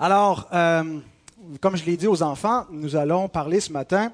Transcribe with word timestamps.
Alors, 0.00 0.48
euh, 0.52 1.00
comme 1.60 1.76
je 1.76 1.84
l'ai 1.84 1.96
dit 1.96 2.06
aux 2.06 2.22
enfants, 2.22 2.66
nous 2.70 2.94
allons 2.94 3.28
parler 3.28 3.58
ce 3.58 3.72
matin 3.72 4.12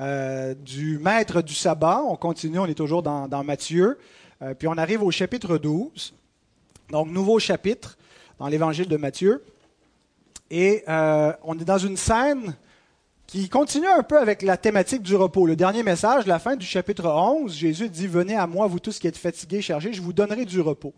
euh, 0.00 0.54
du 0.54 0.98
maître 0.98 1.40
du 1.40 1.54
sabbat. 1.54 2.02
On 2.04 2.16
continue, 2.16 2.58
on 2.58 2.66
est 2.66 2.74
toujours 2.74 3.04
dans, 3.04 3.44
Matthieu. 3.44 3.96
Euh, 4.42 4.54
puis 4.54 4.66
on 4.66 4.72
arrive 4.72 5.04
au 5.04 5.12
chapitre 5.12 5.56
12. 5.56 6.14
Donc, 6.90 7.10
nouveau 7.10 7.38
chapitre 7.38 7.96
dans 8.40 8.48
l'évangile 8.48 8.88
de 8.88 8.96
Matthieu. 8.96 9.44
Et 10.50 10.82
on 10.88 11.56
est 11.60 11.64
dans 11.64 11.78
une 11.78 11.96
scène 11.96 12.56
qui 13.28 13.48
continue 13.48 13.86
un 13.86 14.02
peu 14.02 14.18
avec 14.18 14.42
la 14.42 14.56
thématique 14.56 15.02
du 15.02 15.14
repos. 15.14 15.46
Le 15.46 15.54
dernier 15.54 15.84
message, 15.84 16.26
la 16.26 16.40
fin 16.40 16.56
du 16.56 16.66
chapitre 16.66 17.06
11, 17.06 17.54
Jésus 17.54 17.88
dit, 17.88 18.08
Venez 18.08 18.34
à 18.34 18.48
moi, 18.48 18.66
vous 18.66 18.80
tous 18.80 18.98
qui 18.98 19.06
êtes 19.06 19.16
fatigués, 19.16 19.62
chargés, 19.62 19.92
je 19.92 20.02
vous 20.02 20.12
donnerai 20.12 20.44
du 20.44 20.60
repos. 20.60 20.92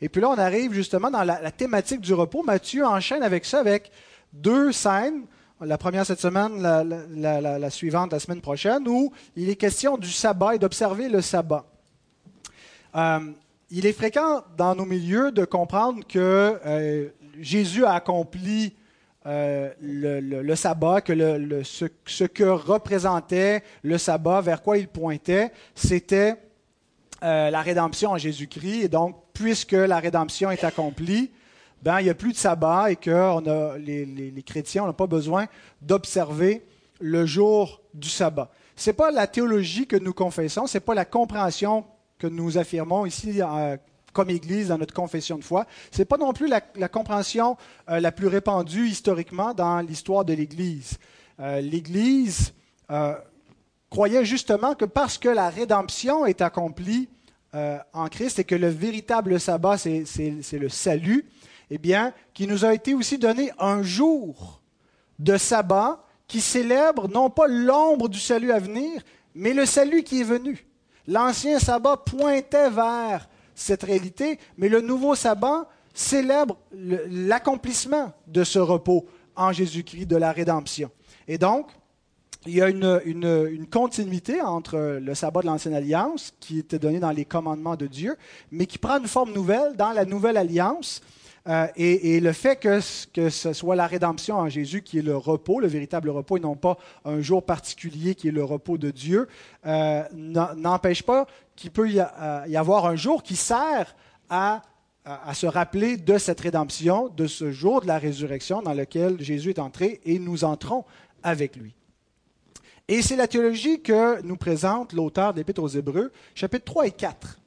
Et 0.00 0.08
puis 0.08 0.20
là, 0.20 0.28
on 0.28 0.38
arrive 0.38 0.72
justement 0.72 1.10
dans 1.10 1.22
la, 1.22 1.50
thématique 1.50 2.00
du 2.00 2.14
repos. 2.14 2.42
Matthieu 2.42 2.84
enchaîne 2.84 3.22
avec 3.22 3.44
ça, 3.44 3.60
avec 3.60 3.90
deux 4.32 4.72
scènes. 4.72 5.22
La 5.60 5.78
première 5.78 6.04
cette 6.04 6.20
semaine, 6.20 6.60
la, 6.60 7.70
suivante 7.70 8.12
la 8.12 8.18
semaine 8.18 8.42
prochaine, 8.42 8.86
où 8.86 9.12
il 9.36 9.48
est 9.48 9.56
question 9.56 9.96
du 9.96 10.10
sabbat 10.10 10.56
et 10.56 10.58
d'observer 10.58 11.08
le 11.08 11.22
sabbat. 11.22 11.64
Euh, 12.94 13.20
il 13.70 13.86
est 13.86 13.92
fréquent 13.92 14.42
dans 14.56 14.74
nos 14.74 14.84
milieux 14.84 15.32
de 15.32 15.44
comprendre 15.44 16.06
que 16.06 16.58
euh, 16.64 17.08
Jésus 17.40 17.84
a 17.84 17.94
accompli 17.94 18.74
euh, 19.26 19.72
le, 19.80 20.54
sabbat, 20.54 21.00
que 21.00 21.12
ce, 21.64 22.24
que 22.24 22.44
représentait 22.44 23.62
le 23.82 23.98
sabbat, 23.98 24.40
vers 24.40 24.62
quoi 24.62 24.78
il 24.78 24.86
pointait, 24.86 25.50
c'était 25.74 26.36
euh, 27.22 27.50
la 27.50 27.62
rédemption 27.62 28.10
en 28.10 28.18
Jésus-Christ. 28.18 28.82
Et 28.82 28.88
donc, 28.88 29.16
puisque 29.32 29.72
la 29.72 29.98
rédemption 29.98 30.50
est 30.50 30.64
accomplie, 30.64 31.30
ben, 31.82 32.00
il 32.00 32.04
n'y 32.04 32.10
a 32.10 32.14
plus 32.14 32.32
de 32.32 32.36
sabbat 32.36 32.90
et 32.90 32.96
que 32.96 33.78
les, 33.78 34.42
chrétiens 34.42 34.84
n'ont 34.84 34.92
pas 34.92 35.06
besoin 35.06 35.46
d'observer 35.80 36.66
le 37.00 37.24
jour 37.24 37.80
du 37.94 38.08
sabbat. 38.08 38.50
Ce 38.76 38.90
n'est 38.90 38.94
pas 38.94 39.10
la 39.10 39.26
théologie 39.26 39.86
que 39.86 39.96
nous 39.96 40.12
confessons, 40.12 40.66
ce 40.66 40.76
n'est 40.76 40.82
pas 40.82 40.94
la 40.94 41.06
compréhension 41.06 41.86
que 42.18 42.26
nous 42.26 42.58
affirmons 42.58 43.06
ici 43.06 43.40
euh, 43.40 43.76
comme 44.12 44.28
Église 44.28 44.68
dans 44.68 44.78
notre 44.78 44.94
confession 44.94 45.38
de 45.38 45.44
foi. 45.44 45.66
Ce 45.90 45.98
n'est 45.98 46.04
pas 46.06 46.18
non 46.18 46.34
plus 46.34 46.48
la, 46.48 46.60
compréhension 46.88 47.56
euh, 47.88 47.98
la 47.98 48.12
plus 48.12 48.26
répandue 48.26 48.88
historiquement 48.88 49.54
dans 49.54 49.80
l'histoire 49.80 50.24
de 50.24 50.34
l'Église. 50.34 50.98
L'Église 51.38 52.54
croyait 53.90 54.24
justement 54.24 54.74
que 54.74 54.84
parce 54.84 55.18
que 55.18 55.28
la 55.28 55.48
rédemption 55.48 56.26
est 56.26 56.42
accomplie 56.42 57.08
en 57.92 58.08
Christ 58.08 58.38
et 58.38 58.44
que 58.44 58.54
le 58.54 58.68
véritable 58.68 59.40
sabbat, 59.40 59.78
c'est 59.78 60.58
le 60.58 60.68
salut, 60.68 61.24
eh 61.70 61.78
bien, 61.78 62.12
qui 62.34 62.46
nous 62.46 62.64
a 62.64 62.74
été 62.74 62.94
aussi 62.94 63.18
donné 63.18 63.50
un 63.58 63.82
jour 63.82 64.60
de 65.18 65.36
sabbat 65.36 66.02
qui 66.28 66.40
célèbre 66.40 67.08
non 67.08 67.30
pas 67.30 67.46
l'ombre 67.46 68.08
du 68.08 68.18
salut 68.18 68.52
à 68.52 68.58
venir, 68.58 69.02
mais 69.34 69.52
le 69.54 69.66
salut 69.66 70.02
qui 70.02 70.20
est 70.20 70.24
venu. 70.24 70.66
L'ancien 71.06 71.58
sabbat 71.58 71.98
pointait 71.98 72.70
vers 72.70 73.28
cette 73.54 73.84
réalité, 73.84 74.38
mais 74.58 74.68
le 74.68 74.80
nouveau 74.80 75.14
sabbat 75.14 75.68
célèbre 75.94 76.58
l'accomplissement 76.72 78.12
de 78.26 78.44
ce 78.44 78.58
repos 78.58 79.06
en 79.34 79.52
Jésus-Christ, 79.52 80.06
de 80.06 80.16
la 80.16 80.32
rédemption. 80.32 80.90
Et 81.28 81.38
donc, 81.38 81.68
il 82.46 82.54
y 82.54 82.62
a 82.62 82.68
une, 82.68 83.66
continuité 83.70 84.40
entre 84.40 84.98
le 85.00 85.14
sabbat 85.14 85.42
de 85.42 85.46
l'Ancienne 85.46 85.74
Alliance, 85.74 86.32
qui 86.40 86.58
était 86.58 86.78
donné 86.78 87.00
dans 87.00 87.10
les 87.10 87.24
commandements 87.24 87.76
de 87.76 87.86
Dieu, 87.86 88.16
mais 88.50 88.66
qui 88.66 88.78
prend 88.78 88.98
une 88.98 89.08
forme 89.08 89.32
nouvelle 89.32 89.76
dans 89.76 89.92
la 89.92 90.04
Nouvelle 90.04 90.36
Alliance, 90.36 91.02
euh, 91.48 91.68
et, 91.76 92.18
le 92.18 92.32
fait 92.32 92.56
que, 92.56 92.80
ce 92.80 93.52
soit 93.52 93.76
la 93.76 93.86
rédemption 93.86 94.36
en 94.36 94.48
Jésus 94.48 94.82
qui 94.82 94.98
est 94.98 95.02
le 95.02 95.16
repos, 95.16 95.60
le 95.60 95.68
véritable 95.68 96.10
repos, 96.10 96.36
et 96.36 96.40
non 96.40 96.56
pas 96.56 96.76
un 97.04 97.20
jour 97.20 97.44
particulier 97.44 98.16
qui 98.16 98.28
est 98.28 98.32
le 98.32 98.42
repos 98.42 98.78
de 98.78 98.90
Dieu, 98.90 99.28
euh, 99.64 100.02
n'empêche 100.12 101.04
pas 101.04 101.26
qu'il 101.54 101.70
peut 101.70 101.88
y, 101.88 102.00
a, 102.00 102.44
y, 102.48 102.56
avoir 102.56 102.86
un 102.86 102.96
jour 102.96 103.22
qui 103.22 103.36
sert 103.36 103.94
à, 104.28 104.62
se 105.34 105.46
rappeler 105.46 105.96
de 105.96 106.18
cette 106.18 106.40
rédemption, 106.40 107.08
de 107.08 107.28
ce 107.28 107.52
jour 107.52 107.80
de 107.80 107.86
la 107.86 107.98
résurrection 107.98 108.60
dans 108.60 108.74
lequel 108.74 109.20
Jésus 109.22 109.50
est 109.50 109.60
entré 109.60 110.00
et 110.04 110.18
nous 110.18 110.42
entrons 110.42 110.84
avec 111.22 111.54
lui. 111.54 111.76
Et 112.88 113.02
c'est 113.02 113.16
la 113.16 113.26
théologie 113.26 113.82
que 113.82 114.22
nous 114.22 114.36
présente 114.36 114.92
l'auteur 114.92 115.34
de 115.34 115.44
aux 115.60 115.68
Hébreux, 115.68 116.12
chapitres 116.34 116.64
3 116.64 116.86
et 116.86 116.90
4. 116.92 117.40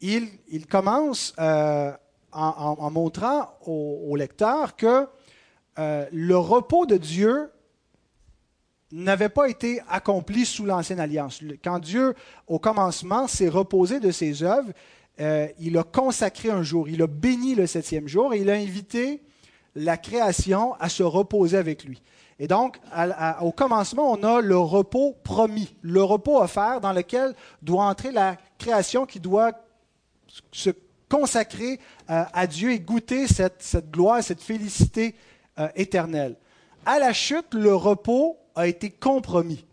Il, 0.00 0.66
commence 0.68 1.32
euh, 1.38 1.92
en 2.32 2.90
montrant 2.90 3.56
au, 3.64 4.00
au, 4.08 4.16
lecteur 4.16 4.74
que 4.74 5.06
euh, 5.78 6.06
le 6.10 6.36
repos 6.36 6.86
de 6.86 6.96
Dieu 6.96 7.48
n'avait 8.90 9.28
pas 9.28 9.48
été 9.48 9.80
accompli 9.88 10.44
sous 10.44 10.66
l'ancienne 10.66 11.00
alliance. 11.00 11.40
Quand 11.62 11.78
Dieu, 11.78 12.14
au 12.46 12.58
commencement, 12.58 13.26
s'est 13.26 13.48
reposé 13.48 14.00
de 14.00 14.10
ses 14.10 14.42
œuvres, 14.42 14.72
euh, 15.20 15.46
il 15.58 15.78
a 15.78 15.84
consacré 15.84 16.50
un 16.50 16.62
jour, 16.62 16.88
il 16.88 17.02
a 17.02 17.06
béni 17.06 17.54
le 17.54 17.66
septième 17.66 18.08
jour 18.08 18.34
et 18.34 18.40
il 18.40 18.50
a 18.50 18.54
invité 18.54 19.22
la 19.74 19.96
création 19.96 20.74
à 20.74 20.88
se 20.88 21.02
reposer 21.02 21.56
avec 21.56 21.84
lui. 21.84 22.02
Et 22.38 22.48
donc, 22.48 22.78
au 23.40 23.52
commencement, 23.52 24.10
on 24.10 24.22
a 24.22 24.40
le 24.40 24.56
repos 24.56 25.14
promis, 25.22 25.74
le 25.82 26.02
repos 26.02 26.40
offert 26.40 26.80
dans 26.80 26.92
lequel 26.92 27.34
doit 27.62 27.84
entrer 27.84 28.10
la 28.10 28.36
création 28.58 29.06
qui 29.06 29.20
doit 29.20 29.52
se 30.50 30.70
consacrer 31.08 31.78
euh, 32.08 32.24
à 32.32 32.46
Dieu 32.46 32.72
et 32.72 32.80
goûter 32.80 33.26
cette, 33.26 33.84
gloire, 33.92 34.22
cette 34.22 34.40
félicité 34.40 35.14
euh, 35.58 35.68
éternelle. 35.76 36.36
À 36.86 36.98
la 36.98 37.12
chute, 37.12 37.52
le 37.52 37.74
repos 37.74 38.38
a 38.54 38.66
été 38.66 38.90
compromis. 38.90 39.64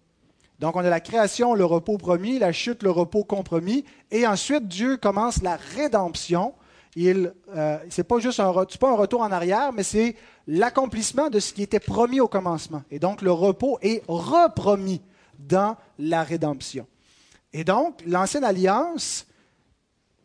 Donc, 0.60 0.76
on 0.76 0.80
a 0.80 0.90
la 0.90 1.00
création, 1.00 1.54
le 1.54 1.64
repos 1.64 1.98
promis, 1.98 2.40
la 2.40 2.52
chute, 2.52 2.84
le 2.84 2.92
repos 2.92 3.24
compromis, 3.24 3.86
et 4.12 4.28
ensuite 4.28 4.68
Dieu 4.68 4.98
commence 4.98 5.42
la 5.42 5.56
rédemption. 5.56 6.54
Il, 6.98 7.34
euh, 7.56 7.78
c'est 7.90 8.04
pas 8.04 8.20
juste 8.20 8.38
pas 8.80 8.90
un 8.90 8.96
retour 8.96 9.22
en 9.22 9.32
arrière, 9.32 9.72
mais 9.72 9.84
c'est 9.84 10.18
l'accomplissement 10.52 11.30
de 11.30 11.40
ce 11.40 11.54
qui 11.54 11.62
était 11.62 11.80
promis 11.80 12.20
au 12.20 12.28
commencement. 12.28 12.82
Et 12.90 12.98
donc, 12.98 13.22
le 13.22 13.32
repos 13.32 13.78
est 13.84 14.04
repromis 14.08 15.00
dans 15.38 15.78
la 16.00 16.24
rédemption. 16.24 16.88
Et 17.54 17.64
donc, 17.64 18.02
l'ancienne 18.08 18.44
alliance 18.44 19.28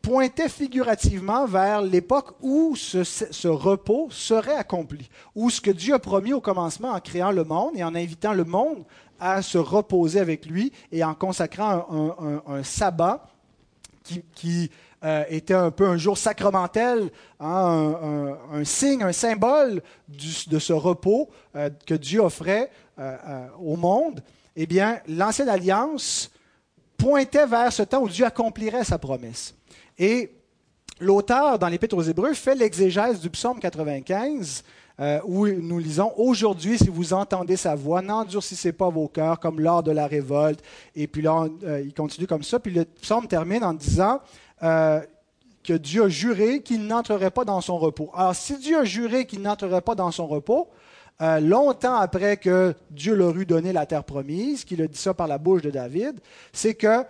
pointait 0.00 0.48
figurativement 0.48 1.46
vers 1.46 1.82
l'époque 1.82 2.36
où 2.40 2.74
ce, 2.74 3.48
repos 3.48 4.08
serait 4.10 4.56
accompli, 4.56 5.10
où 5.34 5.50
ce 5.50 5.60
que 5.60 5.70
Dieu 5.70 5.92
a 5.92 5.98
promis 5.98 6.32
au 6.32 6.40
commencement 6.40 6.92
en 6.92 7.00
créant 7.00 7.30
le 7.30 7.44
monde 7.44 7.72
et 7.76 7.84
en 7.84 7.94
invitant 7.94 8.32
le 8.32 8.44
monde 8.44 8.84
à 9.20 9.42
se 9.42 9.58
reposer 9.58 10.20
avec 10.20 10.46
lui 10.46 10.72
et 10.90 11.04
en 11.04 11.14
consacrant 11.14 12.42
un, 12.46 12.62
sabbat 12.62 13.26
qui 14.34 14.70
euh, 15.04 15.24
était 15.28 15.54
un 15.54 15.70
peu 15.70 15.86
un 15.86 15.98
jour 15.98 16.16
sacramentel, 16.16 17.10
hein, 17.38 17.94
un, 18.52 18.64
signe, 18.64 19.02
un 19.02 19.12
symbole 19.12 19.82
de 20.08 20.58
ce 20.58 20.72
repos 20.72 21.28
euh, 21.56 21.68
que 21.86 21.94
Dieu 21.94 22.20
offrait 22.20 22.70
euh, 22.98 23.46
au 23.60 23.76
monde, 23.76 24.22
eh 24.56 24.66
bien, 24.66 25.00
l'ancienne 25.06 25.50
alliance 25.50 26.30
pointait 26.96 27.46
vers 27.46 27.72
ce 27.72 27.82
temps 27.82 28.00
où 28.00 28.08
Dieu 28.08 28.24
accomplirait 28.24 28.84
sa 28.84 28.98
promesse. 28.98 29.54
Et 29.98 30.32
l'auteur, 31.00 31.58
dans 31.58 31.68
l'Épître 31.68 31.96
aux 31.96 32.02
Hébreux, 32.02 32.32
fait 32.32 32.54
l'exégèse 32.54 33.20
du 33.20 33.28
psaume 33.28 33.58
95, 33.58 34.64
euh, 35.00 35.20
où 35.26 35.46
nous 35.48 35.80
lisons 35.80 36.12
Aujourd'hui, 36.16 36.78
si 36.78 36.88
vous 36.88 37.12
entendez 37.12 37.56
sa 37.56 37.74
voix, 37.74 38.00
n'endurcissez 38.00 38.72
pas 38.72 38.88
vos 38.88 39.08
cœurs 39.08 39.38
comme 39.38 39.60
lors 39.60 39.82
de 39.82 39.90
la 39.90 40.06
révolte. 40.06 40.62
Et 40.94 41.08
puis 41.08 41.20
là, 41.20 41.46
il 41.84 41.92
continue 41.92 42.26
comme 42.26 42.44
ça. 42.44 42.58
Puis 42.60 42.72
le 42.72 42.84
psaume 42.84 43.26
termine 43.26 43.64
en 43.64 43.74
disant 43.74 44.20
euh, 44.64 45.00
que 45.62 45.72
Dieu 45.72 46.04
a 46.04 46.08
juré 46.08 46.60
qu'il 46.60 46.86
n'entrerait 46.86 47.30
pas 47.30 47.44
dans 47.44 47.60
son 47.60 47.78
repos. 47.78 48.10
Alors, 48.14 48.34
si 48.34 48.58
Dieu 48.58 48.78
a 48.78 48.84
juré 48.84 49.26
qu'il 49.26 49.40
n'entrerait 49.40 49.80
pas 49.80 49.94
dans 49.94 50.10
son 50.10 50.26
repos, 50.26 50.68
euh, 51.22 51.40
longtemps 51.40 51.94
après 51.94 52.36
que 52.36 52.74
Dieu 52.90 53.14
leur 53.14 53.36
eut 53.38 53.46
donné 53.46 53.72
la 53.72 53.86
terre 53.86 54.04
promise, 54.04 54.64
qu'il 54.64 54.82
a 54.82 54.86
dit 54.86 54.98
ça 54.98 55.14
par 55.14 55.26
la 55.26 55.38
bouche 55.38 55.62
de 55.62 55.70
David, 55.70 56.20
c'est 56.52 56.74
que 56.74 57.04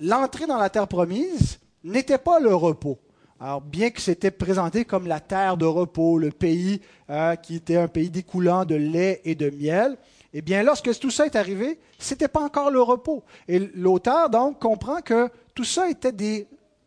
l'entrée 0.00 0.46
dans 0.46 0.58
la 0.58 0.68
terre 0.68 0.88
promise, 0.88 1.58
n'était 1.84 2.18
pas 2.18 2.40
le 2.40 2.54
repos. 2.54 2.98
Alors, 3.38 3.60
bien 3.60 3.90
que 3.90 4.00
c'était 4.00 4.30
présenté 4.30 4.84
comme 4.84 5.06
la 5.06 5.20
terre 5.20 5.56
de 5.56 5.66
repos, 5.66 6.18
le 6.18 6.30
pays 6.30 6.80
euh, 7.10 7.36
qui 7.36 7.56
était 7.56 7.76
un 7.76 7.88
pays 7.88 8.10
découlant 8.10 8.64
de 8.64 8.74
lait 8.74 9.20
et 9.24 9.34
de 9.34 9.50
miel, 9.50 9.96
eh 10.32 10.42
bien, 10.42 10.62
lorsque 10.62 10.98
tout 10.98 11.10
ça 11.10 11.26
est 11.26 11.36
arrivé, 11.36 11.78
ce 11.98 12.14
n'était 12.14 12.28
pas 12.28 12.40
encore 12.40 12.70
le 12.70 12.80
repos. 12.82 13.22
Et 13.48 13.58
l'auteur, 13.58 14.28
donc, 14.28 14.58
comprend 14.58 15.00
que 15.00 15.30
tout 15.54 15.64
ça 15.64 15.88
était 15.88 16.12
des, 16.12 16.46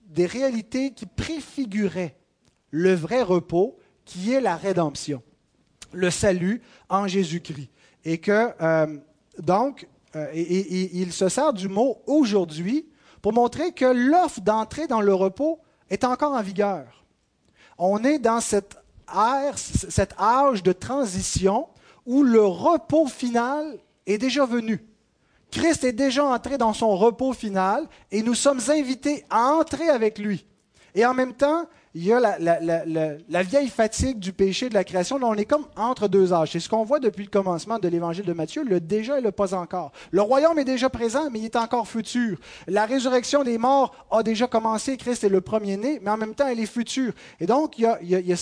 des 0.10 0.26
réalités 0.26 0.92
qui 0.92 1.06
préfiguraient 1.06 2.18
le 2.72 2.94
vrai 2.94 3.22
repos, 3.22 3.78
qui 4.06 4.34
est 4.34 4.42
la 4.42 4.56
rédemption, 4.56 5.22
le 5.94 6.10
salut 6.10 6.62
en 6.90 7.08
Jésus-Christ. 7.08 7.70
Et 8.06 8.18
que, 8.18 8.50
euh, 8.62 8.98
donc, 9.40 9.88
euh, 10.16 10.28
il 10.34 11.14
se 11.14 11.30
sert 11.30 11.54
du 11.54 11.68
mot 11.68 12.02
aujourd'hui 12.08 12.88
pour 13.22 13.34
montrer 13.34 13.72
que 13.72 13.86
l'offre 13.86 14.42
d'entrer 14.42 14.88
dans 14.88 15.02
le 15.02 15.14
repos 15.14 15.60
est 15.90 16.04
encore 16.04 16.34
en 16.34 16.42
vigueur. 16.42 17.06
On 17.78 18.04
est 18.04 18.20
dans 18.20 18.42
cette 18.42 18.78
ère, 19.14 19.58
cet 19.58 20.14
âge 20.20 20.64
de 20.64 20.72
transition 20.72 21.68
où 22.06 22.24
le 22.24 22.44
repos 22.44 23.08
final 23.08 23.78
est 24.06 24.18
déjà 24.18 24.46
venu. 24.46 24.84
Christ 25.52 25.84
est 25.84 25.94
déjà 25.94 26.26
entré 26.26 26.58
dans 26.58 26.74
son 26.74 26.96
repos 26.96 27.34
final 27.34 27.88
et 28.12 28.22
nous 28.22 28.36
sommes 28.36 28.62
invités 28.70 29.26
à 29.30 29.54
entrer 29.54 29.90
avec 29.90 30.18
lui. 30.18 30.46
Et 30.96 31.06
en 31.06 31.14
même 31.14 31.34
temps, 31.34 31.66
il 31.96 32.06
y 32.06 32.14
a 32.14 32.20
la, 32.20 33.44
vieille 33.44 33.68
fatigue 33.68 34.20
du 34.20 34.32
péché 34.32 34.70
de 34.70 34.76
la 34.76 34.84
création. 34.84 35.18
Là, 35.18 35.26
on 35.28 35.34
est 35.34 35.46
comme 35.46 35.66
entre 35.76 36.08
deux 36.08 36.34
âges. 36.34 36.52
C'est 36.52 36.60
ce 36.60 36.70
qu'on 36.70 36.84
voit 36.84 37.00
depuis 37.00 37.24
le 37.24 37.32
commencement 37.32 37.80
de 37.80 37.88
l'évangile 37.88 38.26
de 38.26 38.34
Matthieu, 38.34 38.64
le 38.64 38.80
déjà 38.80 39.18
et 39.18 39.22
le 39.22 39.32
pas 39.32 39.56
encore. 39.56 39.92
Le 40.12 40.22
royaume 40.22 40.60
est 40.60 40.66
déjà 40.66 40.90
présent, 40.90 41.30
mais 41.32 41.40
il 41.40 41.46
est 41.46 41.56
encore 41.56 41.88
futur. 41.88 42.38
La 42.68 42.86
résurrection 42.86 43.44
des 43.44 43.58
morts 43.58 43.96
a 44.12 44.22
déjà 44.22 44.46
commencé. 44.46 44.98
Christ 44.98 45.24
est 45.24 45.30
le 45.30 45.42
premier-né, 45.42 46.00
mais 46.04 46.12
en 46.12 46.18
même 46.18 46.36
temps, 46.36 46.48
elle 46.48 46.60
est 46.60 46.68
future. 46.68 47.12
Et 47.40 47.48
donc, 47.48 47.80
il 47.80 47.86
y 48.02 48.34
a, 48.34 48.36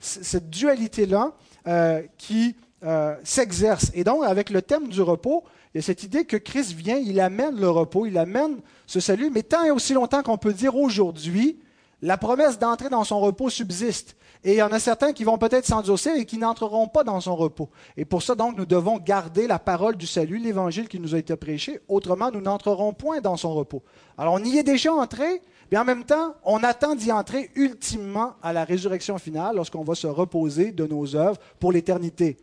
cette 0.00 0.50
dualité-là 0.50 1.32
euh, 1.68 2.02
qui 2.16 2.56
euh, 2.84 3.14
s'exerce. 3.22 3.92
Et 3.94 4.02
donc, 4.02 4.24
avec 4.24 4.50
le 4.50 4.60
thème 4.60 4.88
du 4.88 5.02
repos, 5.02 5.44
il 5.74 5.78
y 5.78 5.80
a 5.80 5.82
cette 5.82 6.02
idée 6.02 6.24
que 6.24 6.36
Christ 6.36 6.72
vient, 6.72 6.96
il 6.96 7.20
amène 7.20 7.60
le 7.60 7.68
repos, 7.68 8.06
il 8.06 8.16
amène 8.16 8.60
ce 8.86 9.00
salut, 9.00 9.30
mais 9.30 9.42
tant 9.42 9.64
et 9.64 9.70
aussi 9.70 9.92
longtemps 9.92 10.22
qu'on 10.22 10.38
peut 10.38 10.52
dire 10.52 10.76
aujourd'hui, 10.76 11.58
la 12.00 12.16
promesse 12.16 12.58
d'entrer 12.58 12.88
dans 12.88 13.04
son 13.04 13.20
repos 13.20 13.50
subsiste. 13.50 14.16
Et 14.44 14.52
il 14.52 14.56
y 14.56 14.62
en 14.62 14.72
a 14.72 14.78
certains 14.78 15.12
qui 15.12 15.24
vont 15.24 15.36
peut-être 15.36 15.66
s'endurcir 15.66 16.14
et 16.14 16.24
qui 16.24 16.38
n'entreront 16.38 16.86
pas 16.86 17.02
dans 17.02 17.20
son 17.20 17.34
repos. 17.34 17.68
Et 17.96 18.04
pour 18.04 18.22
ça, 18.22 18.36
donc, 18.36 18.56
nous 18.56 18.66
devons 18.66 18.98
garder 18.98 19.48
la 19.48 19.58
parole 19.58 19.96
du 19.96 20.06
salut, 20.06 20.38
l'évangile 20.38 20.88
qui 20.88 21.00
nous 21.00 21.14
a 21.14 21.18
été 21.18 21.34
prêché. 21.36 21.80
Autrement, 21.88 22.30
nous 22.30 22.40
n'entrerons 22.40 22.92
point 22.92 23.20
dans 23.20 23.36
son 23.36 23.52
repos. 23.52 23.82
Alors, 24.16 24.34
on 24.34 24.44
y 24.44 24.58
est 24.58 24.62
déjà 24.62 24.92
entré, 24.92 25.42
mais 25.72 25.78
en 25.78 25.84
même 25.84 26.04
temps, 26.04 26.34
on 26.44 26.62
attend 26.62 26.94
d'y 26.94 27.10
entrer 27.10 27.50
ultimement 27.56 28.34
à 28.40 28.52
la 28.52 28.64
résurrection 28.64 29.18
finale, 29.18 29.56
lorsqu'on 29.56 29.82
va 29.82 29.96
se 29.96 30.06
reposer 30.06 30.70
de 30.70 30.86
nos 30.86 31.16
œuvres 31.16 31.38
pour 31.58 31.72
l'éternité. 31.72 32.36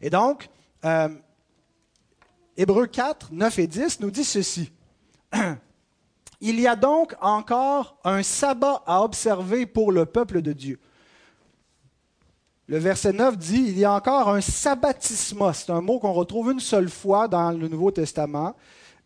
Et 0.00 0.10
donc, 0.10 0.48
euh, 0.84 1.08
Hébreux 2.56 2.86
4, 2.86 3.28
9 3.32 3.58
et 3.58 3.66
10 3.66 4.00
nous 4.00 4.10
dit 4.10 4.24
ceci. 4.24 4.70
Il 6.40 6.60
y 6.60 6.66
a 6.66 6.76
donc 6.76 7.14
encore 7.20 7.96
un 8.04 8.22
sabbat 8.22 8.82
à 8.86 9.02
observer 9.02 9.64
pour 9.64 9.92
le 9.92 10.06
peuple 10.06 10.42
de 10.42 10.52
Dieu. 10.52 10.78
Le 12.66 12.78
verset 12.78 13.12
9 13.12 13.38
dit, 13.38 13.64
il 13.68 13.78
y 13.78 13.84
a 13.84 13.92
encore 13.92 14.28
un 14.28 14.40
sabbatismos. 14.40 15.52
C'est 15.58 15.72
un 15.72 15.80
mot 15.80 15.98
qu'on 15.98 16.12
retrouve 16.12 16.52
une 16.52 16.60
seule 16.60 16.88
fois 16.88 17.28
dans 17.28 17.52
le 17.52 17.68
Nouveau 17.68 17.90
Testament, 17.90 18.56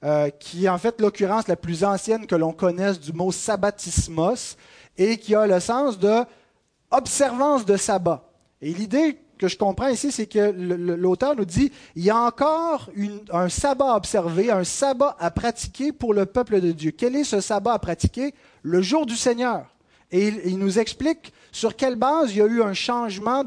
euh, 0.04 0.30
qui 0.30 0.66
est 0.66 0.68
en 0.68 0.78
fait 0.78 1.00
l'occurrence 1.00 1.48
la 1.48 1.56
plus 1.56 1.84
ancienne 1.84 2.26
que 2.26 2.36
l'on 2.36 2.52
connaisse 2.52 3.00
du 3.00 3.12
mot 3.12 3.32
sabbatismos, 3.32 4.56
et 4.96 5.18
qui 5.18 5.34
a 5.34 5.46
le 5.46 5.60
sens 5.60 5.98
de 5.98 6.24
observance 6.90 7.64
de 7.66 7.76
sabbat. 7.76 8.30
Et 8.62 8.72
l'idée 8.72 9.18
que 9.38 9.48
je 9.48 9.56
comprends 9.56 9.88
ici, 9.88 10.12
c'est 10.12 10.26
que 10.26 10.50
l'auteur 10.50 11.36
nous 11.36 11.44
dit, 11.44 11.72
il 11.94 12.04
y 12.04 12.10
a 12.10 12.18
encore 12.18 12.90
un 13.30 13.48
sabbat 13.48 13.92
à 13.92 13.96
observer, 13.96 14.50
un 14.50 14.64
sabbat 14.64 15.16
à 15.18 15.30
pratiquer 15.30 15.92
pour 15.92 16.14
le 16.14 16.26
peuple 16.26 16.60
de 16.60 16.72
Dieu. 16.72 16.90
Quel 16.90 17.16
est 17.16 17.24
ce 17.24 17.40
sabbat 17.40 17.74
à 17.74 17.78
pratiquer? 17.78 18.34
Le 18.62 18.82
jour 18.82 19.06
du 19.06 19.16
Seigneur. 19.16 19.66
Et 20.12 20.28
il, 20.28 20.58
nous 20.58 20.78
explique 20.78 21.32
sur 21.50 21.74
quelle 21.74 21.96
base 21.96 22.30
il 22.30 22.38
y 22.38 22.42
a 22.42 22.46
eu 22.46 22.62
un 22.62 22.74
changement 22.74 23.42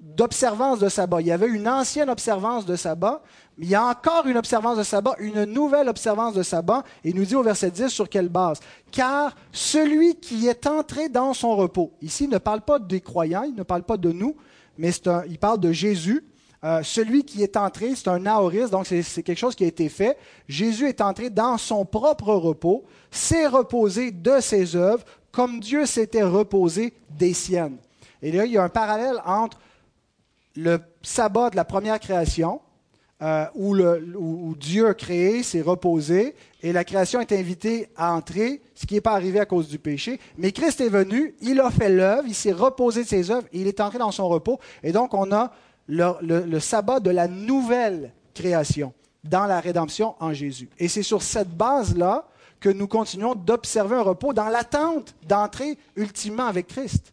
d'observance 0.00 0.78
de 0.78 0.88
sabbat. 0.88 1.20
Il 1.20 1.26
y 1.26 1.32
avait 1.32 1.48
une 1.48 1.68
ancienne 1.68 2.08
observance 2.08 2.64
de 2.66 2.76
sabbat, 2.76 3.20
mais 3.56 3.66
il 3.66 3.70
y 3.70 3.74
a 3.74 3.84
encore 3.84 4.26
une 4.26 4.36
observance 4.36 4.78
de 4.78 4.84
sabbat, 4.84 5.16
une 5.18 5.44
nouvelle 5.44 5.88
observance 5.88 6.34
de 6.34 6.44
sabbat, 6.44 6.84
et 7.02 7.10
il 7.10 7.16
nous 7.16 7.24
dit 7.24 7.34
au 7.34 7.42
verset 7.42 7.72
10 7.72 7.88
sur 7.88 8.08
quelle 8.08 8.28
base? 8.28 8.60
Car 8.92 9.34
celui 9.50 10.14
qui 10.14 10.46
est 10.46 10.68
entré 10.68 11.08
dans 11.08 11.34
son 11.34 11.56
repos, 11.56 11.92
ici 12.00 12.24
il 12.24 12.30
ne 12.30 12.38
parle 12.38 12.60
pas 12.60 12.78
des 12.78 13.00
croyants, 13.00 13.42
il 13.42 13.56
ne 13.56 13.64
parle 13.64 13.82
pas 13.82 13.96
de 13.96 14.12
nous, 14.12 14.36
mais 14.78 14.90
il 15.28 15.38
parle 15.38 15.60
de 15.60 15.72
Jésus. 15.72 16.24
Euh, 16.64 16.82
celui 16.82 17.24
qui 17.24 17.42
est 17.42 17.56
entré, 17.56 17.94
c'est 17.94 18.08
un 18.08 18.26
aoriste, 18.26 18.72
donc 18.72 18.86
c'est 18.86 19.22
quelque 19.22 19.38
chose 19.38 19.54
qui 19.54 19.64
a 19.64 19.68
été 19.68 19.88
fait. 19.88 20.16
Jésus 20.48 20.88
est 20.88 21.00
entré 21.00 21.30
dans 21.30 21.56
son 21.56 21.84
propre 21.84 22.34
repos, 22.34 22.84
s'est 23.10 23.46
reposé 23.46 24.10
de 24.10 24.40
ses 24.40 24.74
œuvres, 24.74 25.04
comme 25.30 25.60
Dieu 25.60 25.86
s'était 25.86 26.24
reposé 26.24 26.94
des 27.10 27.32
siennes. 27.32 27.76
Et 28.22 28.32
là, 28.32 28.44
il 28.44 28.52
y 28.52 28.58
a 28.58 28.64
un 28.64 28.68
parallèle 28.68 29.22
entre 29.24 29.58
le 30.56 30.80
sabbat 31.02 31.50
de 31.50 31.56
la 31.56 31.64
première 31.64 32.00
création, 32.00 32.60
euh, 33.22 33.46
où, 33.54 33.76
où, 33.76 34.54
Dieu 34.56 34.88
a 34.88 34.94
créé, 34.94 35.42
s'est 35.42 35.62
reposé, 35.62 36.34
et 36.62 36.72
la 36.72 36.84
création 36.84 37.20
est 37.20 37.32
invitée 37.32 37.88
à 37.96 38.12
entrer, 38.14 38.60
ce 38.74 38.86
qui 38.86 38.94
n'est 38.94 39.00
pas 39.00 39.12
arrivé 39.12 39.38
à 39.38 39.46
cause 39.46 39.68
du 39.68 39.78
péché. 39.78 40.18
Mais 40.36 40.52
Christ 40.52 40.80
est 40.80 40.88
venu, 40.88 41.34
il 41.40 41.60
a 41.60 41.70
fait 41.70 41.88
l'œuvre, 41.88 42.24
il 42.26 42.34
s'est 42.34 42.52
reposé 42.52 43.04
de 43.04 43.08
ses 43.08 43.30
œuvres, 43.30 43.46
il 43.52 43.68
est 43.68 43.80
entré 43.80 43.98
dans 43.98 44.10
son 44.10 44.28
repos. 44.28 44.58
Et 44.82 44.90
donc, 44.90 45.14
on 45.14 45.30
a 45.30 45.52
le, 45.86 46.14
le 46.20 46.60
sabbat 46.60 47.00
de 47.00 47.10
la 47.10 47.28
nouvelle 47.28 48.12
création 48.34 48.92
dans 49.22 49.46
la 49.46 49.60
rédemption 49.60 50.14
en 50.20 50.32
Jésus. 50.32 50.68
Et 50.78 50.88
c'est 50.88 51.02
sur 51.02 51.22
cette 51.22 51.50
base-là 51.50 52.26
que 52.60 52.68
nous 52.68 52.88
continuons 52.88 53.34
d'observer 53.34 53.96
un 53.96 54.02
repos 54.02 54.32
dans 54.32 54.48
l'attente 54.48 55.14
d'entrer 55.26 55.78
ultimement 55.96 56.46
avec 56.46 56.66
Christ. 56.66 57.12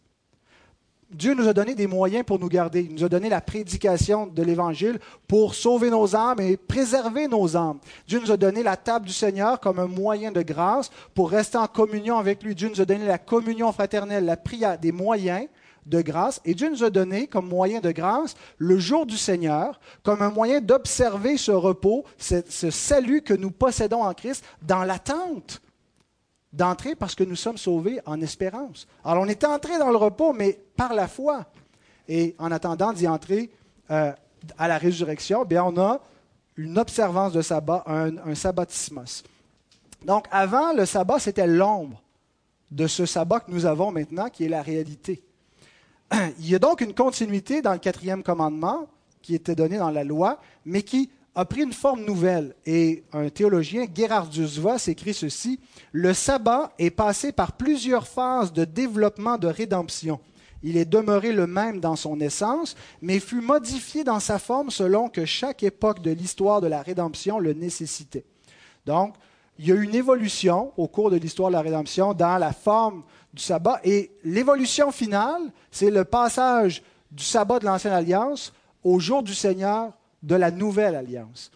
Dieu 1.10 1.34
nous 1.34 1.46
a 1.46 1.52
donné 1.52 1.76
des 1.76 1.86
moyens 1.86 2.24
pour 2.24 2.40
nous 2.40 2.48
garder. 2.48 2.80
Il 2.80 2.94
nous 2.94 3.04
a 3.04 3.08
donné 3.08 3.28
la 3.28 3.40
prédication 3.40 4.26
de 4.26 4.42
l'Évangile 4.42 4.98
pour 5.28 5.54
sauver 5.54 5.88
nos 5.88 6.16
âmes 6.16 6.40
et 6.40 6.56
préserver 6.56 7.28
nos 7.28 7.56
âmes. 7.56 7.78
Dieu 8.08 8.20
nous 8.20 8.32
a 8.32 8.36
donné 8.36 8.64
la 8.64 8.76
table 8.76 9.06
du 9.06 9.12
Seigneur 9.12 9.60
comme 9.60 9.78
un 9.78 9.86
moyen 9.86 10.32
de 10.32 10.42
grâce 10.42 10.90
pour 11.14 11.30
rester 11.30 11.58
en 11.58 11.68
communion 11.68 12.18
avec 12.18 12.42
lui. 12.42 12.56
Dieu 12.56 12.68
nous 12.68 12.80
a 12.80 12.84
donné 12.84 13.06
la 13.06 13.18
communion 13.18 13.70
fraternelle, 13.70 14.24
la 14.24 14.36
prière, 14.36 14.78
des 14.80 14.90
moyens 14.90 15.46
de 15.86 16.00
grâce. 16.00 16.40
Et 16.44 16.54
Dieu 16.54 16.68
nous 16.70 16.82
a 16.82 16.90
donné 16.90 17.28
comme 17.28 17.48
moyen 17.48 17.78
de 17.78 17.92
grâce 17.92 18.34
le 18.58 18.76
jour 18.76 19.06
du 19.06 19.16
Seigneur, 19.16 19.78
comme 20.02 20.22
un 20.22 20.30
moyen 20.30 20.60
d'observer 20.60 21.36
ce 21.36 21.52
repos, 21.52 22.04
ce, 22.18 22.42
ce 22.48 22.70
salut 22.70 23.22
que 23.22 23.34
nous 23.34 23.52
possédons 23.52 24.02
en 24.02 24.12
Christ 24.12 24.44
dans 24.60 24.82
l'attente 24.82 25.62
d'entrer 26.52 26.94
parce 26.94 27.14
que 27.14 27.24
nous 27.24 27.36
sommes 27.36 27.58
sauvés 27.58 28.00
en 28.06 28.20
espérance. 28.20 28.86
Alors 29.04 29.22
on 29.22 29.28
est 29.28 29.44
entré 29.44 29.78
dans 29.78 29.90
le 29.90 29.96
repos, 29.96 30.32
mais 30.32 30.58
par 30.76 30.94
la 30.94 31.08
foi. 31.08 31.46
Et 32.08 32.34
en 32.38 32.50
attendant 32.52 32.92
d'y 32.92 33.08
entrer 33.08 33.50
euh, 33.90 34.12
à 34.58 34.68
la 34.68 34.78
résurrection, 34.78 35.44
bien 35.44 35.64
on 35.64 35.76
a 35.78 36.00
une 36.56 36.78
observance 36.78 37.32
de 37.32 37.42
sabbat, 37.42 37.82
un, 37.86 38.16
un. 38.16 39.04
Donc 40.04 40.26
avant, 40.30 40.72
le 40.72 40.86
sabbat, 40.86 41.18
c'était 41.18 41.46
l'ombre 41.46 42.02
de 42.70 42.86
ce 42.86 43.06
sabbat 43.06 43.40
que 43.40 43.50
nous 43.50 43.66
avons 43.66 43.90
maintenant, 43.90 44.28
qui 44.28 44.44
est 44.44 44.48
la 44.48 44.62
réalité. 44.62 45.22
Il 46.38 46.48
y 46.48 46.54
a 46.54 46.58
donc 46.58 46.80
une 46.80 46.94
continuité 46.94 47.62
dans 47.62 47.72
le 47.72 47.78
quatrième 47.78 48.22
commandement 48.22 48.88
qui 49.22 49.34
était 49.34 49.54
donné 49.54 49.78
dans 49.78 49.90
la 49.90 50.04
loi, 50.04 50.40
mais 50.64 50.82
qui 50.82 51.10
a 51.36 51.44
pris 51.44 51.62
une 51.62 51.74
forme 51.74 52.04
nouvelle. 52.04 52.54
Et 52.64 53.04
un 53.12 53.28
théologien, 53.28 53.86
Gerardus 53.94 54.58
Voss, 54.58 54.88
écrit 54.88 55.12
ceci 55.12 55.60
Le 55.92 56.14
sabbat 56.14 56.72
est 56.78 56.90
passé 56.90 57.30
par 57.30 57.52
plusieurs 57.52 58.08
phases 58.08 58.52
de 58.52 58.64
développement 58.64 59.36
de 59.36 59.46
rédemption. 59.46 60.18
Il 60.62 60.78
est 60.78 60.86
demeuré 60.86 61.32
le 61.32 61.46
même 61.46 61.78
dans 61.78 61.94
son 61.94 62.18
essence, 62.20 62.74
mais 63.02 63.20
fut 63.20 63.42
modifié 63.42 64.02
dans 64.02 64.18
sa 64.18 64.38
forme 64.38 64.70
selon 64.70 65.10
que 65.10 65.26
chaque 65.26 65.62
époque 65.62 66.00
de 66.00 66.10
l'histoire 66.10 66.62
de 66.62 66.66
la 66.66 66.80
rédemption 66.80 67.38
le 67.38 67.52
nécessitait. 67.52 68.24
Donc, 68.86 69.14
il 69.58 69.68
y 69.68 69.72
a 69.72 69.74
eu 69.74 69.82
une 69.82 69.94
évolution 69.94 70.72
au 70.78 70.88
cours 70.88 71.10
de 71.10 71.16
l'histoire 71.16 71.50
de 71.50 71.54
la 71.54 71.60
rédemption 71.60 72.14
dans 72.14 72.38
la 72.38 72.52
forme 72.52 73.04
du 73.34 73.42
sabbat. 73.42 73.80
Et 73.84 74.10
l'évolution 74.24 74.90
finale, 74.90 75.42
c'est 75.70 75.90
le 75.90 76.04
passage 76.04 76.82
du 77.10 77.24
sabbat 77.24 77.58
de 77.58 77.66
l'Ancienne 77.66 77.92
Alliance 77.92 78.54
au 78.82 78.98
jour 78.98 79.22
du 79.22 79.34
Seigneur 79.34 79.92
de 80.22 80.34
la 80.34 80.50
nouvelle 80.50 80.94
alliance. 80.94 81.50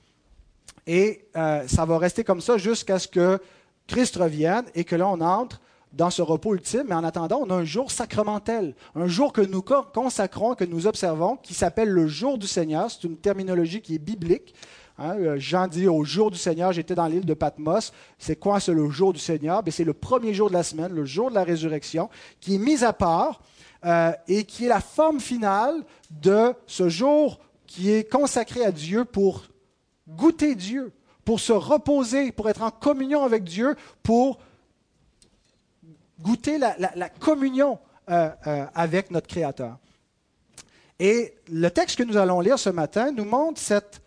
Et 0.87 1.26
euh, 1.37 1.67
ça 1.67 1.85
va 1.85 1.99
rester 1.99 2.25
comme 2.25 2.40
ça 2.40 2.59
jusqu'à 2.59 2.99
ce 2.99 3.09
que 3.09 3.38
Christ 3.87 4.17
revienne 4.17 4.64
et 4.75 4.85
que 4.85 4.97
là, 4.97 5.09
on 5.09 5.21
entre 5.21 5.61
dans 5.93 6.11
ce 6.11 6.23
repos 6.23 6.55
ultime. 6.55 6.85
Mais 6.88 6.95
en 6.95 7.05
attendant, 7.05 7.40
on 7.45 7.50
a 7.50 7.55
un 7.55 7.64
jour 7.64 7.90
sacramentel, 7.90 8.75
un 8.95 9.07
jour 9.07 9.33
que 9.33 9.40
nous 9.40 9.62
consacrons, 9.62 10.55
que 10.55 10.64
nous 10.64 10.87
observons, 10.87 11.37
qui 11.37 11.55
s'appelle 11.55 11.88
le 11.88 12.07
jour 12.07 12.38
du 12.38 12.47
Seigneur. 12.47 12.90
C'est 12.90 13.05
une 13.05 13.17
terminologie 13.17 13.81
qui 13.81 13.97
est 13.97 13.99
biblique. 13.99 14.55
Hein. 14.99 15.17
Euh, 15.19 15.38
Jean 15.38 15.67
dit 15.67 15.88
au 15.88 16.05
jour 16.05 16.31
du 16.31 16.38
Seigneur, 16.38 16.73
j'étais 16.73 16.95
dans 16.95 17.07
l'île 17.07 17.25
de 17.25 17.35
Patmos. 17.35 17.93
C'est 18.19 18.37
quoi 18.37 18.61
ce 18.61 18.71
le 18.71 18.88
jour 18.90 19.12
du 19.12 19.19
Seigneur? 19.19 19.62
Ben, 19.62 19.73
C'est 19.73 19.85
le 19.85 19.95
premier 19.95 20.35
jour 20.35 20.49
de 20.49 20.55
la 20.55 20.62
semaine, 20.62 20.93
le 20.93 21.05
jour 21.05 21.31
de 21.31 21.35
la 21.35 21.45
résurrection, 21.45 22.09
qui 22.40 22.57
est 22.57 22.59
mis 22.59 22.85
à 22.85 22.93
part 22.93 23.40
euh, 23.85 24.12
et 24.29 24.45
qui 24.45 24.67
est 24.67 24.69
la 24.69 24.81
forme 24.81 25.21
finale 25.21 25.83
de 26.11 26.52
ce 26.67 26.88
jour 26.88 27.40
qui 27.71 27.93
est 27.93 28.11
consacré 28.11 28.65
à 28.65 28.73
Dieu 28.73 29.05
pour 29.05 29.45
goûter 30.09 30.57
Dieu, 30.57 30.93
pour 31.25 31.39
se 31.39 31.53
reposer, 31.53 32.33
pour 32.33 32.50
être 32.50 32.62
en 32.62 32.73
communion 32.73 33.23
avec 33.23 33.45
Dieu, 33.45 33.77
pour 34.03 34.41
goûter 36.19 36.59
la, 36.59 37.09
communion 37.21 37.79
euh, 38.11 38.29
euh, 38.49 38.67
avec 38.75 39.12
notre 39.12 39.29
Créateur. 39.29 39.79
Et 40.99 41.33
le 41.49 41.69
texte 41.69 41.97
que 41.97 42.03
nous 42.03 42.17
allons 42.17 42.41
lire 42.41 42.59
ce 42.59 42.71
matin 42.71 43.12
nous 43.12 43.25
montre 43.25 43.61
cette 43.61 44.00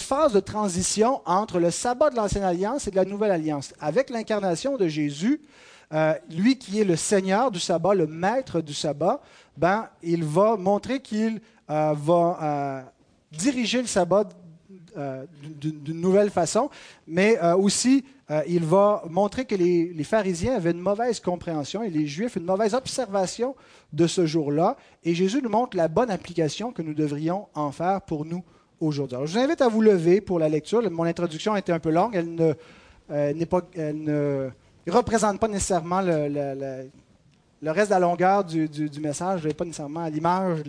phase 0.00 0.32
de 0.32 0.38
transition 0.38 1.22
entre 1.26 1.58
le 1.58 1.72
sabbat 1.72 2.10
de 2.10 2.14
l'Ancienne 2.14 2.44
Alliance 2.44 2.86
et 2.86 2.92
de 2.92 2.96
la 2.96 3.04
Nouvelle 3.04 3.32
Alliance. 3.32 3.74
Avec 3.80 4.10
l'incarnation 4.10 4.76
de 4.76 4.86
Jésus, 4.86 5.42
euh, 5.92 6.14
lui 6.30 6.56
qui 6.56 6.80
est 6.80 6.84
le 6.84 6.94
Seigneur 6.94 7.50
du 7.50 7.58
sabbat, 7.58 7.94
le 7.94 8.06
maître 8.06 8.60
du 8.60 8.74
sabbat, 8.74 9.20
ben, 9.56 9.88
il 10.04 10.22
va 10.22 10.56
montrer 10.56 11.00
qu'il 11.00 11.40
euh, 11.70 11.94
va 11.96 12.38
euh, 12.42 12.82
diriger 13.36 13.80
le 13.80 13.86
sabbat 13.86 14.28
d'une 15.58 16.00
nouvelle 16.00 16.28
façon, 16.28 16.68
mais 17.06 17.40
aussi 17.54 18.04
il 18.46 18.62
va 18.62 19.02
montrer 19.08 19.46
que 19.46 19.54
les, 19.54 19.90
les, 19.90 20.04
pharisiens 20.04 20.54
avaient 20.54 20.72
une 20.72 20.80
mauvaise 20.80 21.18
compréhension 21.18 21.82
et 21.82 21.88
les 21.88 22.06
juifs 22.06 22.36
une 22.36 22.44
mauvaise 22.44 22.74
observation 22.74 23.54
de 23.94 24.06
ce 24.06 24.26
jour-là. 24.26 24.76
Et 25.02 25.14
Jésus 25.14 25.40
nous 25.42 25.48
montre 25.48 25.78
la 25.78 25.88
bonne 25.88 26.10
application 26.10 26.72
que 26.72 26.82
nous 26.82 26.92
devrions 26.92 27.46
en 27.54 27.72
faire 27.72 28.02
pour 28.02 28.26
nous 28.26 28.44
aujourd'hui. 28.82 29.16
je 29.24 29.32
vous 29.32 29.38
invite 29.38 29.62
à 29.62 29.68
vous 29.68 29.80
lever 29.80 30.20
pour 30.20 30.38
la 30.38 30.48
lecture. 30.48 30.88
Mon 30.90 31.04
introduction 31.04 31.54
a 31.54 31.58
été 31.58 31.72
un 31.72 31.78
peu 31.78 31.90
longue. 31.90 32.14
Elle 32.14 32.34
ne, 32.34 32.54
euh, 33.10 33.46
pas, 33.46 33.62
ne 33.76 34.50
représente 34.88 35.38
pas 35.38 35.48
nécessairement 35.48 36.00
le, 36.00 36.28
le, 36.28 37.70
reste 37.70 37.90
de 37.90 37.94
la 37.94 38.00
longueur 38.00 38.44
du, 38.44 38.68
du, 38.68 39.00
message. 39.00 39.40
Je 39.40 39.44
ne 39.44 39.50
vais 39.50 39.54
pas 39.54 39.64
nécessairement 39.64 40.06
l'image 40.06 40.62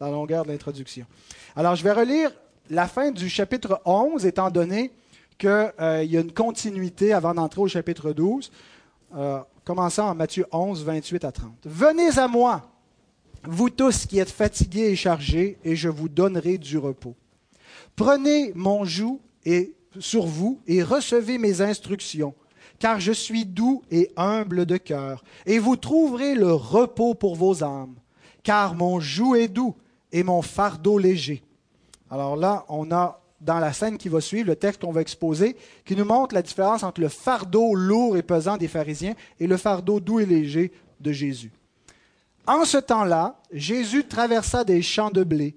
la 0.00 0.10
longueur 0.10 0.44
de 0.44 0.50
l'introduction. 0.50 1.06
Alors, 1.54 1.74
je 1.74 1.82
vais 1.82 1.92
relire 1.92 2.30
la 2.70 2.86
fin 2.86 3.10
du 3.10 3.28
chapitre 3.28 3.80
11, 3.84 4.26
étant 4.26 4.50
donné 4.50 4.92
qu'il 5.38 5.48
euh, 5.48 6.04
y 6.04 6.16
a 6.16 6.20
une 6.20 6.32
continuité 6.32 7.12
avant 7.12 7.34
d'entrer 7.34 7.60
au 7.60 7.68
chapitre 7.68 8.12
12, 8.12 8.50
euh, 9.14 9.40
commençant 9.64 10.08
en 10.10 10.14
Matthieu 10.14 10.46
11, 10.52 10.84
28 10.84 11.24
à 11.24 11.32
30. 11.32 11.52
Venez 11.64 12.18
à 12.18 12.28
moi, 12.28 12.70
vous 13.44 13.70
tous 13.70 14.06
qui 14.06 14.18
êtes 14.18 14.30
fatigués 14.30 14.90
et 14.90 14.96
chargés, 14.96 15.58
et 15.64 15.76
je 15.76 15.88
vous 15.88 16.08
donnerai 16.08 16.58
du 16.58 16.78
repos. 16.78 17.14
Prenez 17.94 18.52
mon 18.54 18.84
joug 18.84 19.20
et, 19.44 19.74
sur 19.98 20.26
vous 20.26 20.60
et 20.66 20.82
recevez 20.82 21.38
mes 21.38 21.60
instructions, 21.60 22.34
car 22.78 23.00
je 23.00 23.12
suis 23.12 23.46
doux 23.46 23.82
et 23.90 24.10
humble 24.16 24.66
de 24.66 24.76
cœur, 24.76 25.24
et 25.46 25.58
vous 25.58 25.76
trouverez 25.76 26.34
le 26.34 26.52
repos 26.52 27.14
pour 27.14 27.36
vos 27.36 27.62
âmes, 27.62 27.94
car 28.42 28.74
mon 28.74 29.00
joug 29.00 29.36
est 29.36 29.48
doux 29.48 29.74
et 30.16 30.22
mon 30.22 30.40
fardeau 30.40 30.96
léger. 30.96 31.42
Alors 32.10 32.36
là, 32.36 32.64
on 32.70 32.90
a 32.90 33.20
dans 33.42 33.58
la 33.58 33.74
scène 33.74 33.98
qui 33.98 34.08
va 34.08 34.22
suivre, 34.22 34.48
le 34.48 34.56
texte 34.56 34.80
qu'on 34.80 34.90
va 34.90 35.02
exposer, 35.02 35.56
qui 35.84 35.94
nous 35.94 36.06
montre 36.06 36.34
la 36.34 36.40
différence 36.40 36.82
entre 36.82 37.02
le 37.02 37.08
fardeau 37.08 37.74
lourd 37.74 38.16
et 38.16 38.22
pesant 38.22 38.56
des 38.56 38.66
pharisiens 38.66 39.12
et 39.38 39.46
le 39.46 39.58
fardeau 39.58 40.00
doux 40.00 40.20
et 40.20 40.24
léger 40.24 40.72
de 41.00 41.12
Jésus. 41.12 41.52
En 42.46 42.64
ce 42.64 42.78
temps-là, 42.78 43.42
Jésus 43.52 44.06
traversa 44.06 44.64
des 44.64 44.80
champs 44.80 45.10
de 45.10 45.22
blé 45.22 45.54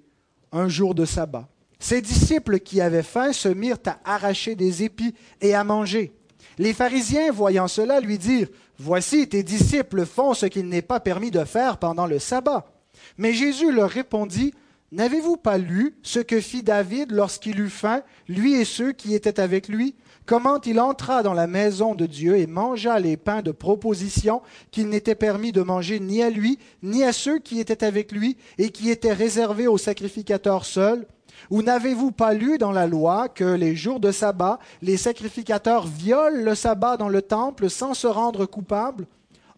un 0.52 0.68
jour 0.68 0.94
de 0.94 1.06
sabbat. 1.06 1.48
Ses 1.78 2.02
disciples 2.02 2.58
qui 2.58 2.82
avaient 2.82 3.02
faim 3.02 3.32
se 3.32 3.48
mirent 3.48 3.78
à 3.86 3.98
arracher 4.04 4.56
des 4.56 4.82
épis 4.82 5.14
et 5.40 5.54
à 5.54 5.64
manger. 5.64 6.12
Les 6.58 6.74
pharisiens, 6.74 7.32
voyant 7.32 7.68
cela, 7.68 7.98
lui 8.00 8.18
dirent, 8.18 8.48
Voici, 8.78 9.26
tes 9.26 9.42
disciples 9.42 10.04
font 10.04 10.34
ce 10.34 10.44
qu'il 10.44 10.68
n'est 10.68 10.82
pas 10.82 11.00
permis 11.00 11.30
de 11.30 11.44
faire 11.44 11.78
pendant 11.78 12.06
le 12.06 12.18
sabbat. 12.18 12.66
Mais 13.20 13.34
Jésus 13.34 13.70
leur 13.70 13.90
répondit, 13.90 14.54
N'avez-vous 14.92 15.36
pas 15.36 15.58
lu 15.58 15.94
ce 16.02 16.20
que 16.20 16.40
fit 16.40 16.62
David 16.62 17.12
lorsqu'il 17.12 17.60
eut 17.60 17.68
faim, 17.68 18.02
lui 18.28 18.54
et 18.54 18.64
ceux 18.64 18.92
qui 18.92 19.14
étaient 19.14 19.38
avec 19.38 19.68
lui? 19.68 19.94
Comment 20.24 20.58
il 20.62 20.80
entra 20.80 21.22
dans 21.22 21.34
la 21.34 21.46
maison 21.46 21.94
de 21.94 22.06
Dieu 22.06 22.38
et 22.38 22.46
mangea 22.46 22.98
les 22.98 23.18
pains 23.18 23.42
de 23.42 23.52
proposition 23.52 24.40
qu'il 24.70 24.88
n'était 24.88 25.14
permis 25.14 25.52
de 25.52 25.60
manger 25.60 26.00
ni 26.00 26.22
à 26.22 26.30
lui, 26.30 26.58
ni 26.82 27.04
à 27.04 27.12
ceux 27.12 27.38
qui 27.38 27.60
étaient 27.60 27.84
avec 27.84 28.10
lui, 28.10 28.38
et 28.56 28.70
qui 28.70 28.88
étaient 28.88 29.12
réservés 29.12 29.66
aux 29.66 29.78
sacrificateurs 29.78 30.64
seuls 30.64 31.06
ou 31.50 31.62
n'avez-vous 31.62 32.12
pas 32.12 32.34
lu 32.34 32.58
dans 32.58 32.72
la 32.72 32.86
loi 32.86 33.28
que 33.28 33.44
les 33.44 33.74
jours 33.74 34.00
de 34.00 34.12
sabbat, 34.12 34.58
les 34.82 34.96
sacrificateurs 34.96 35.86
violent 35.86 36.44
le 36.44 36.54
sabbat 36.54 36.96
dans 36.96 37.08
le 37.08 37.22
temple 37.22 37.70
sans 37.70 37.94
se 37.94 38.06
rendre 38.06 38.44
coupables 38.44 39.06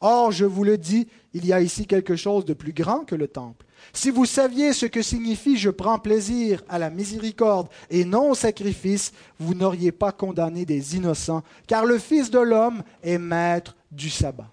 Or, 0.04 0.32
je 0.32 0.44
vous 0.44 0.64
le 0.64 0.76
dis, 0.76 1.06
il 1.32 1.47
y 1.47 1.52
a 1.52 1.61
ici 1.61 1.87
quelque 1.87 2.16
chose 2.16 2.44
de 2.44 2.54
plus 2.54 2.73
grand 2.73 3.04
que 3.04 3.14
le 3.14 3.28
temple. 3.28 3.64
Si 3.92 4.11
vous 4.11 4.26
saviez 4.26 4.73
ce 4.73 4.87
que 4.87 5.00
signifie 5.00 5.56
je 5.56 5.71
prends 5.71 6.00
plaisir 6.00 6.62
à 6.68 6.78
la 6.78 6.90
miséricorde 6.90 7.68
et 7.88 8.04
non 8.04 8.30
au 8.30 8.35
sacrifice, 8.35 9.12
vous 9.38 9.54
n'auriez 9.54 9.92
pas 9.92 10.11
condamné 10.11 10.66
des 10.66 10.97
innocents, 10.97 11.44
car 11.68 11.85
le 11.85 11.99
Fils 11.99 12.30
de 12.30 12.40
l'homme 12.40 12.82
est 13.04 13.18
maître 13.18 13.76
du 13.92 14.11
sabbat. 14.11 14.50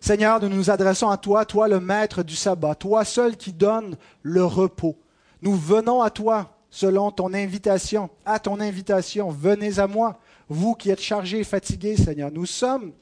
Seigneur, 0.00 0.40
nous 0.40 0.48
nous 0.48 0.70
adressons 0.70 1.10
à 1.10 1.18
toi, 1.18 1.44
toi 1.44 1.68
le 1.68 1.78
maître 1.78 2.22
du 2.22 2.34
sabbat, 2.34 2.74
toi 2.74 3.04
seul 3.04 3.36
qui 3.36 3.52
donne 3.52 3.96
le 4.22 4.44
repos. 4.44 4.96
Nous 5.42 5.54
venons 5.54 6.00
à 6.00 6.08
toi 6.08 6.56
selon 6.70 7.10
ton 7.10 7.34
invitation, 7.34 8.08
à 8.24 8.38
ton 8.38 8.60
invitation. 8.60 9.30
Venez 9.30 9.78
à 9.78 9.86
moi, 9.86 10.18
vous 10.48 10.74
qui 10.74 10.88
êtes 10.88 11.02
chargés 11.02 11.40
et 11.40 11.44
fatigués, 11.44 11.96
Seigneur. 11.96 12.30
Nous 12.32 12.46
sommes 12.46 12.92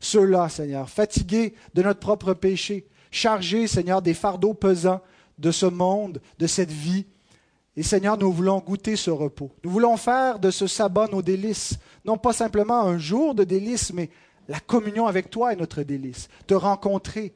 ceux-là, 0.00 0.48
Seigneur, 0.48 0.88
fatigués 0.88 1.54
de 1.74 1.82
notre 1.82 2.00
propre 2.00 2.34
péché, 2.34 2.86
chargés, 3.10 3.66
Seigneur, 3.66 4.02
des 4.02 4.14
fardeaux 4.14 4.54
pesants 4.54 5.00
de 5.38 5.50
ce 5.50 5.66
monde, 5.66 6.20
de 6.38 6.46
cette 6.46 6.70
vie. 6.70 7.06
Et 7.76 7.82
Seigneur, 7.82 8.18
nous 8.18 8.32
voulons 8.32 8.58
goûter 8.58 8.96
ce 8.96 9.10
repos. 9.10 9.52
Nous 9.64 9.70
voulons 9.70 9.96
faire 9.96 10.38
de 10.38 10.50
ce 10.50 10.66
sabbat 10.66 11.08
nos 11.08 11.22
délices. 11.22 11.78
Non 12.04 12.16
pas 12.16 12.32
simplement 12.32 12.80
un 12.80 12.98
jour 12.98 13.34
de 13.34 13.44
délices, 13.44 13.92
mais 13.92 14.10
la 14.48 14.60
communion 14.60 15.06
avec 15.06 15.30
toi 15.30 15.52
est 15.52 15.56
notre 15.56 15.82
délice. 15.82 16.28
Te 16.46 16.54
rencontrer, 16.54 17.34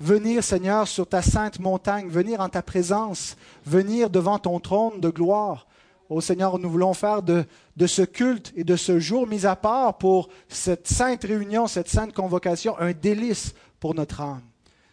venir, 0.00 0.42
Seigneur, 0.42 0.88
sur 0.88 1.06
ta 1.06 1.22
sainte 1.22 1.60
montagne, 1.60 2.08
venir 2.08 2.40
en 2.40 2.48
ta 2.48 2.62
présence, 2.62 3.36
venir 3.64 4.10
devant 4.10 4.38
ton 4.38 4.58
trône 4.58 5.00
de 5.00 5.08
gloire. 5.08 5.66
Ô 6.08 6.20
Seigneur, 6.20 6.58
nous 6.58 6.70
voulons 6.70 6.94
faire 6.94 7.22
de, 7.22 7.46
ce 7.86 8.02
culte 8.02 8.52
et 8.56 8.64
de 8.64 8.76
ce 8.76 8.98
jour 8.98 9.26
mis 9.26 9.46
à 9.46 9.56
part 9.56 9.98
pour 9.98 10.28
cette 10.48 10.86
sainte 10.86 11.24
réunion, 11.24 11.66
cette 11.66 11.88
sainte 11.88 12.12
convocation, 12.12 12.78
un 12.78 12.92
délice 12.92 13.54
pour 13.80 13.94
notre 13.94 14.20
âme. 14.20 14.42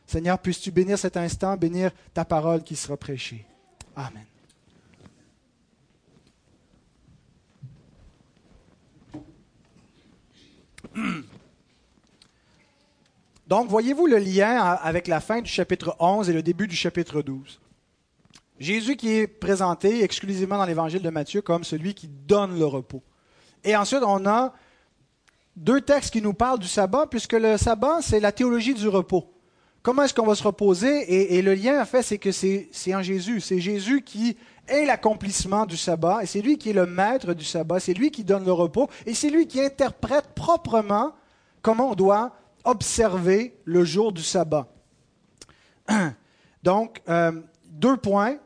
Seigneur, 0.08 0.40
puisses-tu 0.40 0.72
bénir 0.72 0.98
cet 0.98 1.18
instant, 1.18 1.58
bénir 1.58 1.92
ta 2.14 2.26
parole 2.26 2.64
qui 2.64 2.76
sera 2.76 2.98
prêchée. 2.98 3.46
Amen. 3.96 4.26
Donc, 13.48 13.68
voyez-vous 13.68 14.08
le 14.08 14.18
lien 14.18 14.60
avec 14.60 15.08
la 15.08 15.20
fin 15.20 15.42
du 15.42 15.50
chapitre 15.50 15.96
11 16.00 16.30
et 16.30 16.34
le 16.34 16.44
début 16.44 16.68
du 16.68 16.76
chapitre 16.76 17.22
12. 17.22 17.60
Jésus 18.60 18.98
qui 18.98 19.14
est 19.14 19.28
présenté 19.28 20.04
exclusivement 20.04 20.58
dans 20.58 20.66
l'évangile 20.66 21.02
de 21.02 21.10
Matthieu 21.10 21.42
comme 21.42 21.64
celui 21.64 21.94
qui 21.94 22.08
donne 22.08 22.60
le 22.60 22.66
repos. 22.66 23.02
Et 23.64 23.76
ensuite, 23.76 24.04
on 24.06 24.26
a 24.26 24.54
deux 25.56 25.82
textes 25.82 26.12
qui 26.12 26.22
nous 26.22 26.34
parlent 26.34 26.60
du 26.60 26.68
sabbat, 26.68 27.08
puisque 27.08 27.34
le 27.34 27.58
sabbat, 27.58 28.02
c'est 28.02 28.20
la 28.20 28.32
théologie 28.32 28.74
du 28.74 28.88
repos. 28.88 29.34
Comment 29.82 30.04
est-ce 30.04 30.14
qu'on 30.14 30.26
va 30.26 30.36
se 30.36 30.44
reposer? 30.44 31.36
Et, 31.38 31.42
le 31.42 31.54
lien, 31.54 31.82
en 31.82 31.86
fait, 31.86 32.02
c'est 32.02 32.18
que 32.18 32.32
c'est 32.32 32.70
en 32.94 33.02
Jésus. 33.02 33.40
C'est 33.40 33.60
Jésus 33.60 34.02
qui 34.02 34.38
est 34.68 34.86
l'accomplissement 34.86 35.66
du 35.66 35.78
sabbat, 35.78 36.24
et 36.24 36.26
c'est 36.26 36.42
lui 36.42 36.58
qui 36.58 36.70
est 36.70 36.74
le 36.74 36.86
maître 36.86 37.34
du 37.34 37.46
sabbat, 37.46 37.80
c'est 37.80 37.94
lui 37.94 38.12
qui 38.12 38.24
donne 38.24 38.46
le 38.46 38.52
repos, 38.52 38.90
et 39.06 39.14
c'est 39.14 39.30
lui 39.30 39.48
qui 39.48 39.62
interprète 39.62 40.34
proprement 40.36 41.14
comment 41.62 41.92
on 41.92 41.96
doit 41.96 42.34
observer 42.66 43.58
le 43.64 43.84
jour 43.84 44.12
du 44.12 44.22
sabbat. 44.22 44.68
Donc, 46.64 47.02
euh, 47.08 47.32
deux 47.70 47.98
points. 47.98 48.38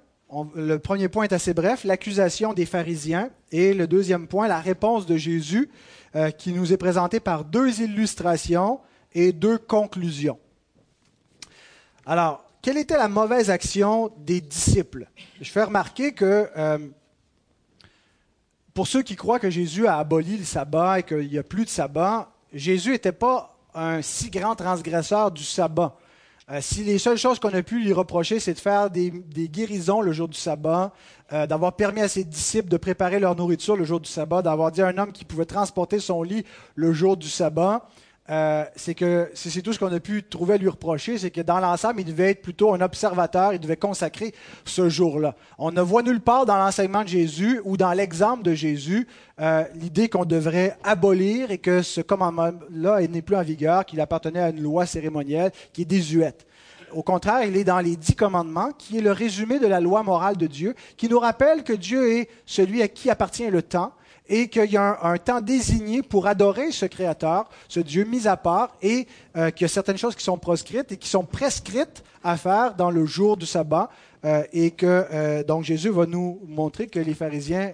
Le 0.55 0.79
premier 0.79 1.09
point 1.09 1.23
est 1.25 1.33
assez 1.33 1.53
bref, 1.53 1.83
l'accusation 1.83 2.53
des 2.53 2.65
pharisiens. 2.65 3.29
Et 3.51 3.73
le 3.73 3.87
deuxième 3.87 4.27
point, 4.27 4.47
la 4.47 4.59
réponse 4.59 5.05
de 5.05 5.17
Jésus, 5.17 5.69
euh, 6.15 6.31
qui 6.31 6.51
nous 6.51 6.73
est 6.73 6.77
présentée 6.77 7.19
par 7.19 7.45
deux 7.45 7.81
illustrations 7.81 8.79
et 9.13 9.31
deux 9.31 9.57
conclusions. 9.57 10.39
Alors, 12.05 12.43
quelle 12.61 12.77
était 12.77 12.97
la 12.97 13.07
mauvaise 13.07 13.49
action 13.49 14.11
des 14.17 14.41
disciples? 14.41 15.07
Je 15.41 15.51
fais 15.51 15.63
remarquer 15.63 16.13
que 16.13 16.49
euh, 16.55 16.77
pour 18.73 18.87
ceux 18.87 19.03
qui 19.03 19.15
croient 19.15 19.39
que 19.39 19.49
Jésus 19.49 19.85
a 19.87 19.97
aboli 19.97 20.37
le 20.37 20.45
sabbat 20.45 20.99
et 20.99 21.03
qu'il 21.03 21.27
n'y 21.27 21.37
a 21.37 21.43
plus 21.43 21.65
de 21.65 21.69
sabbat, 21.69 22.31
Jésus 22.53 22.91
n'était 22.91 23.11
pas 23.11 23.57
un 23.75 24.01
si 24.01 24.29
grand 24.29 24.55
transgresseur 24.55 25.31
du 25.31 25.43
sabbat. 25.43 25.97
Euh, 26.51 26.59
si 26.59 26.83
les 26.83 26.97
seules 26.97 27.17
choses 27.17 27.39
qu'on 27.39 27.53
a 27.53 27.63
pu 27.63 27.81
lui 27.81 27.93
reprocher, 27.93 28.39
c'est 28.39 28.53
de 28.53 28.59
faire 28.59 28.89
des, 28.89 29.12
guérisons 29.12 30.01
le 30.01 30.12
jour 30.12 30.27
du 30.27 30.38
sabbat, 30.38 30.91
euh, 31.31 31.47
d'avoir 31.47 31.73
permis 31.75 32.01
à 32.01 32.09
ses 32.09 32.25
disciples 32.25 32.67
de 32.67 32.75
préparer 32.75 33.19
leur 33.19 33.35
nourriture 33.35 33.77
le 33.77 33.85
jour 33.85 34.01
du 34.01 34.09
sabbat, 34.09 34.41
d'avoir 34.41 34.71
dit 34.71 34.81
à 34.81 34.88
un 34.88 34.97
homme 34.97 35.13
qui 35.13 35.23
pouvait 35.23 35.45
transporter 35.45 36.00
son 36.00 36.21
lit 36.21 36.43
le 36.75 36.91
jour 36.91 37.15
du 37.15 37.29
sabbat, 37.29 37.88
euh, 38.29 38.63
c'est 38.77 38.95
que 38.95 39.29
c'est 39.33 39.61
tout 39.61 39.73
ce 39.73 39.79
qu'on 39.79 39.91
a 39.91 39.99
pu 39.99 40.23
trouver 40.23 40.53
à 40.53 40.57
lui 40.57 40.69
reprocher, 40.69 41.17
c'est 41.17 41.29
que 41.29 41.41
dans 41.41 41.59
l'ensemble, 41.59 41.99
il 41.99 42.05
devait 42.05 42.31
être 42.31 42.41
plutôt 42.41 42.73
un 42.73 42.79
observateur, 42.79 43.53
il 43.53 43.59
devait 43.59 43.75
consacrer 43.75 44.33
ce 44.63 44.87
jour-là. 44.87 45.35
On 45.57 45.71
ne 45.71 45.81
voit 45.81 46.03
nulle 46.03 46.21
part 46.21 46.45
dans 46.45 46.55
l'enseignement 46.55 47.03
de 47.03 47.09
Jésus 47.09 47.59
ou 47.65 47.75
dans 47.75 47.91
l'exemple 47.91 48.41
de 48.43 48.53
Jésus 48.53 49.07
euh, 49.41 49.65
l'idée 49.75 50.07
qu'on 50.07 50.23
devrait 50.23 50.77
abolir 50.85 51.51
et 51.51 51.57
que 51.57 51.81
ce 51.81 51.99
commandement-là 51.99 53.05
n'est 53.07 53.21
plus 53.21 53.35
en 53.35 53.43
vigueur, 53.43 53.85
qu'il 53.85 53.99
appartenait 53.99 54.39
à 54.39 54.49
une 54.51 54.61
loi 54.61 54.85
cérémonielle 54.85 55.51
qui 55.73 55.81
est 55.81 55.85
désuète. 55.85 56.45
au 56.93 57.03
contraire, 57.03 57.43
il 57.43 57.57
est 57.57 57.65
dans 57.65 57.79
les 57.79 57.97
dix 57.97 58.15
commandements, 58.15 58.71
qui 58.77 58.99
est 58.99 59.01
le 59.01 59.11
résumé 59.11 59.59
de 59.59 59.67
la 59.67 59.81
loi 59.81 60.01
morale 60.01 60.37
de 60.37 60.47
Dieu, 60.47 60.75
qui 60.95 61.09
nous 61.09 61.19
rappelle 61.19 61.63
que 61.63 61.73
Dieu 61.73 62.09
est 62.09 62.29
celui 62.45 62.81
à 62.81 62.87
qui 62.87 63.09
appartient 63.09 63.49
le 63.49 63.63
temps 63.63 63.91
et 64.33 64.47
qu'il 64.47 64.71
y 64.71 64.77
a 64.77 64.97
un, 65.03 65.17
temps 65.17 65.41
désigné 65.41 66.01
pour 66.01 66.25
adorer 66.25 66.71
ce 66.71 66.87
Créateur, 66.87 67.47
ce 67.67 67.79
Dieu 67.79 68.03
mis 68.03 68.27
à 68.27 68.35
part, 68.35 68.75
et 68.81 69.07
euh, 69.37 69.51
qu'il 69.51 69.65
y 69.65 69.65
a 69.65 69.67
certaines 69.67 69.99
choses 69.99 70.15
qui 70.15 70.23
sont 70.23 70.39
proscrites 70.39 70.91
et 70.91 70.97
qui 70.97 71.07
sont 71.07 71.23
prescrites 71.23 72.03
à 72.23 72.35
faire 72.35 72.73
dans 72.73 72.89
le 72.89 73.05
jour 73.05 73.37
du 73.37 73.45
sabbat, 73.45 73.91
euh, 74.25 74.43
et 74.51 74.71
que 74.71 74.87
euh, 74.87 75.43
donc 75.43 75.65
Jésus 75.65 75.89
va 75.89 76.07
nous 76.07 76.41
montrer 76.47 76.87
que 76.87 76.97
les 76.97 77.13
pharisiens 77.13 77.73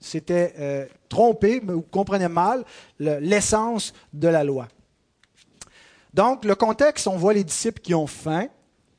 s'étaient 0.00 0.88
trompés 1.10 1.60
ou 1.60 1.82
comprenaient 1.82 2.28
mal 2.30 2.64
l'essence 2.98 3.92
de 4.14 4.28
la 4.28 4.44
loi. 4.44 4.68
Donc, 6.14 6.44
le 6.44 6.54
contexte, 6.54 7.06
on 7.08 7.16
voit 7.16 7.34
les 7.34 7.42
disciples 7.42 7.80
qui 7.80 7.94
ont 7.94 8.06
faim, 8.06 8.46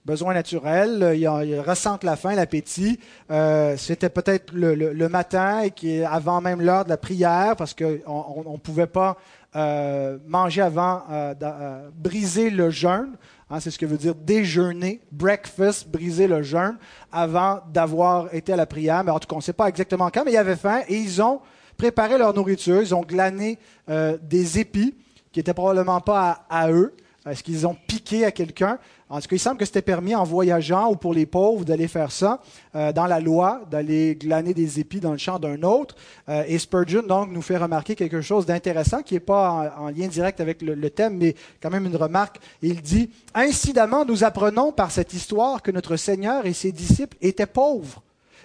besoin 0.09 0.33
naturel, 0.33 1.13
ils, 1.15 1.59
ressentent 1.59 2.03
la 2.03 2.15
faim, 2.15 2.33
l'appétit. 2.33 2.99
Euh, 3.29 3.77
c'était 3.77 4.09
peut-être 4.09 4.51
le, 4.53 5.07
matin 5.07 5.61
et 5.83 6.03
avant 6.03 6.41
même 6.41 6.61
l'heure 6.61 6.83
de 6.83 6.89
la 6.89 6.97
prière, 6.97 7.55
parce 7.55 7.75
qu'on 7.75 8.53
ne 8.53 8.57
pouvait 8.57 8.87
pas 8.87 9.17
euh, 9.55 10.17
manger 10.27 10.63
avant 10.63 11.03
euh, 11.11 11.89
briser 11.95 12.49
le 12.49 12.71
jeûne. 12.71 13.11
Hein, 13.51 13.59
c'est 13.59 13.69
ce 13.69 13.77
que 13.77 13.85
veut 13.85 13.97
dire 13.97 14.15
déjeuner, 14.15 14.99
breakfast, 15.11 15.87
briser 15.87 16.27
le 16.27 16.41
jeûne, 16.41 16.77
avant 17.11 17.59
d'avoir 17.71 18.33
été 18.33 18.53
à 18.53 18.55
la 18.55 18.65
prière. 18.65 19.03
Mais 19.03 19.11
en 19.11 19.19
tout 19.19 19.27
cas, 19.27 19.35
on 19.35 19.39
ne 19.39 19.43
sait 19.43 19.53
pas 19.53 19.69
exactement 19.69 20.09
quand, 20.09 20.25
mais 20.25 20.31
il 20.31 20.35
y 20.35 20.37
avait 20.37 20.55
faim 20.55 20.81
et 20.87 20.97
ils 20.97 21.21
ont 21.21 21.39
préparé 21.77 22.17
leur 22.17 22.33
nourriture. 22.33 22.81
Ils 22.81 22.95
ont 22.95 23.01
glané 23.01 23.59
des 23.87 24.59
épis 24.59 24.95
qui 25.31 25.39
n'étaient 25.39 25.53
probablement 25.53 26.01
pas 26.01 26.45
à 26.49 26.71
eux. 26.71 26.95
Est-ce 27.29 27.43
qu'ils 27.43 27.65
ont 27.67 27.75
piqué 27.87 28.25
à 28.25 28.31
quelqu'un? 28.31 28.79
En 29.09 29.19
tout 29.19 29.27
cas, 29.27 29.35
il 29.35 29.39
semble 29.39 29.57
que 29.57 29.65
c'était 29.65 29.81
permis 29.81 30.13
en 30.13 30.23
voyageant 30.23 30.91
ou 30.91 30.95
pour 30.95 31.13
les 31.13 31.25
pauvres 31.25 31.65
d'aller 31.65 31.87
faire 31.87 32.11
ça 32.11 32.41
euh, 32.75 32.93
dans 32.93 33.07
la 33.07 33.19
loi, 33.19 33.61
d'aller 33.71 34.15
glaner 34.15 34.53
des 34.53 34.79
épis 34.79 34.99
dans 34.99 35.11
le 35.11 35.17
champ 35.17 35.39
d'un 35.39 35.63
autre. 35.63 35.95
Euh, 36.29 36.43
et 36.47 36.59
Spurgeon, 36.59 37.01
donc, 37.01 37.31
nous 37.31 37.41
fait 37.41 37.57
remarquer 37.57 37.95
quelque 37.95 38.21
chose 38.21 38.45
d'intéressant 38.45 39.01
qui 39.01 39.15
n'est 39.15 39.19
pas 39.19 39.73
en, 39.79 39.89
lien 39.89 40.07
direct 40.07 40.39
avec 40.41 40.61
le, 40.61 40.75
le, 40.75 40.89
thème, 40.89 41.17
mais 41.17 41.35
quand 41.61 41.71
même 41.71 41.85
une 41.85 41.95
remarque. 41.95 42.39
Il 42.61 42.81
dit, 42.81 43.09
Incidemment, 43.33 44.05
nous 44.05 44.23
apprenons 44.23 44.71
par 44.71 44.91
cette 44.91 45.13
histoire 45.13 45.61
que 45.63 45.71
notre 45.71 45.95
Seigneur 45.95 46.45
et 46.45 46.53
ses 46.53 46.71
disciples 46.71 47.17
étaient 47.21 47.47
pauvres 47.47 48.03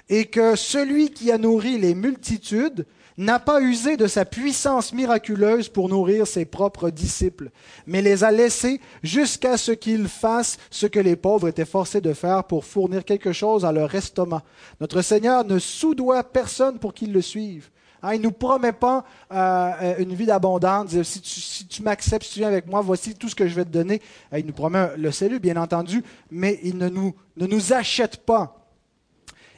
et 0.08 0.26
que 0.26 0.54
celui 0.56 1.10
qui 1.10 1.32
a 1.32 1.38
nourri 1.38 1.78
les 1.78 1.94
multitudes 1.94 2.86
n'a 3.16 3.38
pas 3.38 3.60
usé 3.60 3.96
de 3.96 4.06
sa 4.06 4.24
puissance 4.24 4.92
miraculeuse 4.92 5.68
pour 5.68 5.88
nourrir 5.88 6.26
ses 6.26 6.44
propres 6.44 6.90
disciples, 6.90 7.50
mais 7.86 8.02
les 8.02 8.24
a 8.24 8.30
laissés 8.30 8.80
jusqu'à 9.02 9.56
ce 9.56 9.72
qu'ils 9.72 10.08
fassent 10.08 10.58
ce 10.70 10.86
que 10.86 10.98
les 10.98 11.16
pauvres 11.16 11.48
étaient 11.48 11.64
forcés 11.64 12.00
de 12.00 12.12
faire 12.12 12.44
pour 12.44 12.64
fournir 12.64 13.04
quelque 13.04 13.32
chose 13.32 13.64
à 13.64 13.72
leur 13.72 13.94
estomac. 13.94 14.42
Notre 14.80 15.02
Seigneur 15.02 15.44
ne 15.44 15.58
soudoie 15.58 16.24
personne 16.24 16.78
pour 16.78 16.94
qu'il 16.94 17.12
le 17.12 17.22
suive. 17.22 17.70
Hein, 18.02 18.14
il 18.14 18.18
ne 18.18 18.24
nous 18.24 18.32
promet 18.32 18.72
pas 18.72 19.04
euh, 19.32 19.94
une 19.98 20.14
vie 20.14 20.26
d'abondance. 20.26 21.00
Si 21.02 21.22
tu, 21.22 21.40
si 21.40 21.66
tu 21.66 21.82
m'acceptes, 21.82 22.24
si 22.24 22.34
tu 22.34 22.38
viens 22.40 22.48
avec 22.48 22.66
moi, 22.66 22.82
voici 22.82 23.14
tout 23.14 23.30
ce 23.30 23.34
que 23.34 23.48
je 23.48 23.54
vais 23.54 23.64
te 23.64 23.70
donner. 23.70 24.02
Euh, 24.32 24.40
il 24.40 24.46
nous 24.46 24.52
promet 24.52 24.90
le 24.98 25.10
salut, 25.10 25.40
bien 25.40 25.56
entendu, 25.56 26.02
mais 26.30 26.60
il 26.62 26.76
ne 26.76 26.90
nous, 26.90 27.14
ne 27.38 27.46
nous 27.46 27.72
achète 27.72 28.18
pas. 28.18 28.60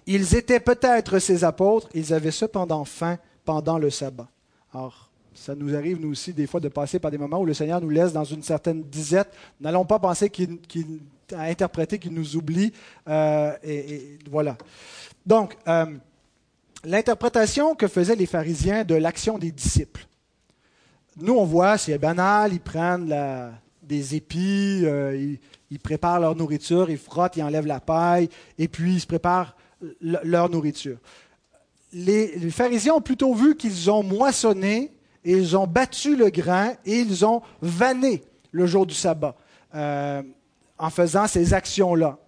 Ils 0.06 0.36
étaient 0.36 0.60
peut-être 0.60 1.18
ses 1.18 1.42
apôtres, 1.42 1.88
ils 1.92 2.14
avaient 2.14 2.30
cependant 2.30 2.84
faim 2.84 3.18
pendant 3.46 3.78
le 3.78 3.88
sabbat. 3.88 4.28
Alors, 4.74 5.08
ça 5.34 5.54
nous 5.54 5.74
arrive, 5.74 6.00
nous 6.00 6.10
aussi, 6.10 6.32
des 6.32 6.46
fois, 6.46 6.60
de 6.60 6.68
passer 6.68 6.98
par 6.98 7.10
des 7.10 7.18
moments 7.18 7.40
où 7.40 7.46
le 7.46 7.54
Seigneur 7.54 7.80
nous 7.80 7.88
laisse 7.88 8.12
dans 8.12 8.24
une 8.24 8.42
certaine 8.42 8.82
disette. 8.82 9.32
N'allons 9.60 9.84
pas 9.84 9.98
penser 9.98 10.28
qu'il 10.28 10.58
a 11.32 11.42
interprété, 11.42 11.98
qu'il 11.98 12.12
nous 12.12 12.36
oublie. 12.36 12.72
Euh, 13.08 13.52
et, 13.62 14.18
voilà. 14.30 14.56
Donc, 15.24 15.56
euh, 15.68 15.86
l'interprétation 16.84 17.74
que 17.74 17.86
faisaient 17.86 18.16
les 18.16 18.26
pharisiens 18.26 18.84
de 18.84 18.94
l'action 18.94 19.38
des 19.38 19.52
disciples. 19.52 20.06
Nous, 21.18 21.34
on 21.34 21.44
voit, 21.44 21.78
c'est 21.78 21.96
banal, 21.98 22.52
ils 22.52 22.60
prennent 22.60 23.14
des 23.82 24.16
épis, 24.16 24.82
euh, 24.84 25.36
ils, 25.70 25.78
préparent 25.78 26.20
leur 26.20 26.34
nourriture, 26.34 26.90
ils 26.90 26.98
frottent, 26.98 27.36
ils 27.36 27.42
enlèvent 27.42 27.66
la 27.66 27.80
paille, 27.80 28.28
et 28.58 28.68
puis 28.68 28.94
ils 28.94 29.00
se 29.00 29.06
préparent 29.06 29.56
leur 30.00 30.50
nourriture 30.50 30.98
les, 31.93 32.51
pharisiens 32.51 32.94
ont 32.94 33.01
plutôt 33.01 33.35
vu 33.35 33.57
qu'ils 33.57 33.90
ont 33.90 34.03
moissonné, 34.03 34.92
ils 35.25 35.57
ont 35.57 35.66
battu 35.66 36.16
le 36.16 36.31
grain 36.31 36.75
et 36.85 37.01
ils 37.01 37.25
ont 37.25 37.42
vanné 37.61 38.22
le 38.53 38.66
jour 38.66 38.87
du 38.87 38.94
sabbat 38.94 39.35
euh, 39.75 40.22
en 40.79 40.90
faisant 40.90 41.27
ces 41.27 41.55
actions-là. 41.55 42.18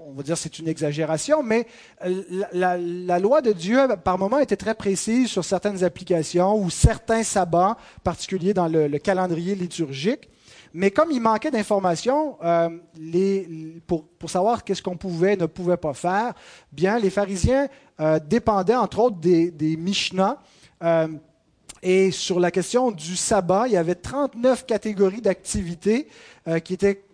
On 0.00 0.12
va 0.12 0.22
dire 0.22 0.36
que 0.36 0.40
c'est 0.40 0.58
une 0.58 0.68
exagération, 0.68 1.42
mais 1.42 1.66
la, 2.52 3.18
loi 3.18 3.42
de 3.42 3.52
Dieu, 3.52 3.78
par 4.04 4.16
moments, 4.16 4.38
était 4.38 4.56
très 4.56 4.74
précise 4.74 5.28
sur 5.28 5.44
certaines 5.44 5.84
applications 5.84 6.58
ou 6.58 6.70
certains 6.70 7.22
sabbats 7.22 7.76
particuliers 8.04 8.54
dans 8.54 8.68
le 8.68 8.88
calendrier 8.98 9.54
liturgique. 9.54 10.30
Mais 10.74 10.90
comme 10.90 11.10
il 11.10 11.20
manquait 11.20 11.50
d'informations 11.50 12.36
euh, 12.42 12.68
pour, 13.86 14.30
savoir 14.30 14.64
qu'est-ce 14.64 14.82
qu'on 14.82 14.96
pouvait, 14.96 15.36
ne 15.36 15.46
pouvait 15.46 15.76
pas 15.76 15.94
faire, 15.94 16.34
bien, 16.72 16.98
les 16.98 17.10
pharisiens 17.10 17.68
euh, 18.00 18.18
dépendaient 18.18 18.74
entre 18.74 18.98
autres 18.98 19.16
des, 19.16 19.76
Mishnah. 19.78 20.38
Euh, 20.82 21.08
et 21.82 22.10
sur 22.10 22.40
la 22.40 22.50
question 22.50 22.90
du 22.90 23.14
sabbat, 23.14 23.68
il 23.68 23.74
y 23.74 23.76
avait 23.76 23.94
39 23.94 24.66
catégories 24.66 25.20
d'activités 25.20 26.08
qui 26.64 26.74
étaient 26.74 27.04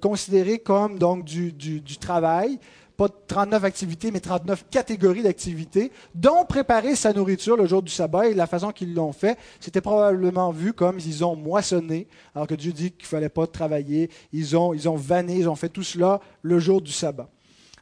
considérées 0.00 0.58
comme 0.58 0.98
donc 0.98 1.22
du 1.24 1.96
travail 2.00 2.58
pas 3.00 3.08
39 3.08 3.64
activités, 3.64 4.10
mais 4.10 4.20
39 4.20 4.66
catégories 4.70 5.22
d'activités, 5.22 5.90
dont 6.14 6.44
préparer 6.44 6.94
sa 6.94 7.14
nourriture 7.14 7.56
le 7.56 7.64
jour 7.64 7.80
du 7.80 7.90
sabbat. 7.90 8.28
Et 8.28 8.34
la 8.34 8.46
façon 8.46 8.72
qu'ils 8.72 8.92
l'ont 8.92 9.14
fait, 9.14 9.38
c'était 9.58 9.80
probablement 9.80 10.50
vu 10.50 10.74
comme 10.74 10.98
ils 10.98 11.24
ont 11.24 11.34
moissonné, 11.34 12.08
alors 12.34 12.46
que 12.46 12.54
Dieu 12.54 12.72
dit 12.72 12.92
qu'il 12.92 13.04
ne 13.04 13.08
fallait 13.08 13.30
pas 13.30 13.46
travailler. 13.46 14.10
Ils 14.34 14.54
ont, 14.54 14.74
vanné, 14.96 15.36
ils 15.36 15.48
ont 15.48 15.56
fait 15.56 15.70
tout 15.70 15.82
cela 15.82 16.20
le 16.42 16.58
jour 16.58 16.82
du 16.82 16.92
sabbat. 16.92 17.30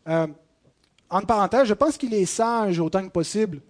Euh, 0.06 0.28
en 1.10 1.22
parenthèse, 1.22 1.66
je 1.66 1.74
pense 1.74 1.96
qu'il 1.96 2.14
est 2.14 2.24
sage 2.24 2.78
autant 2.78 3.02
que 3.02 3.10
possible 3.10 3.60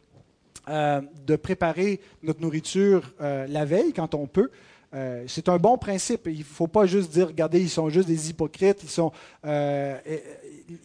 euh, 0.68 1.00
de 1.26 1.37
préparer 1.37 1.98
notre 2.22 2.42
nourriture 2.42 3.11
euh, 3.22 3.46
la 3.46 3.64
veille 3.64 3.94
quand 3.94 4.14
on 4.14 4.26
peut. 4.26 4.50
Euh, 4.94 5.24
c'est 5.27 5.48
un 5.48 5.59
bon 5.59 5.77
principe. 5.77 6.27
Il 6.27 6.38
ne 6.38 6.44
faut 6.44 6.66
pas 6.66 6.87
juste 6.87 7.11
dire, 7.11 7.29
regardez, 7.29 7.61
ils 7.61 7.68
sont 7.68 7.88
juste 7.88 8.09
des 8.09 8.31
hypocrites. 8.31 8.83
Ils 8.83 8.88
sont, 8.88 9.12
euh, 9.44 9.98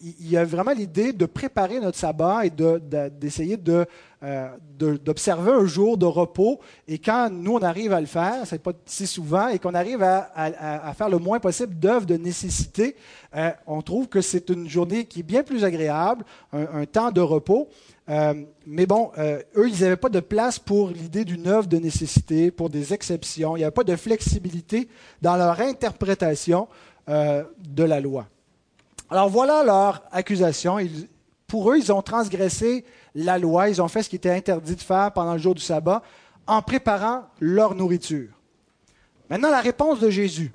il 0.02 0.28
y 0.28 0.36
a 0.36 0.44
vraiment 0.44 0.72
l'idée 0.72 1.12
de 1.12 1.26
préparer 1.26 1.80
notre 1.80 1.98
sabbat 1.98 2.46
et 2.46 2.50
d'essayer 2.50 3.56
de, 3.56 3.86
euh, 4.24 4.48
d'observer 4.78 5.52
un 5.52 5.66
jour 5.66 5.96
de 5.98 6.06
repos. 6.06 6.58
Et 6.88 6.98
quand 6.98 7.30
nous, 7.30 7.52
on 7.52 7.62
arrive 7.62 7.92
à 7.92 8.00
le 8.00 8.06
faire, 8.06 8.46
ce 8.46 8.54
n'est 8.54 8.58
pas 8.58 8.72
si 8.86 9.06
souvent, 9.06 9.48
et 9.48 9.58
qu'on 9.58 9.74
arrive 9.74 10.02
à, 10.02 10.92
faire 10.96 11.08
le 11.08 11.18
moins 11.18 11.38
possible 11.38 11.74
d'œuvres 11.78 12.06
de 12.06 12.16
nécessité, 12.16 12.96
on 13.66 13.82
trouve 13.82 14.08
que 14.08 14.20
c'est 14.20 14.48
une 14.50 14.68
journée 14.68 15.04
qui 15.04 15.20
est 15.20 15.24
bien 15.24 15.42
plus 15.42 15.64
agréable, 15.64 16.24
un 16.52 16.84
temps 16.86 17.10
de 17.10 17.20
repos. 17.20 17.68
Euh, 18.08 18.34
mais 18.66 18.86
bon, 18.86 19.10
euh, 19.16 19.40
eux, 19.56 19.68
ils 19.68 19.80
n'avaient 19.80 19.96
pas 19.96 20.10
de 20.10 20.20
place 20.20 20.58
pour 20.58 20.90
l'idée 20.90 21.24
d'une 21.24 21.46
œuvre 21.46 21.66
de 21.66 21.78
nécessité, 21.78 22.50
pour 22.50 22.68
des 22.68 22.92
exceptions. 22.92 23.56
Il 23.56 23.60
n'y 23.60 23.64
avait 23.64 23.70
pas 23.70 23.84
de 23.84 23.96
flexibilité 23.96 24.88
dans 25.22 25.36
leur 25.36 25.58
interprétation 25.60 26.68
euh, 27.08 27.44
de 27.58 27.84
la 27.84 28.00
loi. 28.00 28.26
Alors 29.10 29.28
voilà 29.28 29.64
leur 29.64 30.02
accusation. 30.12 30.78
pour 31.46 31.70
eux, 31.70 31.78
ils 31.78 31.92
ont 31.92 32.02
transgressé 32.02 32.84
la 33.14 33.38
loi, 33.38 33.68
ils 33.68 33.80
ont 33.80 33.88
fait 33.88 34.02
ce 34.02 34.08
qui 34.08 34.16
était 34.16 34.30
interdit 34.30 34.74
de 34.74 34.80
faire 34.80 35.12
pendant 35.12 35.34
le 35.34 35.38
jour 35.38 35.54
du 35.54 35.62
sabbat 35.62 36.02
en 36.46 36.62
préparant 36.62 37.24
leur 37.40 37.74
nourriture. 37.74 38.30
Maintenant, 39.30 39.50
la 39.50 39.60
réponse 39.60 40.00
de 40.00 40.10
Jésus. 40.10 40.52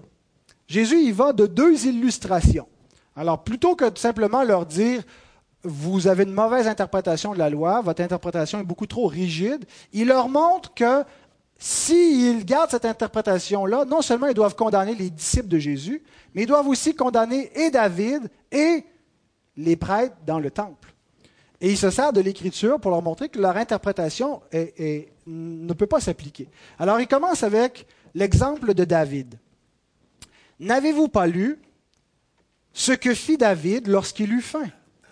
Jésus, 0.67 1.01
il 1.01 1.13
va 1.13 1.33
de 1.33 1.47
deux 1.47 1.87
illustrations. 1.87 2.67
Alors, 3.15 3.43
plutôt 3.43 3.75
que 3.75 3.89
de 3.89 3.97
simplement 3.97 4.43
leur 4.43 4.65
dire, 4.65 5.01
vous 5.63 6.07
avez 6.07 6.23
une 6.23 6.31
mauvaise 6.31 6.67
interprétation 6.67 7.33
de 7.33 7.39
la 7.39 7.49
loi, 7.49 7.81
votre 7.81 8.01
interprétation 8.01 8.59
est 8.59 8.63
beaucoup 8.63 8.85
trop 8.85 9.07
rigide. 9.07 9.65
Il 9.91 10.07
leur 10.07 10.29
montre 10.29 10.73
que 10.73 11.03
s'ils 11.57 12.45
gardent 12.45 12.71
cette 12.71 12.85
interprétation-là, 12.85 13.83
non 13.85 14.01
seulement 14.01 14.27
ils 14.27 14.33
doivent 14.33 14.55
condamner 14.55 14.95
les 14.95 15.09
disciples 15.09 15.49
de 15.49 15.59
Jésus, 15.59 16.01
mais 16.33 16.43
ils 16.43 16.47
doivent 16.47 16.67
aussi 16.67 16.95
condamner 16.95 17.51
et 17.59 17.71
David 17.71 18.29
et 18.51 18.85
les 19.57 19.75
prêtres 19.75 20.15
dans 20.25 20.39
le 20.39 20.51
temple. 20.51 20.88
Et 21.61 21.71
il 21.71 21.77
se 21.77 21.89
sert 21.89 22.13
de 22.13 22.21
l'Écriture 22.21 22.79
pour 22.79 22.91
leur 22.91 23.01
montrer 23.01 23.29
que 23.29 23.39
leur 23.39 23.57
interprétation 23.57 24.41
ne 25.27 25.73
peut 25.73 25.87
pas 25.87 25.99
s'appliquer. 25.99 26.47
Alors 26.77 26.99
il 26.99 27.07
commence 27.07 27.43
avec 27.43 27.85
l'exemple 28.15 28.73
de 28.73 28.85
David. 28.85 29.37
N'avez-vous 30.59 31.07
pas 31.07 31.27
lu 31.27 31.59
ce 32.73 32.91
que 32.91 33.13
fit 33.13 33.37
David 33.37 33.87
lorsqu'il 33.87 34.33
eut 34.33 34.41
faim 34.41 34.67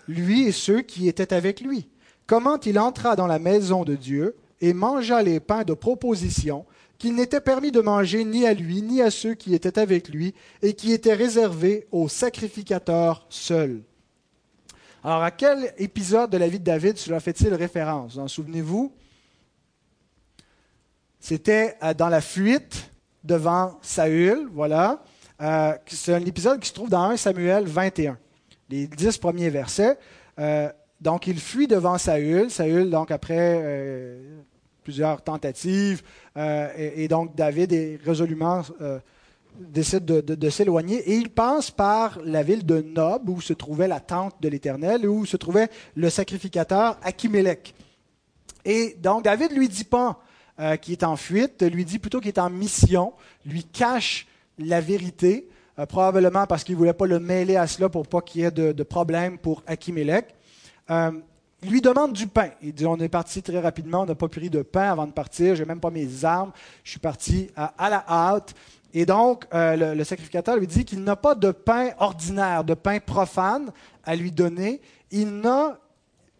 lui 0.06 0.46
et 0.46 0.52
ceux 0.52 0.80
qui 0.80 1.06
étaient 1.06 1.34
avec 1.34 1.60
lui? 1.60 1.88
Comment 2.26 2.58
il 2.60 2.78
entra 2.78 3.14
dans 3.14 3.26
la 3.26 3.38
maison 3.38 3.84
de 3.84 3.94
Dieu 3.94 4.36
et 4.60 4.72
mangea 4.72 5.22
les 5.22 5.40
pains 5.40 5.64
de 5.64 5.74
proposition 5.74 6.64
qu'il 6.98 7.14
n'était 7.14 7.40
permis 7.40 7.70
de 7.70 7.80
manger 7.80 8.24
ni 8.24 8.46
à 8.46 8.54
lui, 8.54 8.82
ni 8.82 9.00
à 9.02 9.10
ceux 9.10 9.34
qui 9.34 9.54
étaient 9.54 9.78
avec 9.78 10.08
lui, 10.08 10.34
et 10.62 10.74
qui 10.74 10.92
était 10.92 11.14
réservé 11.14 11.86
aux 11.92 12.08
sacrificateurs 12.08 13.24
seuls. 13.28 13.82
Alors, 15.04 15.22
à 15.22 15.30
quel 15.30 15.72
épisode 15.78 16.30
de 16.30 16.38
la 16.38 16.48
vie 16.48 16.58
de 16.58 16.64
David 16.64 16.98
cela 16.98 17.20
fait-il 17.20 17.54
référence? 17.54 18.18
En 18.18 18.26
souvenez-vous? 18.26 18.92
C'était 21.20 21.76
euh, 21.84 21.94
dans 21.94 22.08
la 22.08 22.20
fuite 22.20 22.90
devant 23.22 23.78
Saül, 23.80 24.48
voilà. 24.52 25.02
Euh, 25.40 25.72
c'est 25.86 26.14
un 26.14 26.24
épisode 26.24 26.58
qui 26.58 26.68
se 26.68 26.74
trouve 26.74 26.90
dans 26.90 27.02
1 27.02 27.16
Samuel 27.16 27.64
21, 27.66 28.18
les 28.70 28.88
dix 28.88 29.18
premiers 29.18 29.50
versets. 29.50 29.98
Euh, 30.40 30.68
donc, 31.00 31.28
il 31.28 31.38
fuit 31.38 31.68
devant 31.68 31.96
Saül. 31.96 32.50
Saül, 32.50 32.90
donc, 32.90 33.12
après 33.12 34.18
plusieurs 34.82 35.22
tentatives, 35.22 36.02
et, 36.34 37.06
donc 37.08 37.36
David 37.36 37.72
est 37.72 38.00
résolument 38.02 38.62
décide 39.58 40.04
de, 40.04 40.50
s'éloigner 40.50 40.96
et 40.98 41.16
il 41.16 41.30
passe 41.30 41.70
par 41.70 42.18
la 42.24 42.42
ville 42.42 42.64
de 42.64 42.80
Nob 42.80 43.28
où 43.28 43.40
se 43.40 43.52
trouvait 43.52 43.88
la 43.88 44.00
tente 44.00 44.34
de 44.40 44.48
l'Éternel, 44.48 45.08
où 45.08 45.26
se 45.26 45.36
trouvait 45.36 45.68
le 45.96 46.10
sacrificateur 46.10 46.98
Achimélec. 47.02 47.74
Et 48.64 48.96
donc 49.00 49.24
David 49.24 49.52
lui 49.52 49.68
dit 49.68 49.84
pas 49.84 50.20
euh, 50.60 50.76
qu'il 50.76 50.92
est 50.92 51.04
en 51.04 51.16
fuite, 51.16 51.62
lui 51.62 51.84
dit 51.84 51.98
plutôt 51.98 52.20
qu'il 52.20 52.28
est 52.28 52.38
en 52.38 52.50
mission, 52.50 53.12
lui 53.46 53.64
cache 53.64 54.26
la 54.58 54.80
vérité, 54.80 55.48
euh, 55.78 55.86
probablement 55.86 56.46
parce 56.46 56.64
qu'il 56.64 56.74
ne 56.74 56.78
voulait 56.78 56.92
pas 56.92 57.06
le 57.06 57.20
mêler 57.20 57.56
à 57.56 57.66
cela 57.66 57.88
pour 57.88 58.06
pas 58.06 58.20
qu'il 58.20 58.42
y 58.42 58.44
ait 58.44 58.50
de, 58.50 58.72
de 58.72 58.82
problème 58.82 59.38
pour 59.38 59.62
Achimélec. 59.66 60.34
Euh, 60.90 61.12
il 61.62 61.70
lui 61.70 61.80
demande 61.80 62.12
du 62.12 62.28
pain. 62.28 62.50
Il 62.62 62.72
dit, 62.72 62.86
on 62.86 62.96
est 62.98 63.08
parti 63.08 63.42
très 63.42 63.58
rapidement, 63.58 64.02
on 64.02 64.06
n'a 64.06 64.14
pas 64.14 64.28
pris 64.28 64.48
de 64.48 64.62
pain 64.62 64.92
avant 64.92 65.06
de 65.06 65.12
partir, 65.12 65.56
j'ai 65.56 65.64
même 65.64 65.80
pas 65.80 65.90
mes 65.90 66.24
armes, 66.24 66.52
je 66.84 66.90
suis 66.92 67.00
parti 67.00 67.50
à 67.56 67.90
la 67.90 68.04
hâte. 68.08 68.54
Et 68.94 69.04
donc, 69.04 69.44
euh, 69.52 69.94
le, 69.94 70.04
sacrificateur 70.04 70.56
lui 70.56 70.66
dit 70.66 70.84
qu'il 70.84 71.02
n'a 71.02 71.16
pas 71.16 71.34
de 71.34 71.50
pain 71.50 71.90
ordinaire, 71.98 72.64
de 72.64 72.74
pain 72.74 73.00
profane 73.00 73.70
à 74.04 74.16
lui 74.16 74.32
donner. 74.32 74.80
Il 75.10 75.40
n'a 75.40 75.78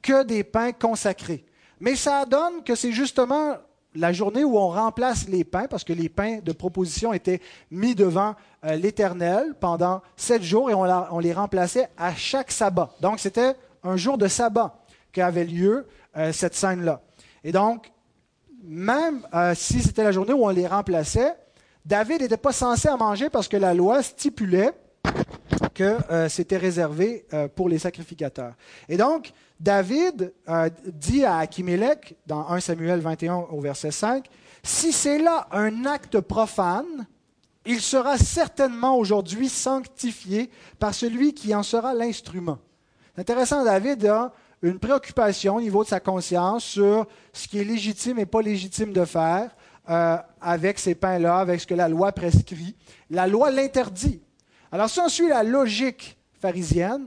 que 0.00 0.22
des 0.24 0.44
pains 0.44 0.72
consacrés. 0.72 1.44
Mais 1.80 1.94
ça 1.94 2.24
donne 2.24 2.62
que 2.64 2.74
c'est 2.74 2.92
justement 2.92 3.56
la 3.94 4.12
journée 4.12 4.44
où 4.44 4.56
on 4.56 4.68
remplace 4.68 5.28
les 5.28 5.44
pains, 5.44 5.66
parce 5.68 5.84
que 5.84 5.92
les 5.92 6.08
pains 6.08 6.38
de 6.42 6.52
proposition 6.52 7.12
étaient 7.12 7.40
mis 7.70 7.94
devant 7.94 8.34
euh, 8.64 8.76
l'Éternel 8.76 9.54
pendant 9.60 10.02
sept 10.16 10.42
jours 10.42 10.70
et 10.70 10.74
on, 10.74 11.18
les 11.18 11.32
remplaçait 11.32 11.88
à 11.96 12.14
chaque 12.14 12.50
sabbat. 12.50 12.90
Donc, 13.00 13.20
c'était 13.20 13.54
un 13.82 13.96
jour 13.96 14.16
de 14.16 14.26
sabbat 14.26 14.78
qu'avait 15.12 15.44
lieu 15.44 15.86
euh, 16.16 16.32
cette 16.32 16.54
scène-là. 16.54 17.02
Et 17.44 17.52
donc, 17.52 17.92
même 18.62 19.22
si 19.54 19.80
c'était 19.80 20.02
la 20.02 20.10
journée 20.12 20.32
où 20.32 20.44
on 20.44 20.48
les 20.48 20.66
remplaçait, 20.66 21.34
David 21.88 22.20
n'était 22.20 22.36
pas 22.36 22.52
censé 22.52 22.86
en 22.90 22.98
manger 22.98 23.30
parce 23.30 23.48
que 23.48 23.56
la 23.56 23.72
loi 23.72 24.02
stipulait 24.02 24.74
que 25.72 25.96
euh, 26.10 26.28
c'était 26.28 26.58
réservé 26.58 27.24
euh, 27.32 27.48
pour 27.48 27.70
les 27.70 27.78
sacrificateurs. 27.78 28.52
Et 28.90 28.98
donc, 28.98 29.32
David 29.58 30.34
euh, 30.50 30.68
dit 30.84 31.24
à 31.24 31.38
Achimélec, 31.38 32.14
dans 32.26 32.46
1 32.46 32.60
Samuel 32.60 33.00
21 33.00 33.36
au 33.36 33.60
verset 33.62 33.90
5, 33.90 34.26
Si 34.62 34.92
c'est 34.92 35.18
là 35.18 35.48
un 35.50 35.86
acte 35.86 36.20
profane, 36.20 37.06
il 37.64 37.80
sera 37.80 38.18
certainement 38.18 38.98
aujourd'hui 38.98 39.48
sanctifié 39.48 40.50
par 40.78 40.92
celui 40.92 41.32
qui 41.32 41.54
en 41.54 41.62
sera 41.62 41.94
l'instrument. 41.94 42.58
C'est 43.14 43.22
intéressant, 43.22 43.64
David 43.64 44.04
a 44.04 44.34
une 44.60 44.78
préoccupation 44.78 45.56
au 45.56 45.60
niveau 45.62 45.84
de 45.84 45.88
sa 45.88 46.00
conscience 46.00 46.64
sur 46.64 47.06
ce 47.32 47.48
qui 47.48 47.60
est 47.60 47.64
légitime 47.64 48.18
et 48.18 48.26
pas 48.26 48.42
légitime 48.42 48.92
de 48.92 49.06
faire. 49.06 49.56
Euh, 49.90 50.18
avec 50.42 50.78
ces 50.78 50.94
pains-là, 50.94 51.38
avec 51.38 51.62
ce 51.62 51.66
que 51.66 51.72
la 51.72 51.88
loi 51.88 52.12
prescrit. 52.12 52.76
La 53.08 53.26
loi 53.26 53.50
l'interdit. 53.50 54.20
Alors 54.70 54.90
si 54.90 55.00
on 55.00 55.08
suit 55.08 55.28
la 55.28 55.42
logique 55.42 56.18
pharisienne, 56.38 57.06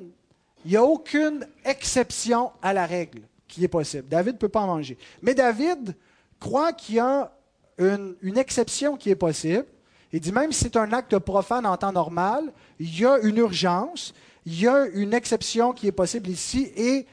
il 0.65 0.71
n'y 0.71 0.77
a 0.77 0.83
aucune 0.83 1.45
exception 1.63 2.51
à 2.59 2.73
la 2.73 2.87
règle 2.87 3.21
qui 3.47 3.63
est 3.63 3.67
possible. 3.67 4.07
David 4.07 4.33
ne 4.33 4.39
peut 4.39 4.49
pas 4.49 4.61
en 4.61 4.67
manger. 4.67 4.97
Mais 5.21 5.35
David 5.35 5.95
croit 6.39 6.73
qu'il 6.73 6.95
y 6.95 6.99
a 6.99 7.31
une, 7.77 8.15
une, 8.23 8.39
exception 8.39 8.97
qui 8.97 9.11
est 9.11 9.15
possible. 9.15 9.65
Il 10.11 10.19
dit 10.19 10.31
même 10.31 10.51
si 10.51 10.63
c'est 10.63 10.75
un 10.75 10.91
acte 10.91 11.19
profane 11.19 11.67
en 11.67 11.77
temps 11.77 11.91
normal, 11.91 12.51
il 12.79 12.99
y 12.99 13.05
a 13.05 13.19
une 13.19 13.37
urgence, 13.37 14.11
il 14.43 14.59
y 14.59 14.67
a 14.67 14.87
une 14.87 15.13
exception 15.13 15.71
qui 15.71 15.85
est 15.85 15.91
possible 15.91 16.29
ici 16.29 16.71
et 16.75 17.05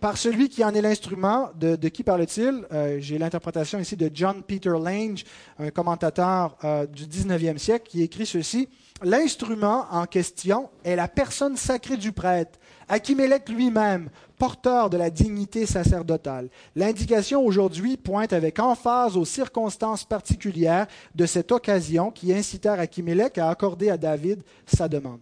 par 0.00 0.16
celui 0.16 0.48
qui 0.48 0.64
en 0.64 0.74
est 0.74 0.80
l'instrument. 0.80 1.50
De, 1.58 1.76
qui 1.88 2.02
parle-t-il? 2.02 2.66
Euh, 2.72 2.98
J'ai 3.00 3.18
l'interprétation 3.18 3.78
ici 3.78 3.96
de 3.96 4.10
John 4.12 4.42
Peter 4.42 4.70
Lange, 4.70 5.24
un 5.58 5.70
commentateur 5.70 6.56
euh, 6.64 6.86
du 6.86 7.04
19e 7.04 7.58
siècle, 7.58 7.86
qui 7.88 8.02
écrit 8.02 8.26
ceci. 8.26 8.68
L'instrument 9.02 9.86
en 9.90 10.06
question 10.06 10.70
est 10.84 10.96
la 10.96 11.06
personne 11.06 11.56
sacrée 11.56 11.96
du 11.96 12.12
prêtre, 12.12 12.58
Achimélec 12.88 13.48
lui-même, 13.48 14.08
porteur 14.38 14.90
de 14.90 14.96
la 14.96 15.10
dignité 15.10 15.66
sacerdotale. 15.66 16.48
L'indication 16.74 17.44
aujourd'hui 17.44 17.96
pointe 17.96 18.32
avec 18.32 18.58
emphase 18.58 19.16
aux 19.16 19.24
circonstances 19.24 20.04
particulières 20.04 20.86
de 21.14 21.26
cette 21.26 21.52
occasion 21.52 22.10
qui 22.10 22.32
incitèrent 22.32 22.80
Achimélec 22.80 23.38
à 23.38 23.50
accorder 23.50 23.90
à 23.90 23.96
David 23.96 24.42
sa 24.66 24.88
demande. 24.88 25.20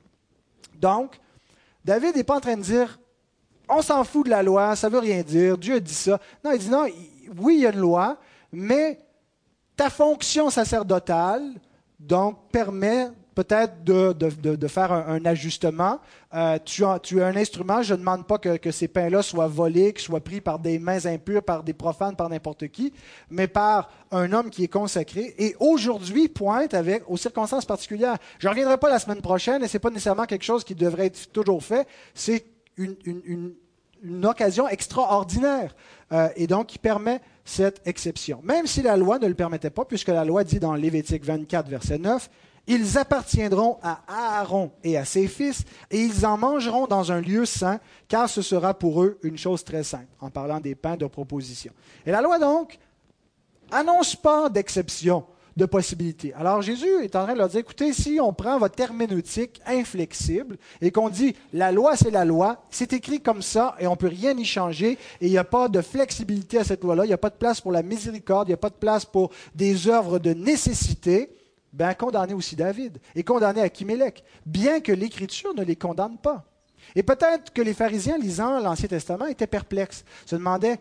Donc, 0.81 1.19
David 1.85 2.17
n'est 2.17 2.25
pas 2.25 2.37
en 2.37 2.41
train 2.41 2.57
de 2.57 2.63
dire 2.63 2.99
on 3.69 3.83
s'en 3.83 4.05
fout 4.05 4.27
de 4.27 4.31
la 4.31 4.43
loi, 4.43 4.77
ça 4.77 4.89
veut 4.89 4.99
rien 4.99 5.23
dire, 5.23 5.59
Dieu 5.59 5.81
dit 5.81 5.95
ça. 5.95 6.21
Non, 6.45 6.53
il 6.53 6.59
dit 6.59 6.69
non, 6.69 6.87
oui, 7.39 7.57
il 7.57 7.61
y 7.63 7.67
a 7.67 7.73
une 7.73 7.81
loi, 7.81 8.19
mais 8.53 9.01
ta 9.77 9.91
fonction 9.91 10.51
sacerdotale, 10.51 11.55
donc, 11.99 12.51
permet 12.53 13.09
peut-être 13.35 13.85
de, 13.85 14.67
faire 14.67 14.93
un, 14.93 15.25
ajustement. 15.27 16.01
Euh, 16.35 16.59
tu, 16.65 16.85
as, 16.85 16.99
un 17.23 17.37
instrument, 17.37 17.83
je 17.83 17.93
ne 17.93 17.99
demande 17.99 18.27
pas 18.27 18.39
que, 18.39 18.71
ces 18.71 18.89
pains-là 18.89 19.23
soient 19.23 19.47
volés, 19.47 19.93
qu'ils 19.93 20.05
soient 20.05 20.21
pris 20.21 20.41
par 20.41 20.59
des 20.59 20.79
mains 20.79 21.05
impures, 21.05 21.43
par 21.43 21.63
des 21.63 21.75
profanes, 21.75 22.17
par 22.17 22.31
n'importe 22.31 22.69
qui, 22.69 22.95
mais 23.31 23.47
par 23.47 23.91
un 24.11 24.33
homme 24.33 24.49
qui 24.49 24.65
est 24.65 24.69
consacré. 24.69 25.35
Et 25.39 25.55
aujourd'hui, 25.61 26.29
pointe 26.29 26.73
avec, 26.73 27.03
aux 27.09 27.19
circonstances 27.19 27.67
particulières. 27.67 28.17
Je 28.39 28.47
ne 28.47 28.51
reviendrai 28.53 28.79
pas 28.79 28.89
la 28.89 28.99
semaine 28.99 29.21
prochaine, 29.21 29.63
et 29.63 29.69
ce 29.69 29.77
n'est 29.77 29.81
pas 29.81 29.91
nécessairement 29.91 30.25
quelque 30.25 30.45
chose 30.45 30.65
qui 30.65 30.75
devrait 30.75 31.07
être 31.07 31.31
toujours 31.31 31.63
fait. 31.63 31.87
C'est 32.15 32.56
une, 32.77 33.55
occasion 34.25 34.69
extraordinaire 34.69 35.75
euh, 36.13 36.29
et 36.37 36.47
donc 36.47 36.69
qui 36.69 36.79
permet 36.79 37.21
cette 37.45 37.81
exception. 37.87 38.41
Même 38.43 38.67
si 38.67 38.83
la 38.83 38.97
loi 38.97 39.19
ne 39.19 39.27
le 39.27 39.35
permettait 39.35 39.71
pas, 39.71 39.85
puisque 39.85 40.09
la 40.09 40.25
loi 40.25 40.45
dit 40.45 40.61
dans 40.61 40.75
Lévitique 40.75 41.25
24, 41.25 41.69
verset 41.69 41.99
9, 41.99 42.29
ils 42.69 42.99
appartiendront 42.99 43.79
à 43.83 44.03
Aaron 44.09 44.73
et 44.83 44.97
à 44.97 45.05
ses 45.05 45.29
fils, 45.29 45.63
et 45.91 46.01
ils 46.01 46.27
en 46.27 46.37
mangeront 46.37 46.87
dans 46.87 47.13
un 47.13 47.21
lieu 47.21 47.47
saint, 47.47 47.79
car 48.09 48.29
ce 48.29 48.43
sera 48.43 48.75
pour 48.75 49.03
eux 49.03 49.19
une 49.23 49.39
chose 49.39 49.65
très 49.65 49.85
sainte, 49.85 50.09
en 50.21 50.31
parlant 50.31 50.61
des 50.61 50.75
pains 50.75 50.97
de 50.97 51.07
proposition. 51.07 51.73
Et 52.05 52.11
la 52.11 52.21
loi, 52.21 52.39
donc, 52.39 52.79
annonce 53.71 54.17
pas 54.17 54.49
d'exception 54.49 55.25
de 55.57 55.65
possibilités. 55.65 56.35
Alors 56.35 56.61
Jésus 56.61 57.03
est 57.03 57.17
en 57.17 57.25
train 57.25 57.33
de 57.33 57.39
leur 57.39 57.49
dire, 57.49 57.61
écoutez, 57.61 57.93
si 57.93 58.19
on 58.21 58.33
prend 58.33 58.59
votre 58.59 58.79
herméneutique 58.79 59.61
inflexible 59.67 60.59
et 60.83 60.91
qu'on 60.91 61.09
dit 61.09 61.35
la 61.53 61.73
loi 61.73 61.97
c'est 61.97 62.11
la 62.11 62.25
loi, 62.25 62.63
c'est 62.71 62.93
écrit 62.93 63.21
comme 63.21 63.41
ça 63.41 63.75
et 63.79 63.87
on 63.87 63.93
ne 63.93 63.97
peut 63.97 64.09
rien 64.09 64.37
y 64.37 64.45
changer 64.45 64.99
et 65.21 65.27
il 65.27 65.31
n'y 65.31 65.39
a 65.39 65.45
pas 65.45 65.69
de 65.69 65.81
flexibilité 65.81 66.59
à 66.59 66.65
cette 66.65 66.85
loi-là, 66.85 67.05
il 67.05 67.09
n'y 67.09 67.15
a 67.15 67.19
pas 67.19 67.31
de 67.31 67.37
place 67.37 67.61
pour 67.61 67.73
la 67.73 67.83
miséricorde, 67.83 68.49
il 68.49 68.51
n'y 68.51 68.55
a 68.55 68.59
pas 68.59 68.71
de 68.71 68.75
place 68.75 69.07
pour 69.07 69.31
des 69.55 69.89
œuvres 69.89 70.19
de 70.19 70.35
nécessité, 70.35 71.31
ben 71.73 71.95
condamnez 71.95 72.35
aussi 72.35 72.55
David 72.55 72.99
et 73.15 73.23
condamnez 73.23 73.63
Achimélec, 73.63 74.25
bien 74.45 74.81
que 74.81 74.93
l'Écriture 74.93 75.55
ne 75.55 75.65
les 75.65 75.77
condamne 75.77 76.19
pas. 76.19 76.45
Et 76.95 77.03
peut-être 77.03 77.53
que 77.53 77.63
les 77.63 77.75
pharisiens 77.75 78.19
lisant 78.19 78.61
l'Ancien 78.61 78.89
Testament 78.89 79.27
étaient 79.27 79.47
perplexes, 79.47 80.05
se 80.27 80.37
demandaient, 80.37 80.79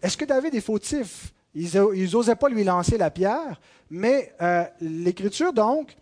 est-ce 0.00 0.16
que 0.16 0.24
David 0.24 0.54
est 0.54 0.60
fautif 0.60 1.32
ils 1.54 2.10
n'osaient 2.12 2.36
pas 2.36 2.48
lui 2.48 2.64
lancer 2.64 2.96
la 2.98 3.10
pierre, 3.10 3.60
mais 3.90 4.32
euh, 4.40 4.64
l'Écriture, 4.80 5.52
donc, 5.52 5.96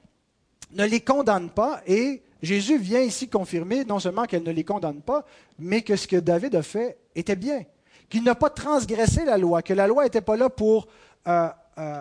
ne 0.72 0.84
les 0.84 1.00
condamne 1.00 1.50
pas 1.50 1.80
et 1.86 2.22
Jésus 2.42 2.78
vient 2.78 3.00
ici 3.00 3.28
confirmer 3.28 3.84
non 3.84 3.98
seulement 3.98 4.24
qu'elle 4.24 4.44
ne 4.44 4.52
les 4.52 4.64
condamne 4.64 5.02
pas, 5.02 5.26
mais 5.58 5.82
que 5.82 5.96
ce 5.96 6.06
que 6.06 6.16
David 6.16 6.54
a 6.54 6.62
fait 6.62 6.96
était 7.14 7.36
bien, 7.36 7.64
qu'il 8.08 8.22
n'a 8.22 8.34
pas 8.34 8.50
transgressé 8.50 9.24
la 9.24 9.36
loi, 9.36 9.62
que 9.62 9.74
la 9.74 9.86
loi 9.86 10.04
n'était 10.04 10.20
pas 10.20 10.36
là 10.36 10.48
pour 10.48 10.86
euh, 11.26 11.48
euh, 11.78 12.00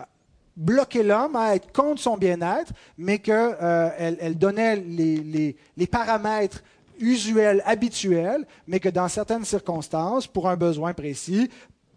bloquer 0.56 1.02
l'homme 1.02 1.36
à 1.36 1.56
être 1.56 1.72
contre 1.72 2.00
son 2.00 2.16
bien-être, 2.16 2.72
mais 2.96 3.18
qu'elle 3.18 3.56
elle 3.98 4.38
donnait 4.38 4.76
les, 4.76 5.56
les 5.76 5.86
paramètres 5.86 6.62
usuels, 7.00 7.62
habituels, 7.66 8.46
mais 8.66 8.78
que 8.78 8.88
dans 8.88 9.08
certaines 9.08 9.44
circonstances, 9.44 10.26
pour 10.26 10.48
un 10.48 10.56
besoin 10.56 10.92
précis, 10.92 11.50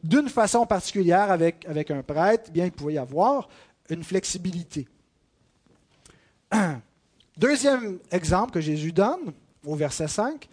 d'une 0.04 0.30
façon 0.30 0.66
particulière 0.66 1.32
avec, 1.32 1.66
un 1.92 2.04
prêtre, 2.04 2.52
bien, 2.52 2.66
il 2.66 2.72
pouvait 2.72 2.94
y 2.94 2.98
avoir 2.98 3.48
une 3.90 4.04
flexibilité. 4.04 4.88
Deuxième 7.38 8.00
exemple 8.12 8.52
que 8.52 8.62
Jésus 8.62 8.92
donne 8.92 9.34
au 9.66 9.76
verset 9.76 10.08
5. 10.08 10.48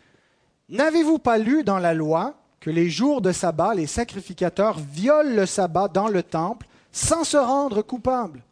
N'avez-vous 0.68 1.18
pas 1.18 1.36
lu 1.36 1.64
dans 1.64 1.78
la 1.78 1.92
loi 1.92 2.34
que 2.60 2.70
les 2.70 2.88
jours 2.88 3.20
de 3.20 3.32
sabbat, 3.32 3.74
les 3.74 3.86
sacrificateurs 3.86 4.78
violent 4.78 5.34
le 5.34 5.46
sabbat 5.46 5.88
dans 5.88 6.08
le 6.08 6.22
temple 6.22 6.66
sans 6.92 7.24
se 7.24 7.36
rendre 7.36 7.82
coupable. 7.82 8.42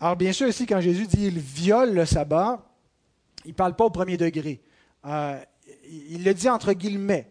Alors 0.00 0.16
bien 0.16 0.32
sûr, 0.32 0.46
ici, 0.46 0.66
quand 0.66 0.80
Jésus 0.80 1.06
dit 1.06 1.26
il 1.26 1.38
viole 1.38 1.94
le 1.94 2.04
sabbat, 2.04 2.62
il 3.44 3.50
ne 3.50 3.54
parle 3.54 3.74
pas 3.74 3.84
au 3.84 3.90
premier 3.90 4.16
degré. 4.16 4.60
Euh, 5.06 5.40
il 5.88 6.22
le 6.22 6.34
dit 6.34 6.48
entre 6.48 6.72
guillemets. 6.72 7.30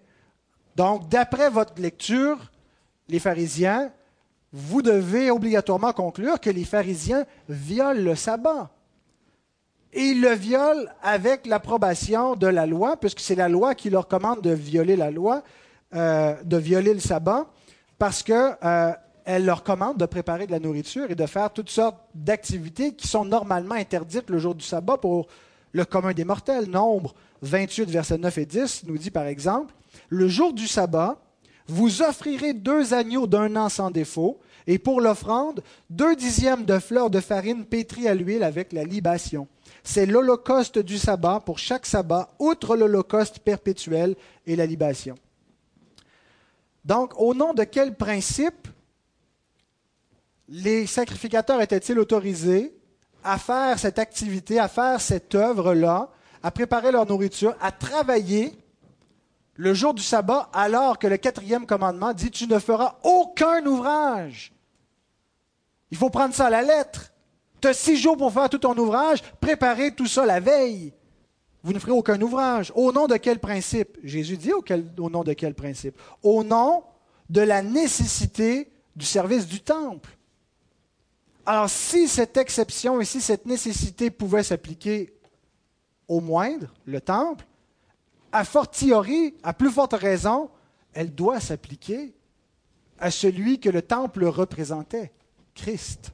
Donc, 0.77 1.09
d'après 1.09 1.49
votre 1.49 1.81
lecture, 1.81 2.37
les 3.09 3.17
pharisiens, 3.17 3.91
vous 4.53 4.83
devez 4.83 5.31
obligatoirement 5.31 5.91
conclure 5.91 6.39
que 6.39 6.51
les 6.51 6.65
pharisiens 6.65 7.25
violent 7.49 7.99
le 7.99 8.13
sabbat. 8.13 8.69
Et 9.91 10.03
ils 10.09 10.21
le 10.21 10.33
violent 10.33 10.85
avec 11.01 11.47
l'approbation 11.47 12.35
de 12.35 12.45
la 12.45 12.67
loi, 12.67 12.95
puisque 12.95 13.21
c'est 13.21 13.33
la 13.33 13.49
loi 13.49 13.73
qui 13.73 13.89
leur 13.89 14.07
commande 14.07 14.41
de 14.41 14.51
violer 14.51 14.95
la 14.95 15.09
loi, 15.09 15.41
euh, 15.95 16.35
de 16.43 16.57
violer 16.57 16.93
le 16.93 16.99
sabbat, 16.99 17.47
parce 17.97 18.21
qu'elle 18.21 18.55
euh, 18.63 18.93
leur 19.39 19.63
commande 19.63 19.97
de 19.97 20.05
préparer 20.05 20.45
de 20.45 20.51
la 20.51 20.59
nourriture 20.59 21.09
et 21.09 21.15
de 21.15 21.25
faire 21.25 21.51
toutes 21.51 21.71
sortes 21.71 21.97
d'activités 22.13 22.93
qui 22.93 23.07
sont 23.07 23.25
normalement 23.25 23.73
interdites 23.73 24.29
le 24.29 24.37
jour 24.37 24.53
du 24.53 24.63
sabbat 24.63 24.97
pour 24.97 25.25
le 25.71 25.85
commun 25.85 26.13
des 26.13 26.23
mortels. 26.23 26.69
Nombre 26.69 27.15
28, 27.41 27.89
versets 27.89 28.19
9 28.19 28.37
et 28.37 28.45
10 28.45 28.83
nous 28.85 28.99
dit 28.99 29.09
par 29.09 29.25
exemple, 29.25 29.73
Le 30.09 30.27
jour 30.27 30.53
du 30.53 30.67
sabbat, 30.67 31.21
vous 31.67 32.01
offrirez 32.01 32.53
deux 32.53 32.93
agneaux 32.93 33.27
d'un 33.27 33.55
an 33.55 33.69
sans 33.69 33.91
défaut, 33.91 34.39
et 34.67 34.79
pour 34.79 35.01
l'offrande, 35.01 35.63
deux 35.89 36.15
dixièmes 36.15 36.65
de 36.65 36.79
fleurs 36.79 37.09
de 37.09 37.19
farine 37.19 37.65
pétries 37.65 38.07
à 38.07 38.13
l'huile 38.13 38.43
avec 38.43 38.73
la 38.73 38.83
libation. 38.83 39.47
C'est 39.83 40.05
l'holocauste 40.05 40.79
du 40.79 40.97
sabbat 40.97 41.41
pour 41.45 41.59
chaque 41.59 41.85
sabbat, 41.85 42.33
outre 42.39 42.75
l'holocauste 42.75 43.39
perpétuel 43.39 44.15
et 44.45 44.55
la 44.55 44.65
libation. 44.65 45.15
Donc, 46.83 47.19
au 47.19 47.33
nom 47.33 47.53
de 47.53 47.63
quel 47.63 47.95
principe 47.95 48.67
les 50.49 50.85
sacrificateurs 50.85 51.61
étaient-ils 51.61 51.99
autorisés 51.99 52.73
à 53.23 53.37
faire 53.37 53.77
cette 53.79 53.99
activité, 53.99 54.59
à 54.59 54.67
faire 54.67 55.01
cette 55.01 55.35
œuvre-là, 55.35 56.09
à 56.43 56.51
préparer 56.51 56.91
leur 56.91 57.05
nourriture, 57.05 57.55
à 57.59 57.71
travailler 57.71 58.53
le 59.57 59.73
jour 59.73 59.93
du 59.93 60.03
sabbat, 60.03 60.49
alors 60.53 60.99
que 60.99 61.07
le 61.07 61.17
quatrième 61.17 61.65
commandement 61.65 62.13
dit, 62.13 62.31
tu 62.31 62.47
ne 62.47 62.59
feras 62.59 62.95
aucun 63.03 63.65
ouvrage. 63.65 64.53
Il 65.91 65.97
faut 65.97 66.09
prendre 66.09 66.33
ça 66.33 66.45
à 66.45 66.49
la 66.49 66.61
lettre. 66.61 67.11
Tu 67.59 67.67
as 67.67 67.73
six 67.73 67.97
jours 67.97 68.17
pour 68.17 68.31
faire 68.31 68.49
tout 68.49 68.59
ton 68.59 68.77
ouvrage, 68.77 69.23
préparer 69.41 69.91
tout 69.91 70.05
ça 70.05 70.25
la 70.25 70.39
veille. 70.39 70.93
Vous 71.63 71.73
ne 71.73 71.79
ferez 71.79 71.91
aucun 71.91 72.21
ouvrage. 72.21 72.71
Au 72.75 72.91
nom 72.91 73.07
de 73.07 73.17
quel 73.17 73.39
principe? 73.39 73.97
Jésus 74.03 74.37
dit 74.37 74.53
au, 74.53 74.63
au 74.99 75.09
nom 75.09 75.23
de 75.23 75.33
quel 75.33 75.55
principe? 75.55 75.99
Au 76.21 76.43
nom 76.43 76.83
de 77.29 77.41
la 77.41 77.63
nécessité 77.63 78.71
du 78.95 79.05
service 79.05 79.47
du 79.47 79.59
temple. 79.59 80.17
Alors 81.47 81.69
si 81.69 82.07
cette 82.07 82.37
exception 82.37 83.01
et 83.01 83.05
si 83.05 83.21
cette 83.21 83.45
nécessité 83.45 84.11
pouvait 84.11 84.43
s'appliquer 84.43 85.13
au 86.07 86.21
moindre, 86.21 86.67
le 86.85 87.01
temple, 87.01 87.45
a 88.37 88.43
fortiori, 88.43 89.33
à 89.41 89.53
plus 89.53 89.71
forte 89.71 89.93
raison, 89.93 90.49
elle 90.93 91.13
doit 91.13 91.39
s'appliquer 91.39 92.13
à 92.99 93.11
celui 93.11 93.59
que 93.59 93.69
le 93.69 93.81
temple 93.81 94.25
représentait, 94.25 95.11
Christ. 95.55 96.11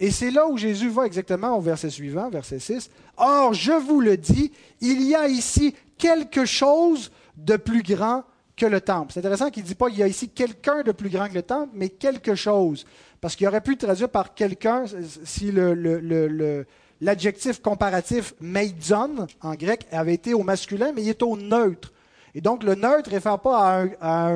Et 0.00 0.10
c'est 0.10 0.32
là 0.32 0.48
où 0.48 0.56
Jésus 0.56 0.88
va 0.88 1.06
exactement 1.06 1.56
au 1.56 1.60
verset 1.60 1.90
suivant, 1.90 2.28
verset 2.28 2.58
6. 2.58 2.90
Or, 3.16 3.54
je 3.54 3.72
vous 3.72 4.00
le 4.00 4.16
dis, 4.16 4.52
il 4.80 5.02
y 5.02 5.14
a 5.14 5.28
ici 5.28 5.76
quelque 5.96 6.44
chose 6.44 7.12
de 7.36 7.56
plus 7.56 7.82
grand 7.82 8.24
que 8.56 8.66
le 8.66 8.80
temple. 8.80 9.12
C'est 9.12 9.20
intéressant 9.20 9.50
qu'il 9.50 9.62
ne 9.62 9.68
dit 9.68 9.76
pas 9.76 9.88
il 9.90 9.98
y 9.98 10.02
a 10.02 10.08
ici 10.08 10.28
quelqu'un 10.28 10.82
de 10.82 10.90
plus 10.90 11.08
grand 11.08 11.28
que 11.28 11.34
le 11.34 11.42
temple, 11.42 11.70
mais 11.74 11.88
quelque 11.88 12.34
chose. 12.34 12.84
Parce 13.20 13.36
qu'il 13.36 13.46
aurait 13.46 13.60
pu 13.60 13.76
traduire 13.76 14.08
par 14.08 14.34
quelqu'un 14.34 14.84
si 15.24 15.52
le 15.52 16.66
l'adjectif 17.02 17.60
comparatif 17.60 18.32
meidon 18.40 19.26
en 19.40 19.54
grec 19.54 19.86
avait 19.90 20.14
été 20.14 20.34
au 20.34 20.44
masculin, 20.44 20.92
mais 20.94 21.02
il 21.02 21.08
est 21.08 21.22
au 21.22 21.36
neutre. 21.36 21.92
Et 22.34 22.40
donc 22.40 22.62
le 22.62 22.76
neutre 22.76 23.10
ne 23.10 23.14
réfère 23.14 23.40
pas 23.40 23.84
à 24.00 24.30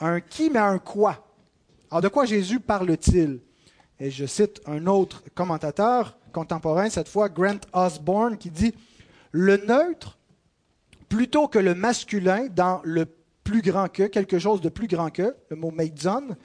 un, 0.00 0.20
qui, 0.22 0.48
mais 0.48 0.58
à 0.58 0.68
un 0.68 0.78
quoi. 0.78 1.22
Alors 1.90 2.00
de 2.00 2.08
quoi 2.08 2.24
Jésus 2.24 2.60
parle-t-il? 2.60 3.40
Et 4.00 4.10
je 4.10 4.24
cite 4.24 4.62
un 4.66 4.86
autre 4.86 5.22
commentateur 5.34 6.16
contemporain, 6.32 6.88
cette 6.88 7.08
fois 7.08 7.28
Grant 7.28 7.60
Osborne, 7.74 8.38
qui 8.38 8.50
dit 8.50 8.74
Le 9.30 9.58
neutre, 9.58 10.18
plutôt 11.10 11.46
que 11.46 11.58
le 11.58 11.74
masculin 11.74 12.46
dans 12.48 12.80
le 12.84 13.06
plus 13.44 13.60
grand 13.60 13.88
que, 13.88 14.04
quelque 14.04 14.38
chose 14.38 14.62
de 14.62 14.70
plus 14.70 14.86
grand 14.86 15.10
que, 15.10 15.36
le 15.50 15.56
mot 15.56 15.70
meidon, 15.70 16.36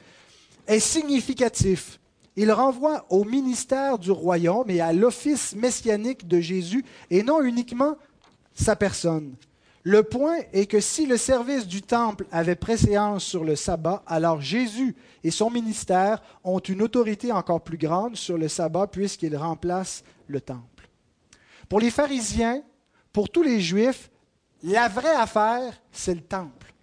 est 0.67 0.79
significatif 0.79 1.99
il 2.35 2.51
renvoie 2.51 3.05
au 3.09 3.23
ministère 3.23 3.99
du 3.99 4.11
royaume 4.11 4.69
et 4.69 4.81
à 4.81 4.93
l'office 4.93 5.55
messianique 5.55 6.27
de 6.27 6.39
Jésus 6.39 6.83
et 7.09 7.23
non 7.23 7.41
uniquement 7.41 7.95
sa 8.53 8.75
personne. 8.75 9.35
Le 9.83 10.01
point 10.01 10.37
est 10.53 10.65
que 10.65 10.79
si 10.79 11.05
le 11.05 11.17
service 11.17 11.67
du 11.67 11.81
temple 11.81 12.25
avait 12.31 12.55
préséance 12.55 13.23
sur 13.25 13.43
le 13.43 13.57
sabbat, 13.57 14.01
alors 14.07 14.39
Jésus 14.39 14.95
et 15.23 15.31
son 15.31 15.51
ministère 15.51 16.21
ont 16.43 16.59
une 16.59 16.81
autorité 16.81 17.33
encore 17.33 17.61
plus 17.61 17.77
grande 17.77 18.15
sur 18.15 18.37
le 18.37 18.47
sabbat 18.47 18.87
puisqu'ils 18.87 19.35
remplacent 19.35 20.03
le 20.27 20.39
temple. 20.39 20.89
Pour 21.67 21.81
les 21.81 21.91
pharisiens, 21.91 22.63
pour 23.11 23.29
tous 23.29 23.43
les 23.43 23.59
juifs, 23.59 24.09
la 24.63 24.87
vraie 24.87 25.15
affaire, 25.15 25.73
c'est 25.91 26.15
le 26.15 26.21
temple. 26.21 26.73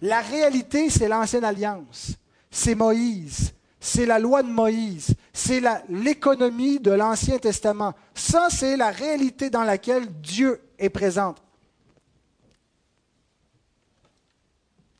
La 0.00 0.20
réalité, 0.20 0.88
c'est 0.88 1.08
l'ancienne 1.08 1.44
alliance. 1.44 2.12
C'est 2.48 2.76
Moïse, 2.76 3.52
c'est 3.86 4.04
la 4.04 4.18
loi 4.18 4.42
de 4.42 4.48
Moïse, 4.48 5.14
c'est 5.32 5.62
l'économie 5.88 6.80
de 6.80 6.90
l'Ancien 6.90 7.38
Testament. 7.38 7.94
Ça, 8.14 8.48
c'est 8.50 8.76
la 8.76 8.90
réalité 8.90 9.48
dans 9.48 9.62
laquelle 9.62 10.08
Dieu 10.20 10.60
est 10.76 10.90
présent. 10.90 11.36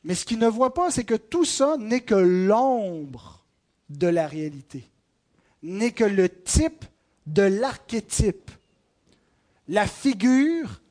Mais 0.05 0.15
ce 0.15 0.23
qu'il 0.23 0.39
ne 0.39 0.47
voit 0.47 0.73
pas, 0.73 0.89
c'est 0.89 1.03
que 1.03 1.15
tout 1.15 1.43
ça 1.43 1.75
n'est 1.77 2.01
que 2.01 2.15
l'ombre 2.15 3.43
de 3.89 4.07
la 4.07 4.25
réalité, 4.25 4.89
n'est 5.63 5.91
que 5.91 6.05
le 6.05 6.29
type 6.29 6.85
de 7.25 7.41
l'archétype, 7.41 8.51
la 9.67 9.85
figure 9.85 10.81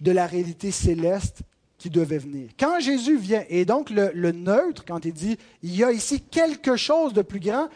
de 0.00 0.12
la 0.12 0.26
réalité 0.26 0.70
céleste 0.70 1.40
qui 1.80 1.88
devait 1.88 2.18
venir. 2.18 2.50
Quand 2.58 2.78
Jésus 2.78 3.16
vient, 3.16 3.42
et 3.48 3.64
donc 3.64 3.88
le, 3.88 4.32
neutre, 4.32 4.84
quand 4.86 5.06
il 5.06 5.14
dit, 5.14 5.38
il 5.62 5.74
y 5.74 5.82
a 5.82 5.90
ici 5.90 6.20
quelque 6.20 6.76
chose 6.76 7.14
de 7.14 7.22
plus 7.22 7.40
grand, 7.40 7.70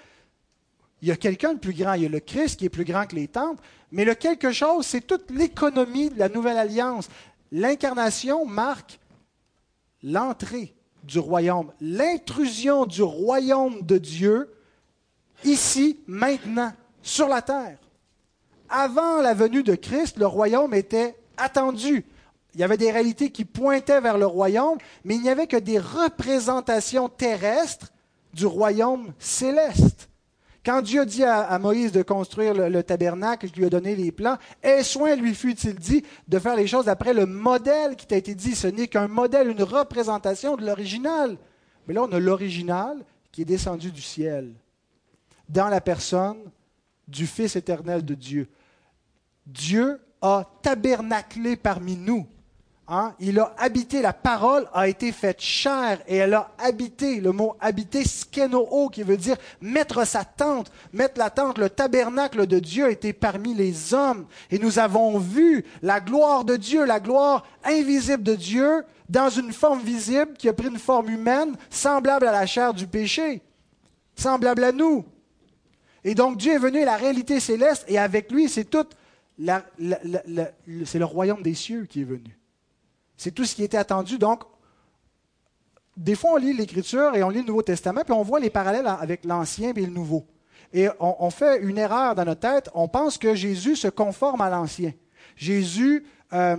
il 1.00 1.08
y 1.08 1.10
a 1.10 1.16
quelqu'un 1.16 1.54
de 1.54 1.58
plus 1.58 1.72
grand, 1.72 1.94
il 1.94 2.02
y 2.02 2.06
a 2.06 2.10
le 2.10 2.20
Christ 2.20 2.58
qui 2.58 2.66
est 2.66 2.70
plus 2.70 2.84
grand 2.84 3.06
que 3.06 3.16
les 3.16 3.28
temples, 3.28 3.62
mais 3.90 4.04
le 4.04 4.14
quelque 4.14 4.52
chose, 4.52 4.84
c'est 4.84 5.00
toute 5.00 5.30
l'économie 5.30 6.10
de 6.10 6.18
la 6.18 6.28
nouvelle 6.28 6.58
alliance. 6.58 7.08
L'incarnation 7.50 8.44
marque 8.44 9.00
l'entrée 10.02 10.74
du 11.02 11.18
royaume, 11.18 11.72
l'intrusion 11.80 12.84
du 12.84 13.02
royaume 13.02 13.80
de 13.80 13.96
Dieu, 13.96 14.52
ici, 15.44 15.98
maintenant, 16.06 16.74
sur 17.02 17.28
la 17.28 17.40
terre. 17.40 17.78
Avant 18.68 19.22
la 19.22 19.32
venue 19.32 19.62
de 19.62 19.74
Christ, 19.74 20.18
le 20.18 20.26
royaume 20.26 20.74
était 20.74 21.16
attendu. 21.38 22.04
Il 22.54 22.60
y 22.60 22.64
avait 22.64 22.76
des 22.76 22.90
réalités 22.90 23.30
qui 23.30 23.44
pointaient 23.44 24.00
vers 24.00 24.18
le 24.18 24.26
royaume, 24.26 24.78
mais 25.04 25.16
il 25.16 25.22
n'y 25.22 25.30
avait 25.30 25.46
que 25.46 25.56
des 25.56 25.78
représentations 25.78 27.08
terrestres 27.08 27.92
du 28.32 28.46
royaume 28.46 29.12
céleste. 29.18 30.08
Quand 30.64 30.80
Dieu 30.80 31.04
dit 31.04 31.24
à, 31.24 31.58
Moïse 31.58 31.92
de 31.92 32.02
construire 32.02 32.54
le, 32.54 32.82
tabernacle, 32.82 33.46
il 33.46 33.58
lui 33.58 33.66
a 33.66 33.70
donné 33.70 33.94
les 33.94 34.12
plans, 34.12 34.38
et 34.62 34.82
soin 34.82 35.14
lui 35.14 35.34
fut-il 35.34 35.74
dit 35.74 36.04
de 36.26 36.38
faire 36.38 36.56
les 36.56 36.66
choses 36.66 36.86
d'après 36.86 37.12
le 37.12 37.26
modèle 37.26 37.96
qui 37.96 38.06
t'a 38.06 38.16
été 38.16 38.34
dit. 38.34 38.54
Ce 38.54 38.66
n'est 38.66 38.88
qu'un 38.88 39.08
modèle, 39.08 39.48
une 39.48 39.62
représentation 39.62 40.56
de 40.56 40.64
l'original. 40.64 41.36
Mais 41.86 41.92
là, 41.92 42.04
on 42.04 42.12
a 42.12 42.18
l'original 42.18 43.04
qui 43.30 43.42
est 43.42 43.46
descendu 43.46 43.90
du 43.90 44.00
ciel, 44.00 44.54
dans 45.50 45.68
la 45.68 45.82
personne 45.82 46.38
du 47.06 47.26
Fils 47.26 47.56
éternel 47.56 48.02
de 48.02 48.14
Dieu. 48.14 48.48
Dieu 49.44 50.00
a 50.22 50.48
tabernaclé 50.62 51.56
parmi 51.56 51.96
nous. 51.96 52.26
Hein? 52.86 53.14
Il 53.18 53.38
a 53.38 53.54
habité, 53.56 54.02
la 54.02 54.12
parole 54.12 54.68
a 54.74 54.88
été 54.88 55.10
faite 55.10 55.40
chair 55.40 56.02
et 56.06 56.16
elle 56.16 56.34
a 56.34 56.50
habité. 56.58 57.20
Le 57.20 57.32
mot 57.32 57.56
habiter, 57.58 58.04
skenoo, 58.04 58.90
qui 58.90 59.02
veut 59.02 59.16
dire 59.16 59.36
mettre 59.62 60.06
sa 60.06 60.24
tente, 60.24 60.70
mettre 60.92 61.18
la 61.18 61.30
tente, 61.30 61.56
le 61.56 61.70
tabernacle 61.70 62.46
de 62.46 62.58
Dieu 62.58 62.90
était 62.90 63.14
parmi 63.14 63.54
les 63.54 63.94
hommes. 63.94 64.26
Et 64.50 64.58
nous 64.58 64.78
avons 64.78 65.18
vu 65.18 65.64
la 65.80 66.00
gloire 66.00 66.44
de 66.44 66.56
Dieu, 66.56 66.84
la 66.84 67.00
gloire 67.00 67.46
invisible 67.64 68.22
de 68.22 68.34
Dieu 68.34 68.84
dans 69.08 69.30
une 69.30 69.52
forme 69.52 69.80
visible 69.80 70.34
qui 70.36 70.48
a 70.48 70.52
pris 70.52 70.68
une 70.68 70.78
forme 70.78 71.08
humaine, 71.08 71.56
semblable 71.70 72.26
à 72.26 72.32
la 72.32 72.44
chair 72.44 72.74
du 72.74 72.86
péché, 72.86 73.40
semblable 74.14 74.62
à 74.62 74.72
nous. 74.72 75.06
Et 76.04 76.14
donc 76.14 76.36
Dieu 76.36 76.52
est 76.52 76.58
venu 76.58 76.82
à 76.82 76.86
la 76.86 76.96
réalité 76.96 77.40
céleste 77.40 77.86
et 77.88 77.98
avec 77.98 78.30
lui, 78.30 78.50
c'est 78.50 78.64
tout, 78.64 78.86
c'est 79.38 80.98
le 80.98 81.04
royaume 81.04 81.42
des 81.42 81.54
cieux 81.54 81.86
qui 81.86 82.02
est 82.02 82.04
venu. 82.04 82.38
C'est 83.24 83.30
tout 83.30 83.46
ce 83.46 83.54
qui 83.54 83.64
était 83.64 83.78
attendu. 83.78 84.18
Donc, 84.18 84.42
des 85.96 86.14
fois, 86.14 86.32
on 86.32 86.36
lit 86.36 86.52
l'Écriture 86.52 87.14
et 87.14 87.22
on 87.22 87.30
lit 87.30 87.40
le 87.40 87.46
Nouveau 87.46 87.62
Testament, 87.62 88.02
puis 88.04 88.12
on 88.12 88.22
voit 88.22 88.38
les 88.38 88.50
parallèles 88.50 88.86
avec 88.86 89.24
l'Ancien 89.24 89.72
et 89.74 89.80
le 89.80 89.86
Nouveau. 89.86 90.26
Et 90.74 90.88
on, 91.00 91.30
fait 91.30 91.62
une 91.62 91.78
erreur 91.78 92.14
dans 92.14 92.26
notre 92.26 92.42
tête. 92.42 92.68
On 92.74 92.86
pense 92.86 93.16
que 93.16 93.34
Jésus 93.34 93.76
se 93.76 93.88
conforme 93.88 94.42
à 94.42 94.50
l'Ancien. 94.50 94.92
Jésus, 95.36 96.04
euh, 96.34 96.58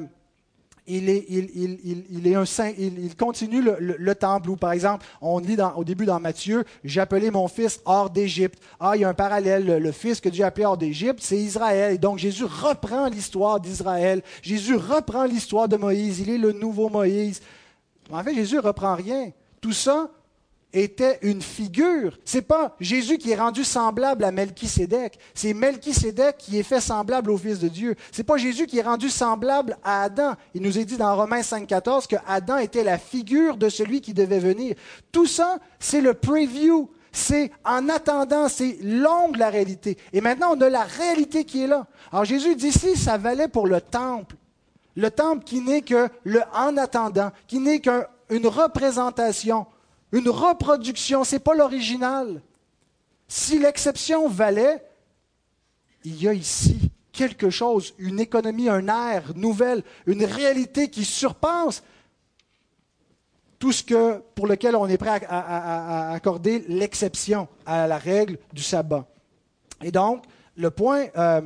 il, 0.88 1.10
est, 1.10 1.26
il, 1.30 2.28
est 2.28 2.36
un 2.36 2.46
saint, 2.46 2.72
il, 2.78 3.16
continue 3.16 3.62
le, 3.62 4.16
temple. 4.16 4.50
Ou 4.50 4.56
par 4.56 4.72
exemple, 4.72 5.06
on 5.22 5.40
lit 5.40 5.58
au 5.76 5.84
début 5.84 6.06
dans 6.06 6.20
Matthieu, 6.20 6.64
appelé 6.98 7.32
mon 7.32 7.48
fils 7.48 7.82
hors 7.86 8.10
d'Égypte. 8.10 8.60
Ah, 8.80 8.94
il 8.96 9.02
y 9.02 9.04
a 9.04 9.10
un 9.10 9.14
parallèle. 9.14 9.66
Le, 9.66 9.92
fils 9.92 10.22
que 10.22 10.30
Dieu 10.30 10.44
a 10.44 10.48
appelé 10.48 10.66
hors 10.66 10.78
d'Égypte, 10.78 11.20
c'est 11.22 11.38
Israël. 11.38 11.94
Et 11.94 11.98
donc 11.98 12.20
Jésus 12.20 12.46
reprend 12.46 13.08
l'histoire 13.08 13.60
d'Israël. 13.60 14.22
Jésus 14.42 14.76
reprend 14.76 15.26
l'histoire 15.26 15.68
de 15.68 15.78
Moïse. 15.78 16.20
Il 16.20 16.30
est 16.30 16.38
le 16.38 16.52
nouveau 16.52 16.90
Moïse. 16.90 17.42
En 18.12 18.24
fait, 18.24 18.36
Jésus 18.36 18.60
reprend 18.60 18.96
rien. 18.96 19.32
Tout 19.62 19.74
ça 19.74 20.10
était 20.76 21.20
une 21.22 21.42
figure. 21.42 22.18
C'est 22.26 22.42
pas 22.42 22.76
Jésus 22.80 23.18
qui 23.18 23.32
est 23.32 23.36
rendu 23.36 23.64
semblable 23.64 24.24
à 24.24 24.32
Melchisédek. 24.32 25.18
C'est 25.34 25.54
Melchisédek 25.54 26.38
qui 26.38 26.60
est 26.60 26.64
fait 26.64 26.82
semblable 26.82 27.32
au 27.32 27.38
Fils 27.38 27.60
de 27.60 27.70
Dieu. 27.70 27.96
C'est 28.12 28.24
pas 28.24 28.38
Jésus 28.38 28.68
qui 28.68 28.80
est 28.80 28.84
rendu 28.84 29.10
semblable 29.10 29.78
à 29.84 30.04
Adam. 30.04 30.34
Il 30.54 30.62
nous 30.62 30.78
est 30.78 30.86
dit 30.86 30.98
dans 30.98 31.16
Romains 31.16 31.42
5,14 31.42 32.08
que 32.08 32.18
Adam 32.28 32.58
était 32.58 32.84
la 32.84 32.98
figure 32.98 33.58
de 33.58 33.70
celui 33.70 34.02
qui 34.02 34.14
devait 34.14 34.40
venir. 34.40 34.76
Tout 35.12 35.26
ça, 35.26 35.60
c'est 35.80 36.02
le 36.02 36.14
preview. 36.14 36.90
C'est 37.14 37.50
en 37.64 37.88
attendant, 37.88 38.50
c'est 38.50 38.78
l'ombre 38.82 39.36
de 39.36 39.40
la 39.40 39.50
réalité. 39.50 39.98
Et 40.12 40.20
maintenant, 40.20 40.54
on 40.54 40.60
a 40.60 40.70
la 40.70 40.84
réalité 40.84 41.46
qui 41.46 41.64
est 41.64 41.68
là. 41.68 41.88
Alors 42.12 42.26
Jésus 42.26 42.58
dit 42.58 42.68
ici, 42.68 42.98
ça 42.98 43.18
valait 43.18 43.48
pour 43.48 43.68
le 43.68 43.80
temple. 43.80 44.36
Le 44.98 45.10
temple 45.10 45.46
qui 45.46 45.62
n'est 45.62 45.82
que 45.82 46.10
le 46.26 46.42
en 46.54 46.76
attendant, 46.76 47.32
qui 47.48 47.60
n'est 47.60 47.80
qu'une 47.80 48.48
représentation, 48.48 49.66
une 50.12 50.30
reproduction, 50.30 51.24
ce 51.24 51.36
n'est 51.36 51.40
pas 51.40 51.56
l'original. 51.56 52.42
Si 53.28 53.60
l'exception 53.60 54.28
valait, 54.28 54.84
il 56.04 56.22
y 56.22 56.28
a 56.28 56.34
ici 56.34 56.92
quelque 57.12 57.50
chose, 57.50 57.94
une 57.98 58.20
économie, 58.20 58.70
un 58.70 58.88
air 58.88 59.34
nouvelle, 59.36 59.84
une 60.06 60.26
réalité 60.26 60.90
qui 60.90 61.06
surpasse 61.06 61.84
tout 63.58 63.72
ce 63.72 63.84
que, 63.84 64.22
pour 64.36 64.48
lequel 64.48 64.76
on 64.76 64.88
est 64.88 64.98
prêt 64.98 65.26
à 65.28 66.12
accorder 66.12 66.66
l'exception 66.68 67.48
à 67.66 67.88
la 67.88 67.98
règle 67.98 68.38
du 68.54 68.62
sabbat. 68.62 69.08
Et 69.82 69.92
donc, 69.92 70.24
le 70.56 70.72
point 70.72 71.08
euh, 71.18 71.42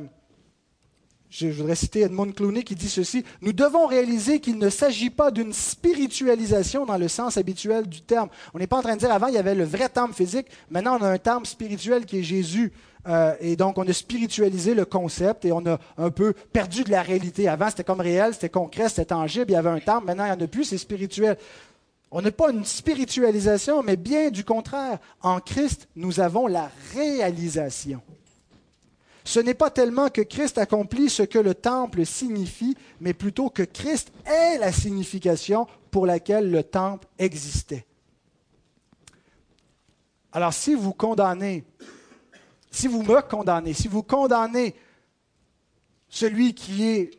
je 1.30 1.48
voudrais 1.48 1.76
citer 1.76 2.00
Edmund 2.00 2.34
Clooney 2.34 2.64
qui 2.64 2.74
dit 2.74 2.88
ceci, 2.88 3.24
Nous 3.40 3.52
devons 3.52 3.86
réaliser 3.86 4.40
qu'il 4.40 4.58
ne 4.58 4.68
s'agit 4.68 5.10
pas 5.10 5.30
d'une 5.30 5.52
spiritualisation 5.52 6.84
dans 6.84 6.98
le 6.98 7.06
sens 7.06 7.36
habituel 7.36 7.88
du 7.88 8.02
terme. 8.02 8.28
On 8.52 8.58
n'est 8.58 8.66
pas 8.66 8.78
en 8.78 8.82
train 8.82 8.94
de 8.94 9.00
dire 9.00 9.12
avant, 9.12 9.28
il 9.28 9.34
y 9.34 9.38
avait 9.38 9.54
le 9.54 9.64
vrai 9.64 9.88
temple 9.88 10.14
physique, 10.14 10.48
maintenant 10.70 10.98
on 11.00 11.04
a 11.04 11.08
un 11.08 11.18
terme 11.18 11.44
spirituel 11.44 12.04
qui 12.04 12.18
est 12.18 12.22
Jésus. 12.22 12.72
Euh, 13.08 13.34
et 13.40 13.56
donc 13.56 13.78
on 13.78 13.88
a 13.88 13.92
spiritualisé 13.94 14.74
le 14.74 14.84
concept 14.84 15.46
et 15.46 15.52
on 15.52 15.64
a 15.64 15.78
un 15.96 16.10
peu 16.10 16.34
perdu 16.52 16.84
de 16.84 16.90
la 16.90 17.00
réalité. 17.00 17.48
Avant 17.48 17.70
c'était 17.70 17.84
comme 17.84 18.00
réel, 18.00 18.34
c'était 18.34 18.50
concret, 18.50 18.88
c'était 18.88 19.06
tangible, 19.06 19.46
il 19.50 19.54
y 19.54 19.56
avait 19.56 19.70
un 19.70 19.80
temple, 19.80 20.06
maintenant 20.06 20.24
il 20.24 20.36
n'y 20.36 20.42
en 20.42 20.44
a 20.44 20.48
plus, 20.48 20.64
c'est 20.64 20.78
spirituel. 20.78 21.38
On 22.10 22.20
n'a 22.20 22.32
pas 22.32 22.50
une 22.50 22.64
spiritualisation, 22.64 23.84
mais 23.84 23.96
bien 23.96 24.30
du 24.30 24.42
contraire. 24.42 24.98
En 25.22 25.38
Christ, 25.38 25.88
nous 25.94 26.18
avons 26.18 26.48
la 26.48 26.68
réalisation 26.92 28.02
ce 29.30 29.38
n'est 29.38 29.54
pas 29.54 29.70
tellement 29.70 30.08
que 30.08 30.22
Christ 30.22 30.58
accomplit 30.58 31.08
ce 31.08 31.22
que 31.22 31.38
le 31.38 31.54
temple 31.54 32.04
signifie, 32.04 32.76
mais 33.00 33.14
plutôt 33.14 33.48
que 33.48 33.62
Christ 33.62 34.10
est 34.26 34.58
la 34.58 34.72
signification 34.72 35.68
pour 35.92 36.04
laquelle 36.04 36.50
le 36.50 36.64
temple 36.64 37.06
existait. 37.16 37.86
Alors 40.32 40.52
si 40.52 40.74
vous 40.74 40.92
condamnez, 40.92 41.64
si 42.72 42.88
vous 42.88 43.04
me 43.04 43.20
condamnez, 43.20 43.72
si 43.72 43.86
vous 43.86 44.02
condamnez 44.02 44.74
celui 46.08 46.52
qui 46.52 46.88
est 46.88 47.12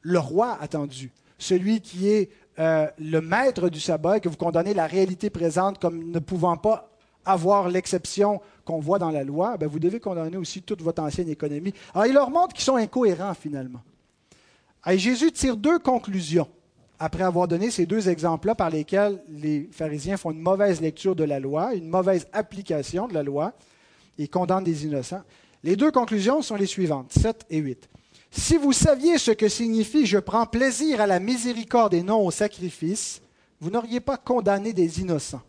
le 0.00 0.18
roi 0.18 0.56
attendu, 0.62 1.12
celui 1.36 1.82
qui 1.82 2.08
est 2.08 2.30
euh, 2.58 2.86
le 2.98 3.20
maître 3.20 3.68
du 3.68 3.78
sabbat, 3.78 4.16
et 4.16 4.20
que 4.20 4.30
vous 4.30 4.38
condamnez 4.38 4.72
la 4.72 4.86
réalité 4.86 5.28
présente 5.28 5.78
comme 5.78 6.12
ne 6.12 6.18
pouvant 6.18 6.56
pas 6.56 6.97
avoir 7.28 7.68
l'exception 7.68 8.40
qu'on 8.64 8.80
voit 8.80 8.98
dans 8.98 9.10
la 9.10 9.22
loi, 9.22 9.56
ben 9.58 9.68
vous 9.68 9.78
devez 9.78 10.00
condamner 10.00 10.36
aussi 10.36 10.62
toute 10.62 10.82
votre 10.82 11.02
ancienne 11.02 11.28
économie. 11.28 11.74
Alors, 11.94 12.06
il 12.06 12.14
leur 12.14 12.30
montre 12.30 12.54
qu'ils 12.54 12.64
sont 12.64 12.76
incohérents 12.76 13.34
finalement. 13.34 13.80
Et 14.86 14.98
Jésus 14.98 15.30
tire 15.30 15.56
deux 15.56 15.78
conclusions 15.78 16.48
après 16.98 17.22
avoir 17.22 17.46
donné 17.46 17.70
ces 17.70 17.86
deux 17.86 18.08
exemples-là 18.08 18.54
par 18.54 18.70
lesquels 18.70 19.22
les 19.28 19.68
pharisiens 19.70 20.16
font 20.16 20.30
une 20.30 20.40
mauvaise 20.40 20.80
lecture 20.80 21.14
de 21.14 21.24
la 21.24 21.38
loi, 21.38 21.74
une 21.74 21.88
mauvaise 21.88 22.26
application 22.32 23.06
de 23.06 23.14
la 23.14 23.22
loi 23.22 23.52
et 24.18 24.26
condamnent 24.26 24.64
des 24.64 24.84
innocents. 24.84 25.22
Les 25.62 25.76
deux 25.76 25.90
conclusions 25.90 26.42
sont 26.42 26.56
les 26.56 26.66
suivantes, 26.66 27.12
7 27.12 27.46
et 27.50 27.58
8. 27.58 27.88
Si 28.30 28.56
vous 28.56 28.72
saviez 28.72 29.18
ce 29.18 29.30
que 29.30 29.48
signifie 29.48 30.06
je 30.06 30.18
prends 30.18 30.46
plaisir 30.46 31.00
à 31.00 31.06
la 31.06 31.20
miséricorde 31.20 31.94
et 31.94 32.02
non 32.02 32.24
au 32.24 32.30
sacrifice, 32.30 33.20
vous 33.60 33.70
n'auriez 33.70 34.00
pas 34.00 34.16
condamné 34.16 34.72
des 34.72 35.00
innocents 35.00 35.42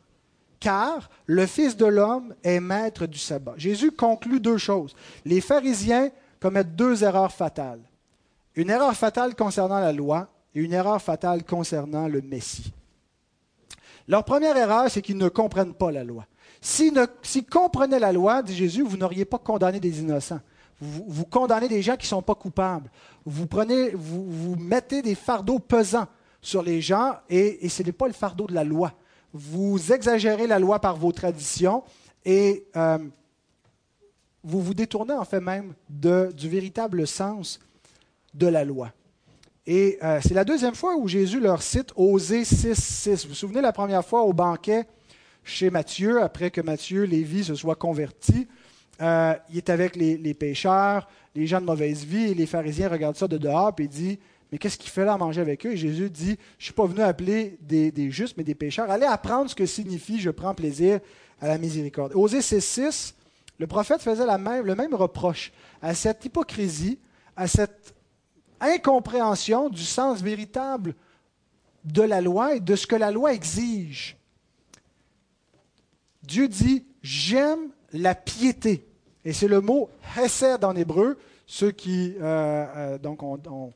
car 0.60 1.10
le 1.26 1.46
Fils 1.46 1.78
de 1.78 1.86
l'homme 1.86 2.36
est 2.44 2.60
maître 2.60 3.06
du 3.06 3.18
sabbat. 3.18 3.54
Jésus 3.58 3.92
conclut 3.92 4.40
deux 4.40 4.58
choses. 4.58 4.96
Les 5.26 5.42
pharisiens 5.42 6.10
commettent 6.40 6.76
deux 6.76 7.04
erreurs 7.04 7.32
fatales. 7.32 7.82
Une 8.56 8.70
erreur 8.70 8.94
fatale 8.94 9.36
concernant 9.36 9.80
la 9.80 9.94
loi 9.94 10.28
et 10.54 10.60
une 10.60 10.74
erreur 10.74 11.02
fatale 11.02 11.44
concernant 11.44 12.08
le 12.08 12.22
Messie. 12.22 12.74
Leur 14.08 14.26
première 14.26 14.58
erreur, 14.58 14.90
c'est 14.90 15.02
qu'ils 15.02 15.18
ne 15.18 15.30
comprennent 15.30 15.74
pas 15.74 15.92
la 15.92 16.04
loi. 16.04 16.26
S'ils, 16.62 16.94
comprenaient 17.50 18.00
la 18.00 18.12
loi, 18.12 18.42
dit 18.42 18.56
Jésus, 18.56 18.82
vous 18.82 18.98
n'auriez 18.98 19.24
pas 19.24 19.38
condamné 19.38 19.80
des 19.80 20.00
innocents. 20.00 20.42
Vous, 20.82 21.26
condamnez 21.26 21.68
des 21.68 21.82
gens 21.82 21.96
qui 21.96 22.06
ne 22.06 22.10
sont 22.10 22.22
pas 22.22 22.36
coupables. 22.36 22.90
Vous, 23.26 23.46
prenez, 23.48 23.92
vous, 23.92 24.56
mettez 24.56 25.02
des 25.02 25.16
fardeaux 25.16 25.60
pesants 25.60 26.08
sur 26.42 26.64
les 26.64 26.82
gens 26.82 27.18
et, 27.30 27.66
et 27.66 27.70
ce 27.70 27.84
n'est 27.84 27.92
pas 27.92 28.08
le 28.08 28.14
fardeau 28.14 28.48
de 28.48 28.54
la 28.54 28.64
loi 28.64 28.94
vous 29.34 29.92
exagérez 29.92 30.48
la 30.48 30.60
loi 30.60 30.80
par 30.80 30.96
vos 30.96 31.12
traditions 31.12 31.84
et 32.26 32.66
euh, 32.76 32.98
vous 34.44 34.62
vous 34.62 34.74
détournez 34.74 35.14
en 35.14 35.26
fait 35.26 35.40
même 35.40 35.74
du 35.90 36.50
véritable 36.50 37.06
sens 37.08 37.60
de 38.34 38.48
la 38.48 38.64
loi. 38.64 38.92
Et 39.66 40.00
euh, 40.04 40.20
c'est 40.24 40.34
la 40.34 40.46
deuxième 40.46 40.76
fois 40.76 40.96
où 40.96 41.08
Jésus 41.08 41.40
leur 41.40 41.62
cite 41.62 41.92
Osée 41.96 42.44
6, 42.44 42.74
6. 42.76 43.24
Vous 43.24 43.30
vous 43.30 43.36
souvenez 43.36 43.62
la 43.62 43.72
première 43.72 44.04
fois 44.04 44.24
au 44.24 44.34
banquet 44.34 44.86
chez 45.44 45.70
Matthieu, 45.70 46.22
après 46.22 46.52
que 46.52 46.62
Matthieu, 46.62 47.04
Lévi, 47.04 47.44
se 47.44 47.56
soit 47.56 47.76
converti, 47.76 48.48
euh, 49.02 49.34
il 49.50 49.58
est 49.58 49.70
avec 49.70 49.96
les, 49.96 50.18
les, 50.18 50.34
pécheurs, 50.34 51.08
les 51.36 51.48
gens 51.48 51.62
de 51.62 51.66
mauvaise 51.66 52.04
vie, 52.04 52.32
et 52.32 52.34
les 52.34 52.46
pharisiens 52.46 52.90
regardent 52.90 53.16
ça 53.16 53.28
de 53.28 53.38
dehors, 53.38 53.74
et 53.80 53.88
dit 53.88 54.20
mais 54.52 54.58
qu'est-ce 54.58 54.78
qu'il 54.78 54.90
fait 54.90 55.06
là 55.06 55.14
à 55.14 55.18
manger 55.18 55.42
avec 55.42 55.66
eux? 55.66 55.72
Et 55.72 55.78
Jésus 55.78 56.10
dit, 56.10 56.38
je 56.58 56.64
ne 56.64 56.64
suis 56.64 56.74
pas 56.74 56.86
venu 56.86 57.02
appeler 57.02 57.58
des, 57.62 58.12
justes, 58.12 58.36
mais 58.38 58.44
des 58.44 58.56
pécheurs. 58.56 58.90
Allez 58.90 59.06
apprendre 59.06 59.50
ce 59.50 59.56
que 59.56 59.66
signifie 59.66 60.20
je 60.20 60.32
prends 60.32 60.56
plaisir 60.56 61.00
à 61.40 61.48
la 61.48 61.58
miséricorde. 61.58 62.14
Osée 62.16 62.40
6.6, 62.40 63.14
le 63.60 63.68
prophète 63.68 64.02
faisait 64.02 64.26
même, 64.38 64.66
le 64.66 64.76
même 64.76 64.96
reproche 64.96 65.52
à 65.82 65.94
cette 65.94 66.26
hypocrisie, 66.26 66.98
à 67.36 67.48
cette 67.48 67.94
incompréhension 68.60 69.70
du 69.70 69.84
sens 69.84 70.22
véritable 70.22 70.96
de 71.86 72.02
la 72.02 72.20
loi 72.20 72.56
et 72.56 72.60
de 72.60 72.76
ce 72.76 72.88
que 72.88 72.96
la 72.96 73.12
loi 73.12 73.34
exige. 73.34 74.18
Dieu 76.24 76.48
dit, 76.48 76.86
j'aime 77.02 77.70
la 77.94 78.16
piété. 78.16 78.86
Et 79.24 79.34
c'est 79.34 79.48
le 79.48 79.62
mot 79.62 79.90
hesed 80.18 80.64
en 80.64 80.76
hébreu. 80.76 81.18
Ceux 81.46 81.72
qui 81.72 82.16
euh, 82.20 82.66
euh, 82.76 82.98
donc 82.98 83.24
ont 83.24 83.74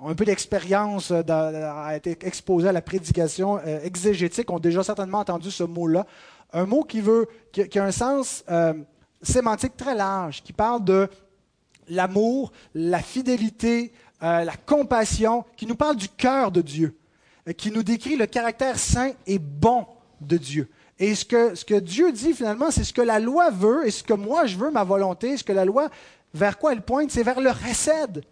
ont 0.00 0.08
un 0.08 0.14
peu 0.14 0.24
d'expérience, 0.24 1.10
euh, 1.10 1.22
a 1.28 1.96
été 1.96 2.16
exposé 2.22 2.68
à 2.68 2.72
la 2.72 2.82
prédication 2.82 3.58
euh, 3.58 3.80
exégétique, 3.82 4.50
ont 4.50 4.58
déjà 4.58 4.82
certainement 4.82 5.18
entendu 5.18 5.50
ce 5.50 5.64
mot-là. 5.64 6.06
Un 6.52 6.66
mot 6.66 6.82
qui, 6.82 7.00
veut, 7.00 7.28
qui, 7.52 7.78
a 7.78 7.84
un 7.84 7.90
sens 7.90 8.44
euh, 8.50 8.74
sémantique 9.22 9.76
très 9.76 9.94
large, 9.94 10.42
qui 10.42 10.52
parle 10.52 10.84
de 10.84 11.08
l'amour, 11.88 12.52
la 12.74 13.00
fidélité, 13.00 13.92
la 14.20 14.56
compassion, 14.66 15.44
qui 15.56 15.64
nous 15.64 15.76
parle 15.76 15.96
du 15.96 16.08
cœur 16.08 16.50
de 16.50 16.60
Dieu, 16.60 16.98
qui 17.56 17.70
nous 17.70 17.82
décrit 17.82 18.16
le 18.16 18.26
caractère 18.26 18.78
saint 18.78 19.12
et 19.26 19.38
bon 19.38 19.86
de 20.20 20.36
Dieu. 20.36 20.68
Et 20.98 21.14
ce 21.14 21.24
que, 21.24 21.54
ce 21.54 21.64
que 21.64 21.76
Dieu 21.76 22.12
dit 22.12 22.34
finalement, 22.34 22.70
c'est 22.70 22.84
ce 22.84 22.92
que 22.92 23.00
la 23.00 23.20
loi 23.20 23.50
veut 23.50 23.86
et 23.86 23.90
ce 23.90 24.02
que 24.02 24.12
moi 24.12 24.44
je 24.44 24.56
veux, 24.56 24.70
ma 24.70 24.84
volonté, 24.84 25.36
ce 25.36 25.44
que 25.44 25.52
la 25.52 25.64
loi, 25.64 25.88
vers 26.34 26.58
quoi 26.58 26.72
elle 26.72 26.82
pointe, 26.82 27.10
c'est 27.10 27.22
vers 27.22 27.40
le 27.40 27.50
recède, 27.50 28.24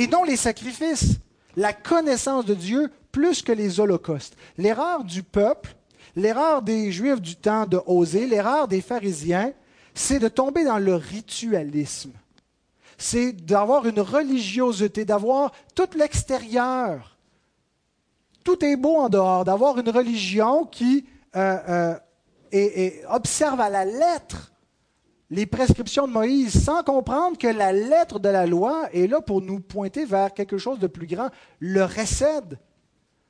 et 0.00 0.06
non 0.06 0.24
les 0.24 0.36
sacrifices, 0.36 1.18
la 1.56 1.72
connaissance 1.72 2.46
de 2.46 2.54
Dieu 2.54 2.90
plus 3.12 3.42
que 3.42 3.52
les 3.52 3.80
holocaustes. 3.80 4.36
L'erreur 4.56 5.04
du 5.04 5.22
peuple, 5.22 5.74
l'erreur 6.16 6.62
des 6.62 6.90
Juifs 6.90 7.20
du 7.20 7.36
temps 7.36 7.66
de 7.66 7.80
Osée, 7.86 8.26
l'erreur 8.26 8.66
des 8.66 8.80
pharisiens, 8.80 9.52
c'est 9.94 10.18
de 10.18 10.28
tomber 10.28 10.64
dans 10.64 10.78
le 10.78 10.94
ritualisme. 10.94 12.12
C'est 12.96 13.32
d'avoir 13.32 13.86
une 13.86 14.00
religiosité, 14.00 15.04
d'avoir 15.04 15.52
tout 15.74 15.88
l'extérieur 15.96 17.16
tout 18.42 18.64
est 18.64 18.76
beau 18.76 18.96
en 18.96 19.08
dehors, 19.08 19.44
d'avoir 19.44 19.78
une 19.78 19.90
religion 19.90 20.64
qui 20.64 21.06
euh, 21.36 21.94
euh, 22.54 22.90
observe 23.10 23.60
à 23.60 23.68
la 23.68 23.84
lettre 23.84 24.49
les 25.30 25.46
prescriptions 25.46 26.08
de 26.08 26.12
Moïse 26.12 26.64
sans 26.64 26.82
comprendre 26.82 27.38
que 27.38 27.46
la 27.46 27.72
lettre 27.72 28.18
de 28.18 28.28
la 28.28 28.46
loi 28.46 28.88
est 28.92 29.06
là 29.06 29.20
pour 29.20 29.40
nous 29.40 29.60
pointer 29.60 30.04
vers 30.04 30.34
quelque 30.34 30.58
chose 30.58 30.80
de 30.80 30.88
plus 30.88 31.06
grand, 31.06 31.30
le 31.60 31.84
récède. 31.84 32.58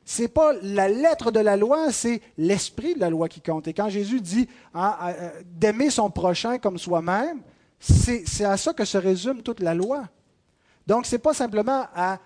C'est 0.05 0.29
pas 0.29 0.55
la 0.63 0.89
lettre 0.89 1.31
de 1.31 1.41
la 1.41 1.57
loi, 1.57 1.93
c'est 1.93 2.23
l'esprit 2.39 2.95
de 2.95 3.01
la 3.01 3.11
loi 3.11 3.29
qui 3.29 3.43
compte. 3.43 3.69
Et 3.69 3.75
quand 3.75 3.91
Jésus 3.91 4.21
dit 4.21 4.49
hein, 4.75 4.97
euh, 5.03 5.31
d'aimer 5.45 5.91
son 5.91 6.11
prochain 6.11 6.59
comme 6.59 6.79
soi-même, 6.79 7.43
c'est 7.79 8.45
à 8.45 8.57
ça 8.57 8.73
que 8.73 8.85
se 8.85 8.99
résume 8.99 9.43
toute 9.43 9.61
la 9.61 9.75
loi. 9.75 10.09
Donc, 10.87 11.07
ce 11.07 11.15
n'est 11.15 11.21
pas 11.21 11.35
simplement 11.35 11.87
à, 11.95 12.19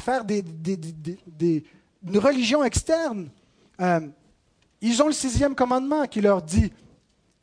faire 0.00 0.24
des, 0.24 0.44
une 2.06 2.18
religion 2.18 2.64
externe. 2.64 3.28
Euh, 3.80 4.00
ils 4.80 5.02
ont 5.02 5.06
le 5.06 5.12
sixième 5.12 5.54
commandement 5.54 6.06
qui 6.06 6.20
leur 6.20 6.40
dit 6.40 6.72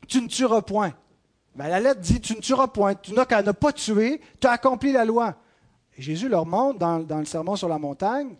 Tu 0.07 0.21
ne 0.21 0.27
tueras 0.27 0.61
point. 0.61 0.93
Mais 1.59 1.69
la 1.69 1.79
lettre 1.79 2.01
dit 2.01 2.19
Tu 2.19 2.33
ne 2.33 2.41
tueras 2.41 2.67
point. 2.67 2.95
Tu 2.95 3.13
n'as 3.13 3.25
qu'à 3.25 3.43
ne 3.43 3.51
pas 3.51 3.71
tuer, 3.71 4.19
tu 4.39 4.47
as 4.47 4.51
accompli 4.51 4.91
la 4.91 5.05
loi. 5.05 5.35
Jésus 5.97 6.29
leur 6.29 6.47
montre 6.47 6.79
dans, 6.79 6.99
dans 6.99 7.19
le 7.19 7.25
sermon 7.25 7.55
sur 7.55 7.69
la 7.69 7.77
montagne 7.77 8.35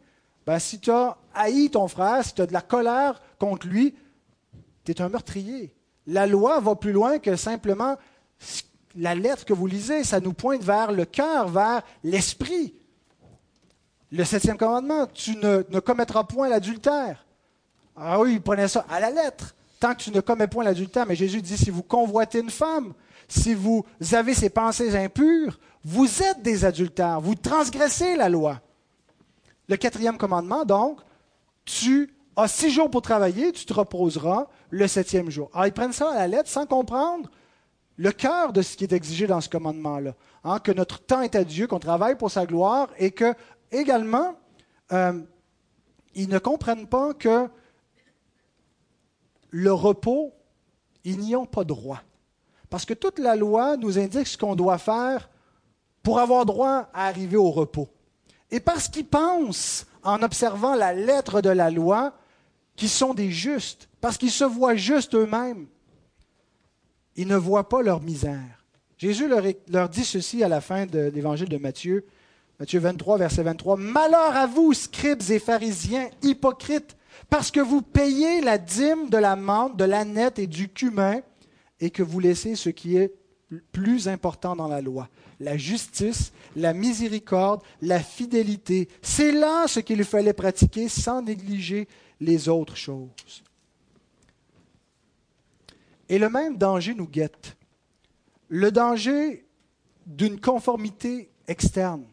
ben, 0.50 0.58
si 0.58 0.80
tu 0.80 0.90
as 0.90 1.16
haï 1.36 1.70
ton 1.70 1.88
frère, 1.88 2.26
si 2.26 2.34
tu 2.34 2.42
as 2.42 2.48
de 2.48 2.54
la 2.54 2.62
colère 2.62 3.22
contre 3.38 3.68
lui, 3.68 3.94
tu 4.84 4.92
es 4.92 5.00
un 5.00 5.08
meurtrier. 5.08 5.72
La 6.08 6.26
loi 6.26 6.60
va 6.60 6.76
plus 6.76 6.92
loin 6.92 7.20
que 7.20 7.36
simplement 7.36 7.98
la 8.96 9.14
lettre 9.14 9.46
que 9.46 9.54
vous 9.54 9.68
lisez, 9.68 10.04
ça 10.04 10.20
nous 10.20 10.34
pointe 10.34 10.64
vers 10.64 10.92
le 10.92 11.06
cœur, 11.06 11.50
vers 11.50 11.84
l'esprit. 12.04 12.74
Le 14.12 14.24
septième 14.24 14.58
commandement, 14.58 15.06
tu 15.06 15.36
ne, 15.36 15.62
commettras 15.80 16.24
point 16.24 16.50
l'adultère. 16.50 17.28
Ah 17.96 18.20
oui, 18.20 18.34
il 18.34 18.42
prenait 18.42 18.68
ça 18.68 18.88
à 18.90 19.00
la 19.00 19.12
lettre. 19.12 19.54
Tant 19.80 19.94
que 19.94 20.02
tu 20.02 20.10
ne 20.10 20.20
commets 20.20 20.48
point 20.48 20.64
l'adultère, 20.64 21.06
mais 21.06 21.16
Jésus 21.16 21.44
dit, 21.44 21.60
si 21.60 21.70
vous 21.70 21.84
convoitez 21.84 22.40
une 22.40 22.50
femme, 22.50 22.96
si 23.32 23.54
vous 23.54 23.86
avez 24.12 24.34
ces 24.34 24.50
pensées 24.50 24.96
impures, 24.96 25.60
vous 25.84 26.24
êtes 26.24 26.42
des 26.42 26.66
adultères, 26.66 27.22
vous 27.22 27.36
transgressez 27.36 28.16
la 28.16 28.30
loi. 28.30 28.62
Le 29.68 29.78
quatrième 29.78 30.18
commandement, 30.18 30.66
donc, 30.66 31.00
tu 31.64 32.14
as 32.36 32.48
six 32.48 32.72
jours 32.72 32.90
pour 32.90 33.02
travailler, 33.02 33.52
tu 33.52 33.66
te 33.66 33.74
reposeras 33.74 34.48
le 34.70 34.88
septième 34.88 35.30
jour. 35.30 35.50
Alors, 35.54 35.68
ils 35.68 35.74
prennent 35.74 35.94
ça 35.94 36.12
à 36.12 36.16
la 36.16 36.28
lettre 36.28 36.50
sans 36.50 36.66
comprendre 36.66 37.30
le 37.98 38.12
cœur 38.12 38.54
de 38.54 38.62
ce 38.62 38.78
qui 38.78 38.86
est 38.86 38.94
exigé 38.94 39.28
dans 39.28 39.42
ce 39.42 39.50
commandement-là. 39.50 40.16
Hein, 40.44 40.60
que 40.60 40.72
notre 40.72 41.00
temps 41.00 41.22
est 41.22 41.36
à 41.36 41.44
Dieu, 41.44 41.68
qu'on 41.68 41.80
travaille 41.80 42.16
pour 42.16 42.32
sa 42.32 42.46
gloire 42.46 42.88
et 42.98 43.12
que, 43.12 43.34
également, 43.72 44.36
euh, 44.92 45.22
ils 46.16 46.30
ne 46.30 46.40
comprennent 46.40 46.88
pas 46.88 47.14
que 47.14 47.48
le 49.50 49.74
repos, 49.74 50.34
ils 51.04 51.20
n'y 51.20 51.36
ont 51.36 51.46
pas 51.46 51.64
droit. 51.64 52.02
Parce 52.70 52.86
que 52.86 52.94
toute 52.94 53.20
la 53.20 53.36
loi 53.36 53.78
nous 53.78 53.98
indique 53.98 54.28
ce 54.28 54.38
qu'on 54.38 54.56
doit 54.56 54.78
faire 54.78 55.30
pour 56.04 56.20
avoir 56.20 56.46
droit 56.46 56.90
à 56.94 57.08
arriver 57.08 57.38
au 57.38 57.52
repos. 57.52 57.88
Et 58.52 58.60
parce 58.60 58.88
qu'ils 58.88 59.06
pensent, 59.06 59.86
en 60.04 60.22
observant 60.24 60.76
la 60.76 60.94
lettre 60.94 61.42
de 61.42 61.50
la 61.50 61.70
loi, 61.70 62.14
qu'ils 62.76 62.90
sont 62.90 63.14
des 63.14 63.32
justes, 63.32 63.90
parce 64.02 64.18
qu'ils 64.18 64.32
se 64.32 64.46
voient 64.46 64.76
justes 64.76 65.16
eux-mêmes, 65.16 65.68
ils 67.16 67.28
ne 67.28 67.36
voient 67.36 67.68
pas 67.68 67.82
leur 67.82 68.02
misère. 68.02 68.64
Jésus 68.98 69.28
leur, 69.28 69.90
dit 69.90 70.06
ceci 70.06 70.44
à 70.44 70.48
la 70.48 70.62
fin 70.62 70.86
de 70.86 71.12
l'évangile 71.14 71.50
de 71.50 71.58
Matthieu, 71.58 72.06
Matthieu 72.60 72.80
23, 72.80 73.18
verset 73.18 73.44
23. 73.44 73.78
Malheur 73.78 74.36
à 74.36 74.46
vous, 74.46 74.74
scribes 74.74 75.22
et 75.30 75.40
pharisiens, 75.40 76.10
hypocrites, 76.22 76.98
parce 77.30 77.52
que 77.52 77.60
vous 77.60 77.82
payez 77.82 78.42
la 78.42 78.58
dîme 78.58 79.10
de 79.10 79.18
la 79.18 79.36
menthe, 79.36 79.78
de 79.78 79.86
l'aneth 79.86 80.40
et 80.40 80.48
du 80.48 80.70
cumin, 80.70 81.22
et 81.80 81.90
que 81.90 82.04
vous 82.04 82.20
laissez 82.20 82.56
ce 82.56 82.70
qui 82.70 82.98
est 82.98 83.14
plus 83.72 84.08
important 84.08 84.56
dans 84.56 84.68
la 84.68 84.82
loi, 84.82 85.10
la 85.40 85.58
justice, 85.58 86.32
la 86.56 86.74
miséricorde, 86.74 87.62
la 87.82 88.00
fidélité. 88.00 88.90
C'est 89.02 89.32
là 89.32 89.68
ce 89.68 89.80
qu'il 89.80 90.04
fallait 90.04 90.34
pratiquer 90.34 90.88
sans 90.88 91.22
négliger 91.22 91.88
les 92.20 92.48
autres 92.50 92.76
choses. 92.76 93.44
Et 96.10 96.20
le 96.20 96.30
même 96.30 96.58
danger 96.58 96.94
nous 96.94 97.08
guette. 97.08 97.56
Le 98.50 98.72
danger 98.72 99.46
d'une 100.06 100.40
conformité 100.40 101.30
externe. 101.48 102.04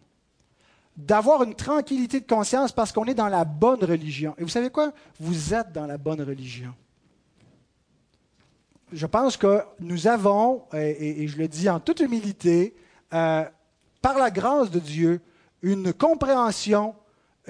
D'avoir 0.97 1.43
une 1.43 1.55
tranquillité 1.55 2.21
de 2.21 2.27
conscience 2.27 2.73
parce 2.73 2.93
qu'on 2.93 3.05
est 3.05 3.15
dans 3.15 3.29
la 3.29 3.45
bonne 3.45 3.85
religion. 3.85 4.35
Et 4.39 4.43
vous 4.43 4.49
savez 4.49 4.71
quoi? 4.71 4.93
Vous 5.21 5.53
êtes 5.53 5.73
dans 5.73 5.87
la 5.87 5.99
bonne 5.99 6.23
religion. 6.23 6.75
Je 8.93 9.07
pense 9.07 9.37
que 9.37 9.63
nous 9.81 10.07
avons, 10.07 10.63
et, 10.73 11.27
je 11.27 11.39
le 11.39 11.49
dis 11.49 11.69
en 11.69 11.81
toute 11.81 12.01
humilité, 12.01 12.75
euh, 13.13 13.45
par 14.01 14.19
la 14.19 14.31
grâce 14.31 14.71
de 14.71 14.79
Dieu, 14.79 15.21
une 15.63 15.93
compréhension 15.93 16.95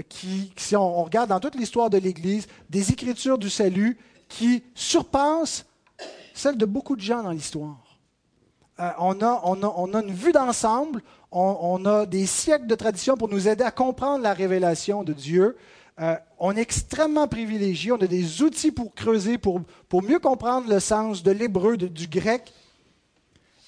qui, 0.09 0.53
si 0.57 0.77
on, 0.77 1.03
regarde 1.03 1.29
dans 1.29 1.41
toute 1.41 1.55
l'histoire 1.55 1.91
de 1.91 1.99
l'Église, 1.99 2.47
des 2.71 2.91
écritures 2.91 3.39
du 3.39 3.51
salut 3.51 3.99
qui 4.29 4.63
surpassent 4.75 5.67
celle 6.35 6.57
de 6.57 6.67
beaucoup 6.67 6.97
de 6.97 7.01
gens 7.01 7.23
dans 7.23 7.31
l'histoire. 7.31 7.99
Euh, 8.79 8.91
on, 8.99 9.21
a, 9.23 9.41
on, 9.45 9.95
a, 9.95 10.03
une 10.03 10.13
vue 10.13 10.33
d'ensemble, 10.33 11.03
on, 11.33 11.85
a 11.87 12.05
des 12.05 12.27
siècles 12.27 12.67
de 12.67 12.75
tradition 12.75 13.17
pour 13.17 13.29
nous 13.29 13.49
aider 13.49 13.65
à 13.65 13.71
comprendre 13.71 14.23
la 14.23 14.35
révélation 14.35 15.03
de 15.03 15.13
Dieu. 15.13 15.57
Euh, 15.99 16.17
on 16.39 16.55
est 16.55 16.61
extrêmement 16.61 17.27
privilégié, 17.27 17.91
on 17.93 17.97
a 17.97 18.07
des 18.07 18.43
outils 18.43 18.71
pour 18.71 18.95
creuser, 18.95 19.39
pour, 19.39 19.63
mieux 20.03 20.19
comprendre 20.19 20.69
le 20.69 20.79
sens 20.79 21.23
de 21.23 21.31
l'hébreu, 21.31 21.77
du 21.79 22.07
grec. 22.07 22.53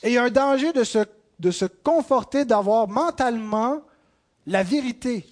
Et 0.03 0.09
il 0.09 0.15
y 0.15 0.19
a 0.19 0.25
un 0.25 0.31
danger 0.31 0.73
de 0.73 0.85
se, 0.85 1.65
conforter, 1.65 2.45
d'avoir 2.45 2.87
mentalement 2.87 3.81
la 4.47 4.63
vérité, 4.63 5.25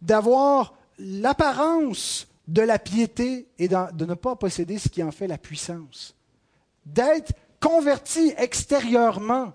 d'avoir 0.00 0.74
l'apparence 0.98 2.26
de 2.48 2.62
la 2.62 2.80
piété 2.80 3.46
et 3.58 3.68
de 3.68 4.04
ne 4.04 4.14
pas 4.14 4.34
posséder 4.34 4.78
ce 4.78 4.88
qui 4.88 5.02
en 5.02 5.12
fait 5.12 5.28
la 5.28 5.38
puissance. 5.38 6.16
D'être 6.84 7.32
convertis 7.60 8.34
extérieurement, 8.36 9.52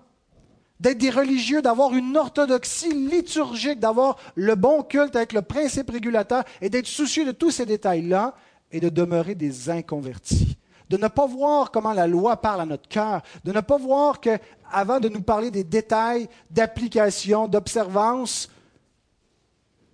d'être 0.80 0.98
des 0.98 1.10
religieux, 1.10 1.62
d'avoir 1.62 1.94
une 1.94 2.16
orthodoxie 2.16 2.92
liturgique, 2.92 3.80
d'avoir 3.80 4.16
le 4.34 4.54
bon 4.54 4.82
culte 4.82 5.16
avec 5.16 5.32
le 5.32 5.42
principe 5.42 5.90
régulateur 5.90 6.44
et 6.60 6.70
d'être 6.70 6.86
soucieux 6.86 7.24
de 7.24 7.32
tous 7.32 7.50
ces 7.50 7.66
détails-là 7.66 8.34
et 8.70 8.80
de 8.80 8.88
demeurer 8.88 9.34
des 9.34 9.70
inconvertis. 9.70 10.56
De 10.88 10.96
ne 10.96 11.08
pas 11.08 11.26
voir 11.26 11.70
comment 11.70 11.92
la 11.92 12.06
loi 12.06 12.36
parle 12.38 12.62
à 12.62 12.66
notre 12.66 12.88
cœur, 12.88 13.22
de 13.44 13.52
ne 13.52 13.60
pas 13.60 13.76
voir 13.76 14.20
que, 14.20 14.38
avant 14.72 15.00
de 15.00 15.08
nous 15.08 15.20
parler 15.20 15.50
des 15.50 15.64
détails, 15.64 16.28
d'application, 16.50 17.46
d'observance, 17.46 18.48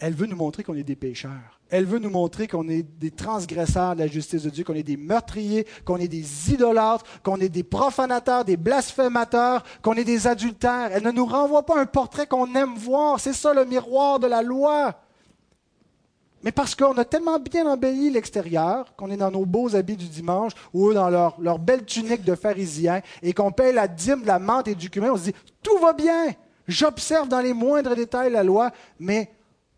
elle 0.01 0.15
veut 0.15 0.27
nous 0.27 0.37
montrer 0.37 0.63
qu'on 0.63 0.75
est 0.75 0.85
des 0.85 0.97
pécheurs. 0.97 1.61
Elle 1.71 1.87
veut 1.87 1.99
nous 1.99 2.11
montrer 2.11 2.47
qu'on 2.47 2.69
est 2.69 2.83
des 2.83 3.11
transgresseurs 3.11 3.95
de 3.95 4.01
la 4.01 4.07
justice 4.07 4.43
de 4.43 4.51
Dieu, 4.51 4.65
qu'on 4.65 4.75
est 4.75 4.83
des 4.83 4.97
meurtriers, 4.97 5.67
qu'on 5.85 5.97
est 5.97 6.09
des 6.09 6.53
idolâtres, 6.53 7.05
qu'on 7.23 7.41
est 7.41 7.49
des 7.49 7.63
profanateurs, 7.63 8.45
des 8.45 8.57
blasphémateurs, 8.57 9.65
qu'on 9.83 9.95
est 9.95 10.05
des 10.05 10.27
adultères. 10.27 10.91
Elle 10.93 11.05
ne 11.05 11.11
nous 11.11 11.27
renvoie 11.27 11.65
pas 11.65 11.81
un 11.81 11.87
portrait 11.87 12.27
qu'on 12.27 12.55
aime 12.55 12.75
voir. 12.75 13.19
C'est 13.19 13.33
ça 13.33 13.55
le 13.55 13.65
miroir 13.65 14.19
de 14.19 14.27
la 14.27 14.43
loi. 14.43 14.95
Mais 16.43 16.53
parce 16.53 16.75
qu'on 16.75 16.93
a 16.99 17.07
tellement 17.07 17.39
bien 17.39 17.67
embelli 17.67 18.11
l'extérieur, 18.11 18.95
qu'on 18.97 19.11
est 19.11 19.17
dans 19.17 19.31
nos 19.31 19.47
beaux 19.47 19.75
habits 19.75 19.97
du 19.97 20.09
dimanche, 20.09 20.53
ou 20.75 20.93
dans 20.93 21.09
leur, 21.09 21.41
leur 21.41 21.59
belle 21.59 21.87
tunique 21.87 22.23
de 22.23 22.35
pharisiens, 22.35 23.01
et 23.23 23.33
qu'on 23.33 23.51
paye 23.51 23.73
la 23.73 23.89
dîme 23.89 24.23
de 24.23 24.27
la 24.27 24.39
menthe 24.39 24.69
et 24.69 24.75
du 24.75 24.91
cumin, 24.91 25.13
on 25.13 25.17
se 25.17 25.25
dit, 25.25 25.35
tout 25.63 25.79
va 25.79 25.95
bien. 25.95 26.35
J'observe 26.69 27.29
dans 27.29 27.41
les 27.41 27.55
moindres 27.55 27.97
détails 27.97 28.31
la 28.31 28.45
loi, 28.45 28.71
mais 28.99 29.34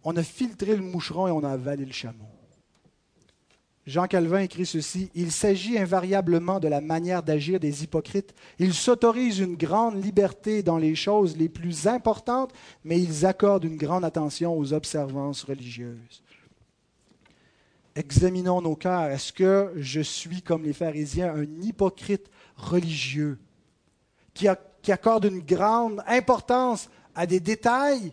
on 0.07 0.17
a 0.17 0.23
filtré 0.23 0.77
le 0.77 0.83
moucheron 0.83 1.27
et 1.27 1.33
on 1.33 1.43
a 1.43 1.51
avalé 1.51 1.85
le 1.85 1.93
chameau. 1.93 2.29
Jean 3.87 4.07
Calvin 4.07 4.39
écrit 4.39 4.65
ceci, 4.65 5.11
Il 5.17 5.33
s'agit 5.33 5.79
invariablement 5.79 6.61
de 6.61 6.69
la 6.69 6.81
manière 6.81 7.25
d'agir 7.25 7.59
des 7.59 7.83
hypocrites. 7.83 8.33
Ils 8.61 8.73
s'autorisent 8.73 9.41
une 9.41 9.57
grande 9.57 10.03
liberté 10.03 10.63
dans 10.63 10.79
les 10.79 10.95
choses 10.95 11.37
les 11.37 11.49
plus 11.49 11.89
importantes, 11.89 12.53
mais 12.85 13.01
ils 13.01 13.27
accordent 13.27 13.65
une 13.65 13.77
grande 13.77 14.05
attention 14.05 14.57
aux 14.57 14.73
observances 14.73 15.43
religieuses. 15.43 16.23
Examinons 17.97 18.63
nos 18.63 18.77
cœurs. 18.77 19.11
Est-ce 19.11 19.33
que 19.33 19.73
je 19.75 20.01
suis, 20.01 20.41
comme 20.41 20.63
les 20.63 20.73
pharisiens, 20.73 21.35
un 21.35 21.63
hypocrite 21.63 22.31
religieux 22.57 23.39
qui, 24.35 24.47
qui 24.83 24.93
accorde 24.93 25.25
une 25.25 25.41
grande 25.41 26.01
importance 26.07 26.91
à 27.17 27.27
des 27.27 27.41
détails 27.41 28.13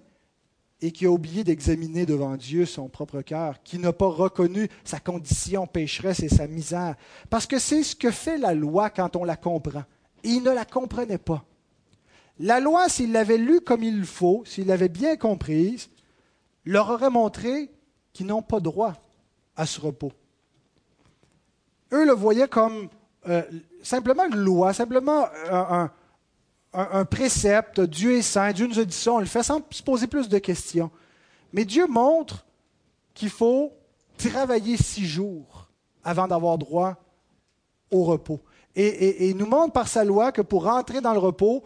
et 0.84 0.91
qui 0.91 1.05
a 1.05 1.09
oublié 1.09 1.45
d'examiner 1.45 2.05
devant 2.05 2.36
Dieu 2.36 2.65
son 2.65 2.89
propre 2.89 3.21
cœur, 3.21 3.63
qui 3.63 3.79
n'a 3.79 3.93
pas 3.93 4.07
reconnu 4.07 4.67
sa 4.84 4.99
condition 4.99 5.65
pécheresse 5.65 6.19
et 6.19 6.27
sa 6.27 6.45
misère. 6.45 6.95
Parce 7.29 7.47
que 7.47 7.57
c'est 7.57 7.84
ce 7.84 7.95
que 7.95 8.11
fait 8.11 8.38
la 8.38 8.53
loi 8.53 8.89
quand 8.89 9.15
on 9.15 9.23
la 9.23 9.38
comprend. 9.38 9.86
Et 10.25 10.31
il 10.31 10.43
ne 10.43 10.51
la 10.51 10.65
comprenait 10.65 11.17
pas. 11.17 11.45
La 12.38 12.59
loi, 12.59 12.89
s'il 12.89 13.13
l'avait 13.13 13.38
lue 13.38 13.61
comme 13.61 13.81
il 13.81 14.03
faut, 14.03 14.43
s'il 14.45 14.67
l'avait 14.67 14.89
bien 14.89 15.15
comprise, 15.15 15.88
leur 16.65 16.89
aurait 16.89 17.09
montré 17.09 17.71
qu'ils 18.11 18.25
n'ont 18.25 18.41
pas 18.41 18.59
droit 18.59 18.93
à 19.55 19.65
ce 19.65 19.79
repos. 19.79 20.11
Eux 21.93 22.05
le 22.05 22.11
voyaient 22.11 22.49
comme 22.49 22.89
euh, 23.29 23.41
simplement 23.84 24.25
une 24.25 24.36
loi, 24.36 24.73
simplement 24.73 25.27
un, 25.49 25.89
précepte. 27.09 27.80
Dieu 27.82 28.17
est 28.17 28.21
saint, 28.21 28.51
Dieu 28.51 28.67
nous 28.67 28.80
a 28.80 28.86
dit 28.86 28.95
ça, 28.95 29.13
on 29.13 29.19
le 29.19 29.26
fait 29.26 29.43
sans 29.43 29.61
se 29.69 29.84
poser 29.84 30.07
plus 30.07 30.30
de 30.30 30.38
questions. 30.39 30.91
Mais 31.53 31.65
Dieu 31.65 31.88
montre 31.88 32.45
qu'il 33.13 33.30
faut 33.30 33.71
travailler 34.17 34.78
six 34.78 35.05
jours 35.05 35.69
avant 36.03 36.28
d'avoir 36.28 36.57
droit 36.57 36.95
au 37.91 38.03
repos. 38.03 38.41
Et, 38.76 39.30
il 39.30 39.38
nous 39.38 39.45
montre 39.45 39.74
par 39.74 39.88
sa 39.88 40.03
loi 40.03 40.32
que 40.32 40.41
pour 40.41 40.63
rentrer 40.63 40.99
dans 40.99 41.13
le 41.13 41.19
repos, 41.19 41.63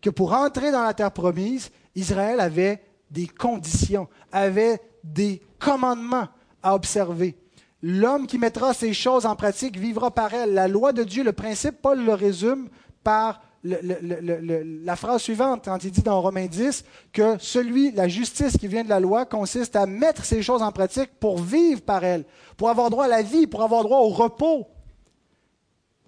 que 0.00 0.10
pour 0.10 0.30
rentrer 0.30 0.70
dans 0.70 0.84
la 0.84 0.94
terre 0.94 1.10
promise, 1.10 1.70
Israël 1.96 2.38
avait 2.38 2.82
des 3.10 3.26
conditions, 3.26 4.08
avait 4.30 4.80
des 5.02 5.42
commandements 5.58 6.28
à 6.62 6.74
observer. 6.74 7.36
L'homme 7.82 8.26
qui 8.26 8.38
mettra 8.38 8.72
ces 8.72 8.94
choses 8.94 9.26
en 9.26 9.36
pratique 9.36 9.76
vivra 9.76 10.10
par 10.10 10.32
elles. 10.32 10.54
La 10.54 10.68
loi 10.68 10.92
de 10.92 11.02
Dieu, 11.02 11.22
le 11.22 11.32
principe, 11.32 11.82
Paul 11.82 12.04
le 12.04 12.14
résume 12.14 12.68
par 13.02 13.42
la 13.64 14.96
phrase 14.96 15.22
suivante, 15.22 15.64
quand 15.64 15.82
il 15.82 15.90
dit 15.90 16.02
dans 16.02 16.20
Romains 16.20 16.46
10 16.46 16.84
que 17.12 17.38
celui, 17.38 17.92
la 17.92 18.08
justice 18.08 18.58
qui 18.58 18.68
vient 18.68 18.84
de 18.84 18.90
la 18.90 19.00
loi, 19.00 19.24
consiste 19.24 19.74
à 19.74 19.86
mettre 19.86 20.24
ces 20.24 20.42
choses 20.42 20.62
en 20.62 20.70
pratique 20.70 21.10
pour 21.18 21.38
vivre 21.38 21.80
par 21.80 22.04
elles, 22.04 22.24
pour 22.58 22.68
avoir 22.68 22.90
droit 22.90 23.06
à 23.06 23.08
la 23.08 23.22
vie, 23.22 23.46
pour 23.46 23.62
avoir 23.62 23.82
droit 23.82 23.98
au 24.00 24.10
repos. 24.10 24.66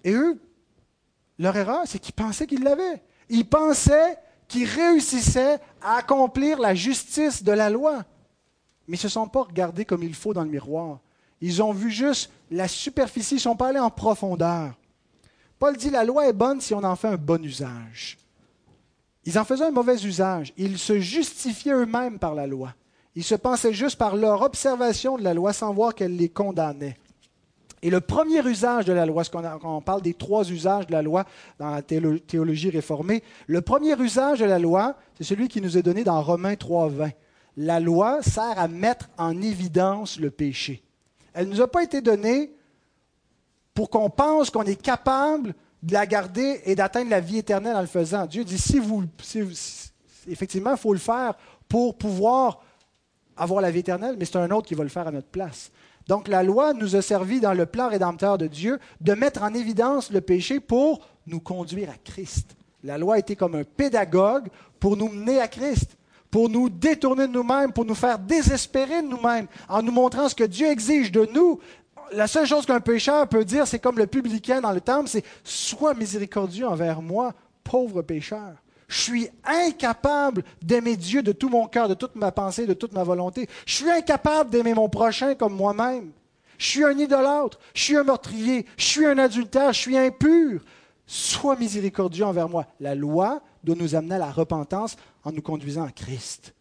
Et 0.03 0.13
eux, 0.13 0.39
leur 1.39 1.55
erreur, 1.55 1.81
c'est 1.85 1.99
qu'ils 1.99 2.13
pensaient 2.13 2.45
qu'ils 2.45 2.63
l'avaient. 2.63 3.01
Ils 3.29 3.47
pensaient 3.47 4.17
qu'ils 4.47 4.67
réussissaient 4.67 5.59
à 5.81 5.97
accomplir 5.97 6.59
la 6.59 6.75
justice 6.75 7.43
de 7.43 7.51
la 7.51 7.69
loi. 7.69 8.05
Mais 8.87 8.97
ils 8.97 8.99
ne 8.99 9.01
se 9.01 9.09
sont 9.09 9.27
pas 9.27 9.43
regardés 9.43 9.83
comme 9.83 10.03
il 10.03 10.13
faut 10.13 10.33
dans 10.33 10.43
le 10.43 10.49
miroir. 10.49 10.99
Ils 11.41 11.61
ont 11.61 11.73
vu 11.73 11.89
juste 11.89 12.31
la 12.51 12.67
superficie, 12.67 13.35
ils 13.35 13.37
ne 13.37 13.41
sont 13.41 13.55
pas 13.55 13.69
allés 13.69 13.79
en 13.79 13.89
profondeur. 13.89 14.73
Paul 15.59 15.75
dit 15.75 15.89
la 15.89 16.03
loi 16.03 16.27
est 16.27 16.33
bonne 16.33 16.61
si 16.61 16.73
on 16.73 16.83
en 16.83 16.95
fait 16.95 17.07
un 17.07 17.17
bon 17.17 17.43
usage. 17.43 18.17
Ils 19.25 19.37
en 19.37 19.43
faisaient 19.43 19.65
un 19.65 19.71
mauvais 19.71 19.95
usage. 20.03 20.53
Ils 20.57 20.77
se 20.77 20.99
justifiaient 20.99 21.73
eux-mêmes 21.73 22.19
par 22.19 22.35
la 22.35 22.47
loi. 22.47 22.73
Ils 23.15 23.23
se 23.23 23.35
pensaient 23.35 23.73
juste 23.73 23.97
par 23.97 24.15
leur 24.15 24.41
observation 24.41 25.17
de 25.17 25.23
la 25.23 25.33
loi 25.33 25.51
sans 25.51 25.73
voir 25.73 25.95
qu'elle 25.95 26.15
les 26.15 26.29
condamnait. 26.29 26.97
Et 27.81 27.89
le 27.89 27.99
premier 27.99 28.45
usage 28.47 28.85
de 28.85 28.93
la 28.93 29.05
loi, 29.05 29.23
quand 29.25 29.43
on 29.63 29.81
parle 29.81 30.01
des 30.01 30.13
trois 30.13 30.49
usages 30.49 30.87
de 30.87 30.91
la 30.91 31.01
loi 31.01 31.25
dans 31.59 31.71
la 31.71 31.81
théologie 31.81 32.69
réformée, 32.69 33.23
le 33.47 33.61
premier 33.61 33.99
usage 33.99 34.39
de 34.39 34.45
la 34.45 34.59
loi, 34.59 34.95
c'est 35.15 35.23
celui 35.23 35.47
qui 35.47 35.61
nous 35.61 35.77
est 35.77 35.83
donné 35.83 36.03
dans 36.03 36.21
Romains 36.21 36.53
3.20. 36.53 37.11
La 37.57 37.79
loi 37.79 38.21
sert 38.21 38.57
à 38.57 38.67
mettre 38.67 39.09
en 39.17 39.41
évidence 39.41 40.19
le 40.19 40.31
péché. 40.31 40.83
Elle 41.33 41.49
ne 41.49 41.53
nous 41.53 41.61
a 41.61 41.67
pas 41.67 41.83
été 41.83 42.01
donnée 42.01 42.51
pour 43.77 43.91
qu'on 43.91 44.09
pense 44.09 44.49
qu'on 44.49 44.63
est 44.63 44.81
capable 44.81 45.53
de 45.83 45.93
la 45.93 46.07
garder 46.07 46.61
et 46.65 46.73
d'atteindre 46.73 47.11
la 47.11 47.19
vie 47.19 47.37
éternelle 47.37 47.75
en 47.75 47.81
le 47.81 47.85
faisant. 47.85 48.25
Dieu 48.25 48.43
dit, 48.43 48.57
si 48.57 48.79
vous, 48.79 49.03
effectivement, 50.27 50.71
il 50.71 50.77
faut 50.77 50.93
le 50.93 50.99
faire 50.99 51.35
pour 51.69 51.95
pouvoir 51.95 52.63
avoir 53.35 53.61
la 53.61 53.69
vie 53.69 53.81
éternelle, 53.81 54.15
mais 54.17 54.25
c'est 54.25 54.37
un 54.37 54.49
autre 54.49 54.67
qui 54.67 54.73
va 54.73 54.81
le 54.81 54.89
faire 54.89 55.07
à 55.07 55.11
notre 55.11 55.27
place. 55.27 55.69
Donc 56.07 56.27
la 56.27 56.41
loi 56.41 56.73
nous 56.73 56.95
a 56.95 57.03
servi 57.03 57.39
dans 57.39 57.53
le 57.53 57.67
plan 57.67 57.87
rédempteur 57.87 58.39
de 58.39 58.47
Dieu 58.47 58.79
de 58.99 59.13
mettre 59.13 59.43
en 59.43 59.53
évidence 59.53 60.09
le 60.09 60.21
péché 60.21 60.59
pour 60.59 61.07
nous 61.27 61.39
conduire 61.39 61.91
à 61.91 61.97
Christ. 62.03 62.55
La 62.83 62.97
loi 62.97 63.19
été 63.19 63.35
comme 63.35 63.53
un 63.53 63.63
pédagogue 63.63 64.47
pour 64.79 64.97
nous 64.97 65.09
mener 65.09 65.39
à 65.39 65.47
Christ, 65.47 65.97
pour 66.31 66.49
nous 66.49 66.67
détourner 66.67 67.27
de 67.27 67.33
nous-mêmes, 67.33 67.73
pour 67.73 67.85
nous 67.85 67.93
faire 67.93 68.17
désespérer 68.17 69.03
de 69.03 69.07
nous-mêmes, 69.07 69.45
en 69.69 69.83
nous 69.83 69.91
montrant 69.91 70.27
ce 70.29 70.33
que 70.33 70.45
Dieu 70.45 70.65
exige 70.65 71.11
de 71.11 71.29
nous 71.31 71.59
la 72.13 72.27
seule 72.27 72.45
chose 72.45 72.65
qu'un 72.65 72.79
pécheur 72.79 73.27
peut 73.27 73.45
dire, 73.45 73.67
c'est 73.67 73.79
comme 73.79 73.97
le 73.97 74.07
publicain 74.07 74.61
dans 74.61 74.71
le 74.71 74.81
temple, 74.81 75.09
c'est 75.09 75.23
Sois 75.43 75.93
miséricordieux 75.93 76.67
envers 76.67 77.01
moi, 77.01 77.33
pauvre 77.63 78.01
pécheur. 78.01 78.55
Je 78.87 79.01
suis 79.01 79.29
incapable 79.43 80.43
d'aimer 80.61 80.95
Dieu 80.95 81.21
de 81.21 81.33
tout 81.33 81.49
mon 81.49 81.67
cœur, 81.67 81.89
de 81.89 81.93
toute 81.93 82.15
ma 82.15 82.31
pensée, 82.31 82.65
de 82.65 82.73
toute 82.73 82.93
ma 82.93 83.03
volonté. 83.03 83.47
Je 83.65 83.73
suis 83.73 83.91
incapable 83.91 84.49
d'aimer 84.49 84.73
mon 84.73 84.87
prochain 84.87 85.35
comme 85.35 85.55
moi-même. 85.55 86.11
Je 86.57 86.65
suis 86.65 86.83
un 86.83 86.97
idolâtre, 86.97 87.59
je 87.73 87.83
suis 87.83 87.97
un 87.97 88.03
meurtrier, 88.03 88.65
je 88.77 88.85
suis 88.85 89.05
un 89.05 89.17
adultère, 89.17 89.73
je 89.73 89.79
suis 89.79 89.97
impur. 89.97 90.61
Sois 91.05 91.55
miséricordieux 91.55 92.25
envers 92.25 92.49
moi. 92.49 92.65
La 92.79 92.95
loi 92.95 93.41
doit 93.63 93.75
nous 93.75 93.95
amener 93.95 94.15
à 94.15 94.19
la 94.19 94.31
repentance 94.31 94.95
en 95.23 95.31
nous 95.31 95.41
conduisant 95.41 95.83
à 95.83 95.91
Christ. 95.91 96.53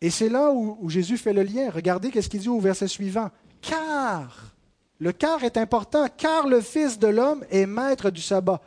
Et 0.00 0.10
c'est 0.10 0.28
là 0.28 0.50
où, 0.52 0.88
Jésus 0.88 1.18
fait 1.18 1.32
le 1.32 1.42
lien. 1.42 1.70
Regardez 1.70 2.10
ce 2.20 2.28
qu'il 2.28 2.40
dit 2.40 2.48
au 2.48 2.60
verset 2.60 2.88
suivant. 2.88 3.30
Car, 3.60 4.54
le 4.98 5.12
car 5.12 5.44
est 5.44 5.56
important, 5.56 6.06
car 6.16 6.46
le 6.48 6.60
Fils 6.60 6.98
de 6.98 7.08
l'homme 7.08 7.44
est 7.50 7.66
maître 7.66 8.10
du 8.10 8.22
sabbat. 8.22 8.60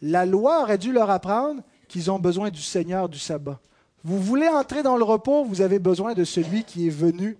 La 0.00 0.24
loi 0.24 0.62
aurait 0.62 0.78
dû 0.78 0.92
leur 0.92 1.10
apprendre 1.10 1.62
qu'ils 1.88 2.10
ont 2.10 2.18
besoin 2.18 2.50
du 2.50 2.62
Seigneur 2.62 3.08
du 3.08 3.18
sabbat. 3.18 3.60
Vous 4.02 4.18
voulez 4.18 4.48
entrer 4.48 4.82
dans 4.82 4.96
le 4.96 5.04
repos, 5.04 5.44
vous 5.44 5.60
avez 5.60 5.78
besoin 5.78 6.14
de 6.14 6.24
celui 6.24 6.64
qui 6.64 6.86
est 6.86 6.90
venu 6.90 7.36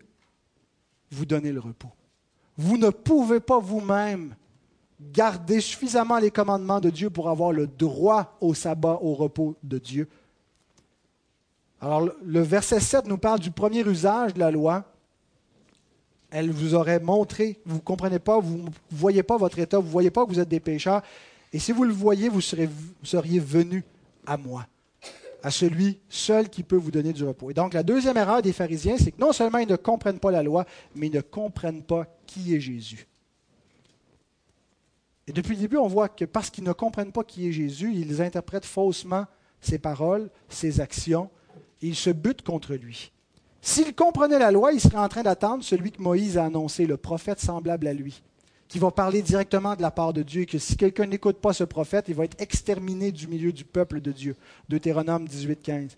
vous 1.11 1.25
donner 1.25 1.53
le 1.53 1.61
repos. 1.61 1.89
Vous 2.59 2.77
ne 2.77 2.91
pouvez 2.91 3.41
pas 3.41 3.59
vous-même 3.59 4.35
garder 5.01 5.61
suffisamment 5.61 6.19
les 6.19 6.31
commandements 6.31 6.81
de 6.81 6.91
Dieu 6.91 7.09
pour 7.09 7.31
avoir 7.31 7.53
le 7.53 7.67
droit 7.67 8.37
au 8.43 8.53
sabbat, 8.53 8.99
au 9.01 9.15
repos 9.15 9.57
de 9.63 9.79
Dieu. 9.79 10.09
Alors, 11.81 12.11
le 12.23 12.41
verset 12.41 12.79
7 12.81 13.07
nous 13.07 13.17
parle 13.17 13.41
du 13.41 13.51
premier 13.51 13.81
usage 13.81 14.35
de 14.35 14.39
la 14.39 14.51
loi. 14.51 14.85
Elle 16.31 16.51
vous 16.51 16.75
aurait 16.75 17.01
montré, 17.01 17.59
vous 17.65 17.77
ne 17.77 17.81
comprenez 17.81 18.19
pas, 18.19 18.39
vous 18.39 18.59
ne 18.59 18.69
voyez 18.91 19.23
pas 19.23 19.37
votre 19.37 19.59
état, 19.59 19.79
vous 19.79 19.87
ne 19.87 19.91
voyez 19.93 20.11
pas 20.11 20.25
que 20.25 20.31
vous 20.31 20.41
êtes 20.41 20.49
des 20.49 20.61
pécheurs. 20.61 21.03
Et 21.53 21.59
si 21.59 21.73
vous 21.73 21.85
le 21.85 21.93
voyez, 21.93 22.29
vous, 22.29 22.41
seriez 22.41 23.41
venus 23.41 23.83
à 24.27 24.37
moi, 24.37 24.67
à 25.43 25.51
celui 25.51 25.99
seul 26.09 26.49
qui 26.49 26.63
peut 26.63 26.77
vous 26.77 26.91
donner 26.91 27.13
du 27.13 27.25
repos. 27.25 27.51
Et 27.51 27.55
donc, 27.55 27.75
la 27.75 27.83
deuxième 27.83 28.17
erreur 28.19 28.43
des 28.43 28.53
pharisiens, 28.53 28.97
c'est 28.99 29.11
que 29.11 29.21
non 29.21 29.33
seulement 29.33 29.59
ils 29.59 29.69
ne 29.69 29.77
comprennent 29.77 30.21
pas 30.21 30.31
la 30.31 30.43
loi, 30.43 30.67
mais 30.95 31.09
ils 31.09 31.15
ne 31.15 31.23
comprennent 31.23 31.83
pas 31.83 32.07
qui 32.27 32.55
est 32.55 32.61
Jésus. 32.61 33.09
Et 35.27 35.33
depuis 35.33 35.55
le 35.55 35.63
début, 35.63 35.79
on 35.79 35.89
voit 35.89 36.09
que 36.09 36.27
parce 36.27 36.51
qu'ils 36.51 36.65
ne 36.65 36.73
comprennent 36.73 37.13
pas 37.13 37.25
qui 37.25 37.49
est 37.49 37.53
Jésus, 37.53 37.93
ils 37.95 38.21
interprètent 38.21 38.67
faussement 38.67 39.27
ses 39.61 39.79
paroles, 39.79 40.31
ses 40.49 40.81
actions, 40.81 41.31
il 41.83 41.95
se 41.95 42.11
bute 42.11 42.43
contre 42.43 42.75
lui. 42.75 43.13
S'il 43.63 43.95
comprenait 43.95 44.39
la 44.39 44.51
loi, 44.51 44.73
il 44.73 44.81
serait 44.81 44.97
en 44.99 45.09
train 45.09 45.23
d'attendre 45.23 45.63
celui 45.63 45.93
que 45.93 46.01
Moïse 46.01 46.39
a 46.39 46.45
annoncé, 46.45 46.87
le 46.87 46.97
prophète 46.97 47.41
semblable 47.41 47.87
à 47.87 47.93
lui, 47.93 48.23
qui 48.69 48.79
va 48.79 48.91
parler 48.91 49.21
directement 49.21 49.77
de 49.77 49.83
la 49.83 49.91
part 49.91 50.13
de 50.13 50.23
Dieu, 50.23 50.43
et 50.43 50.47
que 50.47 50.59
si 50.59 50.77
quelqu'un 50.77 51.07
n'écoute 51.07 51.39
pas 51.39 51.53
ce 51.53 51.65
prophète, 51.65 52.07
il 52.09 52.15
va 52.15 52.25
être 52.25 52.41
exterminé 52.41 53.13
du 53.13 53.27
milieu 53.27 53.53
du 53.53 53.65
peuple 53.65 54.01
de 54.01 54.13
Dieu. 54.13 54.37
Deutéronome 54.69 55.27
18, 55.27 55.63
15. 55.63 55.97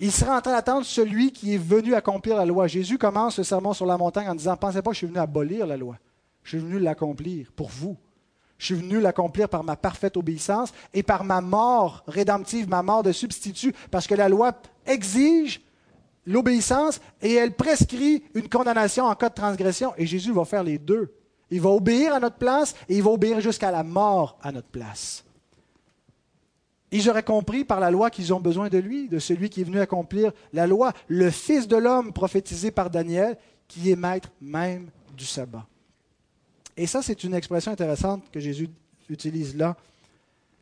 Il 0.00 0.12
serait 0.12 0.30
en 0.30 0.40
train 0.40 0.52
d'attendre 0.52 0.86
celui 0.86 1.32
qui 1.32 1.54
est 1.54 1.58
venu 1.58 1.94
accomplir 1.94 2.36
la 2.36 2.46
loi. 2.46 2.68
Jésus 2.68 2.98
commence 2.98 3.36
le 3.38 3.44
sermon 3.44 3.72
sur 3.72 3.84
la 3.84 3.98
montagne 3.98 4.28
en 4.28 4.34
disant 4.34 4.56
Pensez 4.56 4.80
pas 4.80 4.90
que 4.90 4.94
je 4.94 4.98
suis 4.98 5.06
venu 5.08 5.18
abolir 5.18 5.66
la 5.66 5.76
loi. 5.76 5.96
Je 6.44 6.50
suis 6.50 6.58
venu 6.58 6.78
l'accomplir 6.78 7.50
pour 7.54 7.68
vous. 7.68 7.96
Je 8.58 8.66
suis 8.66 8.74
venu 8.74 9.00
l'accomplir 9.00 9.48
par 9.48 9.62
ma 9.64 9.76
parfaite 9.76 10.16
obéissance 10.16 10.72
et 10.94 11.02
par 11.02 11.24
ma 11.24 11.40
mort 11.40 12.02
rédemptive, 12.06 12.68
ma 12.68 12.82
mort 12.82 13.02
de 13.02 13.12
substitut, 13.12 13.74
parce 13.90 14.06
que 14.06 14.14
la 14.14 14.28
loi 14.28 14.52
exige 14.88 15.60
l'obéissance 16.26 17.00
et 17.22 17.34
elle 17.34 17.54
prescrit 17.54 18.22
une 18.34 18.48
condamnation 18.48 19.04
en 19.04 19.14
cas 19.14 19.28
de 19.28 19.34
transgression. 19.34 19.92
Et 19.96 20.06
Jésus 20.06 20.32
va 20.32 20.44
faire 20.44 20.64
les 20.64 20.78
deux. 20.78 21.14
Il 21.50 21.60
va 21.60 21.70
obéir 21.70 22.14
à 22.14 22.20
notre 22.20 22.36
place 22.36 22.74
et 22.88 22.96
il 22.96 23.02
va 23.02 23.10
obéir 23.10 23.40
jusqu'à 23.40 23.70
la 23.70 23.82
mort 23.82 24.38
à 24.42 24.52
notre 24.52 24.68
place. 24.68 25.24
Ils 26.90 27.08
auraient 27.10 27.22
compris 27.22 27.64
par 27.64 27.80
la 27.80 27.90
loi 27.90 28.10
qu'ils 28.10 28.32
ont 28.32 28.40
besoin 28.40 28.68
de 28.68 28.78
lui, 28.78 29.08
de 29.08 29.18
celui 29.18 29.50
qui 29.50 29.60
est 29.60 29.64
venu 29.64 29.80
accomplir 29.80 30.32
la 30.52 30.66
loi, 30.66 30.92
le 31.06 31.30
Fils 31.30 31.68
de 31.68 31.76
l'homme 31.76 32.12
prophétisé 32.12 32.70
par 32.70 32.88
Daniel, 32.88 33.36
qui 33.66 33.90
est 33.90 33.96
maître 33.96 34.30
même 34.40 34.88
du 35.14 35.26
sabbat. 35.26 35.66
Et 36.76 36.86
ça, 36.86 37.02
c'est 37.02 37.24
une 37.24 37.34
expression 37.34 37.72
intéressante 37.72 38.30
que 38.30 38.40
Jésus 38.40 38.70
utilise 39.10 39.56
là, 39.56 39.76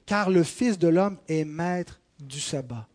car 0.04 0.30
le 0.30 0.42
Fils 0.42 0.78
de 0.78 0.88
l'homme 0.88 1.18
est 1.28 1.44
maître 1.44 2.00
du 2.18 2.40
sabbat. 2.40 2.88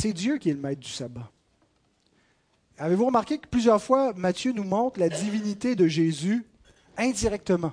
C'est 0.00 0.14
Dieu 0.14 0.38
qui 0.38 0.48
est 0.48 0.54
le 0.54 0.60
maître 0.60 0.80
du 0.80 0.88
sabbat. 0.88 1.30
Avez-vous 2.78 3.04
remarqué 3.04 3.36
que 3.36 3.46
plusieurs 3.46 3.82
fois, 3.82 4.14
Matthieu 4.16 4.50
nous 4.52 4.64
montre 4.64 4.98
la 4.98 5.10
divinité 5.10 5.76
de 5.76 5.86
Jésus 5.86 6.46
indirectement? 6.96 7.72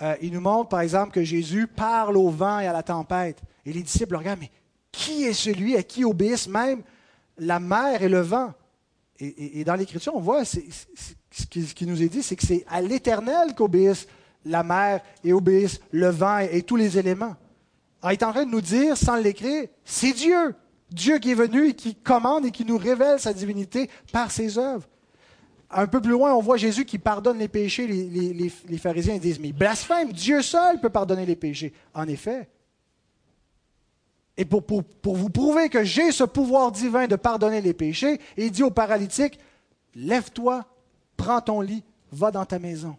Euh, 0.00 0.16
il 0.22 0.32
nous 0.32 0.40
montre, 0.40 0.70
par 0.70 0.80
exemple, 0.80 1.12
que 1.12 1.22
Jésus 1.22 1.66
parle 1.66 2.16
au 2.16 2.30
vent 2.30 2.58
et 2.60 2.66
à 2.66 2.72
la 2.72 2.82
tempête. 2.82 3.42
Et 3.66 3.74
les 3.74 3.82
disciples 3.82 4.16
regardent, 4.16 4.40
mais 4.40 4.50
qui 4.92 5.24
est 5.24 5.34
celui 5.34 5.76
à 5.76 5.82
qui 5.82 6.06
obéissent 6.06 6.48
même 6.48 6.82
la 7.36 7.60
mer 7.60 8.02
et 8.02 8.08
le 8.08 8.20
vent? 8.20 8.54
Et, 9.20 9.62
dans 9.64 9.74
l'Écriture, 9.74 10.16
on 10.16 10.20
voit, 10.20 10.46
ce, 10.46 10.58
qui, 11.50 11.86
nous 11.86 12.02
est 12.02 12.08
dit, 12.08 12.22
c'est 12.22 12.34
que 12.34 12.46
c'est 12.46 12.64
à 12.66 12.80
l'Éternel 12.80 13.54
qu'obéissent 13.54 14.08
la 14.46 14.62
mer 14.62 15.02
et 15.22 15.34
obéissent 15.34 15.82
le 15.90 16.08
vent 16.08 16.38
et, 16.38 16.62
tous 16.62 16.76
les 16.76 16.96
éléments. 16.96 17.36
Alors, 18.00 18.12
il 18.12 18.14
est 18.14 18.24
en 18.24 18.32
train 18.32 18.46
de 18.46 18.50
nous 18.50 18.62
dire, 18.62 18.96
sans 18.96 19.16
l'écrire, 19.16 19.68
c'est 19.84 20.14
Dieu. 20.14 20.54
Dieu 20.92 21.18
qui 21.18 21.30
est 21.30 21.34
venu 21.34 21.68
et 21.68 21.74
qui 21.74 21.94
commande 21.94 22.46
et 22.46 22.50
qui 22.50 22.64
nous 22.64 22.78
révèle 22.78 23.18
sa 23.18 23.32
divinité 23.32 23.90
par 24.12 24.30
ses 24.30 24.58
œuvres. 24.58 24.88
Un 25.70 25.86
peu 25.86 26.00
plus 26.00 26.10
loin, 26.10 26.34
on 26.34 26.40
voit 26.40 26.58
Jésus 26.58 26.84
qui 26.84 26.98
pardonne 26.98 27.38
les 27.38 27.48
péchés. 27.48 27.86
Les, 27.86 28.78
pharisiens 28.78 29.16
disent, 29.16 29.40
mais 29.40 29.52
blasphème, 29.52 30.12
Dieu 30.12 30.42
seul 30.42 30.80
peut 30.80 30.90
pardonner 30.90 31.24
les 31.24 31.36
péchés. 31.36 31.72
En 31.94 32.06
effet. 32.08 32.48
Et 34.36 34.44
pour, 34.44 34.62
vous 35.02 35.30
prouver 35.30 35.68
que 35.68 35.84
j'ai 35.84 36.12
ce 36.12 36.24
pouvoir 36.24 36.72
divin 36.72 37.06
de 37.06 37.16
pardonner 37.16 37.60
les 37.60 37.74
péchés, 37.74 38.20
il 38.36 38.50
dit 38.50 38.62
au 38.62 38.70
paralytique, 38.70 39.38
lève-toi, 39.94 40.64
prends 41.16 41.40
ton 41.40 41.60
lit, 41.60 41.84
va 42.10 42.30
dans 42.30 42.44
ta 42.44 42.58
maison. 42.58 42.96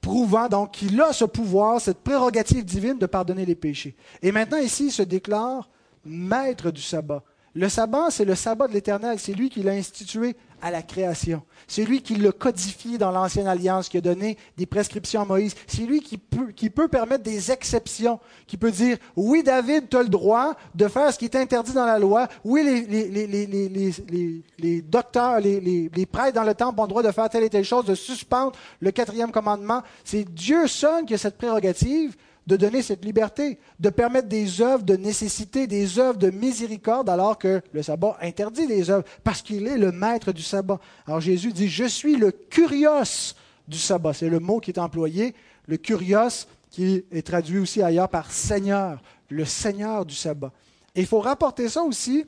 Prouvant 0.00 0.48
donc 0.48 0.72
qu'il 0.72 1.00
a 1.00 1.12
ce 1.12 1.24
pouvoir, 1.24 1.80
cette 1.80 1.98
prérogative 1.98 2.64
divine 2.64 2.98
de 2.98 3.06
pardonner 3.06 3.44
les 3.44 3.54
péchés. 3.54 3.94
Et 4.22 4.32
maintenant, 4.32 4.58
ici, 4.58 4.86
il 4.86 4.92
se 4.92 5.02
déclare 5.02 5.68
maître 6.04 6.70
du 6.70 6.82
sabbat. 6.82 7.22
Le 7.54 7.68
sabbat, 7.68 8.10
c'est 8.10 8.24
le 8.24 8.36
sabbat 8.36 8.68
de 8.68 8.72
l'Éternel. 8.72 9.18
C'est 9.18 9.32
lui 9.32 9.50
qui 9.50 9.62
l'a 9.62 9.72
institué 9.72 10.36
à 10.62 10.70
la 10.70 10.82
création. 10.82 11.42
C'est 11.66 11.84
lui 11.84 12.00
qui 12.00 12.14
l'a 12.14 12.30
codifié 12.30 12.96
dans 12.96 13.10
l'Ancienne 13.10 13.48
Alliance, 13.48 13.88
qui 13.88 13.96
a 13.96 14.00
donné 14.00 14.36
des 14.56 14.66
prescriptions 14.66 15.22
à 15.22 15.24
Moïse. 15.24 15.54
C'est 15.66 15.82
lui 15.82 16.00
qui 16.00 16.16
peut, 16.18 16.88
permettre 16.88 17.24
des 17.24 17.50
exceptions, 17.50 18.20
qui 18.46 18.56
peut 18.56 18.70
dire, 18.70 18.98
oui, 19.16 19.42
David, 19.42 19.88
tu 19.88 19.96
as 19.96 20.02
le 20.02 20.08
droit 20.08 20.54
de 20.76 20.86
faire 20.86 21.12
ce 21.12 21.18
qui 21.18 21.24
est 21.24 21.34
interdit 21.34 21.72
dans 21.72 21.86
la 21.86 21.98
loi. 21.98 22.28
Oui, 22.44 22.62
les, 22.62 24.32
les 24.58 24.82
docteurs, 24.82 25.40
les, 25.40 26.06
prêtres 26.06 26.34
dans 26.34 26.44
le 26.44 26.54
temple 26.54 26.78
ont 26.80 26.84
le 26.84 26.88
droit 26.88 27.02
de 27.02 27.10
faire 27.10 27.28
telle 27.28 27.44
et 27.44 27.50
telle 27.50 27.64
chose, 27.64 27.84
de 27.84 27.96
suspendre 27.96 28.52
le 28.78 28.92
quatrième 28.92 29.32
commandement. 29.32 29.82
C'est 30.04 30.24
Dieu 30.24 30.68
seul 30.68 31.04
qui 31.04 31.14
a 31.14 31.18
cette 31.18 31.36
prérogative 31.36 32.14
de 32.50 32.56
donner 32.56 32.82
cette 32.82 33.04
liberté, 33.04 33.60
de 33.78 33.90
permettre 33.90 34.26
des 34.26 34.60
œuvres 34.60 34.82
de 34.82 34.96
nécessité, 34.96 35.68
des 35.68 36.00
œuvres 36.00 36.18
de 36.18 36.30
miséricorde, 36.30 37.08
alors 37.08 37.38
que 37.38 37.62
le 37.72 37.80
sabbat 37.80 38.18
interdit 38.20 38.66
les 38.66 38.90
œuvres, 38.90 39.04
parce 39.22 39.40
qu'il 39.40 39.68
est 39.68 39.78
le 39.78 39.92
maître 39.92 40.32
du 40.32 40.42
sabbat. 40.42 40.80
Alors 41.06 41.20
Jésus 41.20 41.52
dit, 41.52 41.68
je 41.68 41.84
suis 41.84 42.16
le 42.16 42.32
curios 42.32 43.36
du 43.68 43.78
sabbat. 43.78 44.14
C'est 44.14 44.28
le 44.28 44.40
mot 44.40 44.58
qui 44.58 44.72
est 44.72 44.80
employé, 44.80 45.32
le 45.66 45.76
curios, 45.76 46.48
qui 46.70 47.04
est 47.12 47.24
traduit 47.24 47.60
aussi 47.60 47.82
ailleurs 47.82 48.08
par 48.08 48.32
Seigneur, 48.32 49.00
le 49.28 49.44
Seigneur 49.44 50.04
du 50.04 50.16
sabbat. 50.16 50.50
Et 50.96 51.02
il 51.02 51.06
faut 51.06 51.20
rapporter 51.20 51.68
ça 51.68 51.84
aussi 51.84 52.26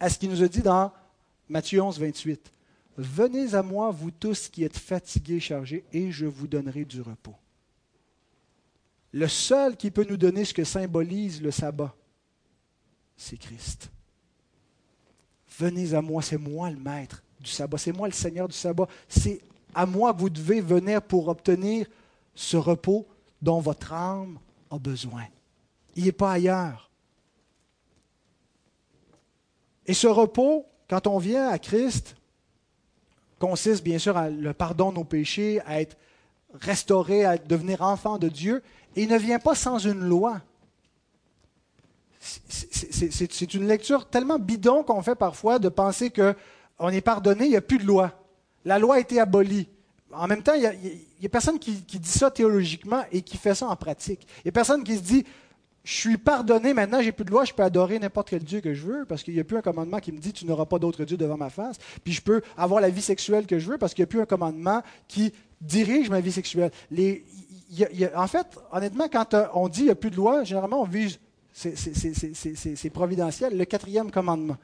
à 0.00 0.08
ce 0.08 0.18
qu'il 0.18 0.30
nous 0.30 0.42
a 0.42 0.48
dit 0.48 0.62
dans 0.62 0.92
Matthieu 1.50 1.82
11, 1.82 2.00
28. 2.00 2.40
Venez 2.96 3.54
à 3.54 3.62
moi, 3.62 3.90
vous 3.90 4.10
tous 4.10 4.48
qui 4.48 4.64
êtes 4.64 4.78
fatigués, 4.78 5.40
chargés, 5.40 5.84
et 5.92 6.10
je 6.10 6.24
vous 6.24 6.46
donnerai 6.46 6.86
du 6.86 7.02
repos. 7.02 7.34
Le 9.16 9.28
seul 9.28 9.78
qui 9.78 9.90
peut 9.90 10.04
nous 10.06 10.18
donner 10.18 10.44
ce 10.44 10.52
que 10.52 10.62
symbolise 10.62 11.40
le 11.40 11.50
sabbat, 11.50 11.94
c'est 13.16 13.38
Christ. 13.38 13.90
Venez 15.58 15.94
à 15.94 16.02
moi, 16.02 16.20
c'est 16.20 16.36
moi 16.36 16.68
le 16.68 16.76
maître 16.76 17.22
du 17.40 17.50
sabbat, 17.50 17.78
c'est 17.78 17.92
moi 17.92 18.08
le 18.08 18.12
Seigneur 18.12 18.46
du 18.46 18.54
sabbat, 18.54 18.86
c'est 19.08 19.40
à 19.74 19.86
moi 19.86 20.12
que 20.12 20.20
vous 20.20 20.28
devez 20.28 20.60
venir 20.60 21.00
pour 21.00 21.28
obtenir 21.28 21.86
ce 22.34 22.58
repos 22.58 23.06
dont 23.40 23.58
votre 23.58 23.94
âme 23.94 24.38
a 24.70 24.78
besoin. 24.78 25.24
Il 25.94 26.04
n'est 26.04 26.12
pas 26.12 26.32
ailleurs. 26.32 26.90
Et 29.86 29.94
ce 29.94 30.08
repos, 30.08 30.66
quand 30.90 31.06
on 31.06 31.16
vient 31.16 31.48
à 31.48 31.58
Christ, 31.58 32.16
consiste 33.38 33.82
bien 33.82 33.98
sûr 33.98 34.14
à 34.18 34.28
le 34.28 34.52
pardon 34.52 34.90
de 34.90 34.96
nos 34.96 35.04
péchés, 35.04 35.62
à 35.62 35.80
être 35.80 35.96
restauré, 36.52 37.24
à 37.24 37.38
devenir 37.38 37.80
enfant 37.80 38.18
de 38.18 38.28
Dieu, 38.28 38.62
il 38.96 39.08
ne 39.08 39.18
vient 39.18 39.38
pas 39.38 39.54
sans 39.54 39.78
une 39.78 40.00
loi. 40.00 40.40
C'est 42.18 43.54
une 43.54 43.68
lecture 43.68 44.08
tellement 44.08 44.38
bidon 44.38 44.82
qu'on 44.82 45.02
fait 45.02 45.14
parfois 45.14 45.58
de 45.58 45.68
penser 45.68 46.10
qu'on 46.10 46.88
est 46.88 47.00
pardonné, 47.00 47.44
il 47.44 47.50
n'y 47.50 47.56
a 47.56 47.60
plus 47.60 47.78
de 47.78 47.84
loi. 47.84 48.12
La 48.64 48.78
loi 48.78 48.96
a 48.96 49.00
été 49.00 49.20
abolie. 49.20 49.68
En 50.12 50.26
même 50.26 50.42
temps, 50.42 50.54
il 50.54 50.60
n'y 51.20 51.26
a, 51.26 51.28
personne 51.28 51.58
qui, 51.58 51.72
dit 51.72 52.08
ça 52.08 52.30
théologiquement 52.30 53.04
et 53.12 53.22
qui 53.22 53.36
fait 53.36 53.54
ça 53.54 53.68
en 53.68 53.76
pratique. 53.76 54.26
Il 54.38 54.46
n'y 54.46 54.48
a 54.48 54.52
personne 54.52 54.82
qui 54.82 54.96
se 54.96 55.02
dit 55.02 55.24
Je 55.84 55.92
suis 55.92 56.16
pardonné, 56.16 56.74
maintenant 56.74 57.00
j'ai 57.02 57.12
plus 57.12 57.24
de 57.24 57.30
loi, 57.30 57.44
je 57.44 57.52
peux 57.52 57.62
adorer 57.62 57.98
n'importe 57.98 58.30
quel 58.30 58.42
Dieu 58.42 58.60
que 58.60 58.72
je 58.72 58.84
veux, 58.86 59.04
parce 59.04 59.22
qu'il 59.22 59.34
n'y 59.34 59.40
a 59.40 59.44
plus 59.44 59.58
un 59.58 59.62
commandement 59.62 59.98
qui 59.98 60.10
me 60.10 60.18
dit 60.18 60.32
Tu 60.32 60.46
n'auras 60.46 60.64
pas 60.64 60.78
d'autre 60.78 61.04
Dieu 61.04 61.16
devant 61.16 61.36
ma 61.36 61.50
face. 61.50 61.76
Puis 62.02 62.14
je 62.14 62.22
peux 62.22 62.40
avoir 62.56 62.80
la 62.80 62.88
vie 62.88 63.02
sexuelle 63.02 63.46
que 63.46 63.58
je 63.58 63.70
veux, 63.70 63.78
parce 63.78 63.94
qu'il 63.94 64.02
n'y 64.02 64.06
a 64.06 64.10
plus 64.10 64.20
un 64.20 64.26
commandement 64.26 64.82
qui 65.06 65.32
dirige 65.60 66.10
ma 66.10 66.20
vie 66.20 66.32
sexuelle. 66.32 66.70
En 68.14 68.26
fait, 68.26 68.46
honnêtement, 68.72 69.08
quand 69.08 69.34
euh, 69.34 69.46
on 69.54 69.68
dit 69.68 69.78
qu'il 69.78 69.84
n'y 69.86 69.90
a 69.90 69.96
plus 69.96 70.10
de 70.10 70.16
loi, 70.16 70.44
généralement, 70.44 70.82
on 70.82 70.84
vise, 70.84 71.18
c'est 71.52 72.90
providentiel, 72.90 73.56
le 73.56 73.64
quatrième 73.64 74.10
commandement. 74.10 74.56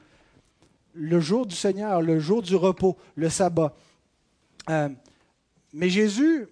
Le 0.93 1.19
jour 1.19 1.45
du 1.45 1.55
Seigneur, 1.55 2.01
le 2.01 2.19
jour 2.19 2.41
du 2.41 2.55
repos, 2.55 2.97
le 3.15 3.29
sabbat. 3.29 3.73
Euh, 4.69 4.89
mais 5.73 5.89
Jésus, 5.89 6.47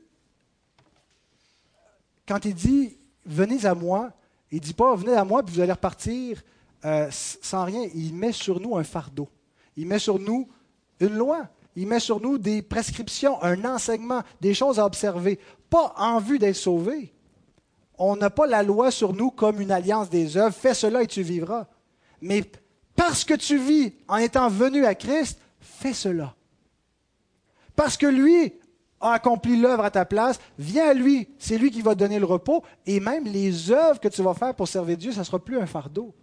quand 2.28 2.43
il 2.45 2.56
dit 2.56 2.97
Venez 3.24 3.66
à 3.66 3.76
moi, 3.76 4.12
il 4.52 4.56
ne 4.56 4.62
dit 4.62 4.74
pas 4.74 4.95
Venez 4.95 5.14
à 5.14 5.24
moi, 5.24 5.43
puis 5.43 5.54
vous 5.54 5.62
allez 5.62 5.72
repartir 5.72 6.41
euh, 6.86 7.08
sans 7.12 7.66
rien. 7.66 7.88
Il 7.93 8.16
met 8.16 8.32
sur 8.32 8.60
nous 8.60 8.76
un 8.76 8.84
fardeau. 8.84 9.30
Il 9.78 9.86
met 9.86 9.99
sur 9.99 10.18
nous 10.18 10.49
une 10.99 11.16
loi. 11.16 11.47
Il 11.76 11.88
met 11.88 11.99
sur 11.99 12.20
nous 12.20 12.38
des 12.38 12.62
prescriptions, 12.62 13.41
un 13.43 13.64
enseignement, 13.64 14.24
des 14.41 14.54
choses 14.54 14.80
à 14.80 14.86
observer, 14.86 15.39
pas 15.72 15.96
en 15.98 16.20
vue 16.20 16.38
d'être 16.38 16.56
sauvé. 16.56 17.14
On 17.98 18.16
n'a 18.16 18.30
pas 18.30 18.46
la 18.46 18.62
loi 18.62 18.92
sur 18.92 19.14
nous 19.14 19.32
comme 19.32 19.62
une 19.62 19.72
alliance 19.72 20.10
des 20.10 20.38
œuvres. 20.38 20.54
Fais 20.54 20.76
cela 20.76 21.02
et 21.02 21.08
tu 21.08 21.24
vivras. 21.24 21.68
Mais 22.22 22.44
parce 22.96 23.24
que 23.24 23.34
tu 23.34 23.58
vis 23.58 23.94
en 24.08 24.18
étant 24.18 24.50
venu 24.50 24.86
à 24.86 24.94
Christ, 24.94 25.40
fais 25.60 25.94
cela. 25.94 26.36
Parce 27.76 27.98
que 27.98 28.06
lui 28.06 28.54
a 29.00 29.14
accompli 29.14 29.60
l'œuvre 29.60 29.86
à 29.86 29.92
ta 29.92 30.06
place, 30.06 30.40
viens 30.60 30.90
à 30.90 30.94
lui. 30.94 31.30
C'est 31.40 31.58
lui 31.58 31.72
qui 31.72 31.82
va 31.82 31.96
donner 31.96 32.20
le 32.20 32.26
repos. 32.26 32.64
Et 32.86 33.00
même 33.00 33.24
les 33.24 33.72
œuvres 33.72 34.00
que 34.00 34.10
tu 34.10 34.22
vas 34.22 34.34
faire 34.34 34.54
pour 34.54 34.68
servir 34.68 34.98
Dieu, 34.98 35.12
ça 35.14 35.22
ne 35.22 35.26
sera 35.26 35.40
plus 35.40 35.58
un 35.58 35.66
fardeau. 35.66 36.14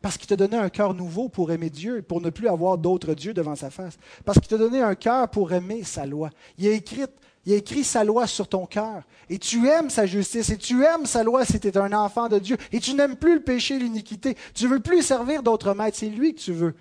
Parce 0.00 0.16
qu'il 0.16 0.28
t'a 0.28 0.36
donné 0.36 0.56
un 0.56 0.70
cœur 0.70 0.94
nouveau 0.94 1.28
pour 1.28 1.50
aimer 1.50 1.70
Dieu, 1.70 2.02
pour 2.02 2.20
ne 2.20 2.30
plus 2.30 2.48
avoir 2.48 2.78
d'autres 2.78 3.14
dieux 3.14 3.34
devant 3.34 3.56
sa 3.56 3.70
face. 3.70 3.98
Parce 4.24 4.38
qu'il 4.38 4.48
t'a 4.48 4.56
donné 4.56 4.80
un 4.80 4.94
cœur 4.94 5.28
pour 5.28 5.52
aimer 5.52 5.82
sa 5.82 6.06
loi. 6.06 6.30
Il 6.56 6.66
a 6.68 6.70
écrit, 6.70 7.02
il 7.48 7.54
a 7.54 7.56
écrit 7.56 7.82
sa 7.82 8.04
loi 8.04 8.26
sur 8.26 8.46
ton 8.46 8.66
cœur. 8.66 9.04
Et 9.30 9.38
tu 9.38 9.68
aimes 9.68 9.88
sa 9.88 10.04
justice. 10.04 10.50
Et 10.50 10.58
tu 10.58 10.84
aimes 10.84 11.06
sa 11.06 11.24
loi 11.24 11.46
si 11.46 11.58
tu 11.58 11.68
es 11.68 11.78
un 11.78 11.94
enfant 11.94 12.28
de 12.28 12.38
Dieu. 12.38 12.58
Et 12.72 12.78
tu 12.78 12.92
n'aimes 12.92 13.16
plus 13.16 13.36
le 13.36 13.42
péché 13.42 13.78
l'iniquité. 13.78 14.36
Tu 14.52 14.64
ne 14.64 14.68
veux 14.68 14.80
plus 14.80 15.00
servir 15.00 15.42
d'autres 15.42 15.72
maîtres. 15.72 15.96
C'est 15.96 16.10
lui 16.10 16.34
que 16.34 16.40
tu 16.40 16.52
veux. 16.52 16.74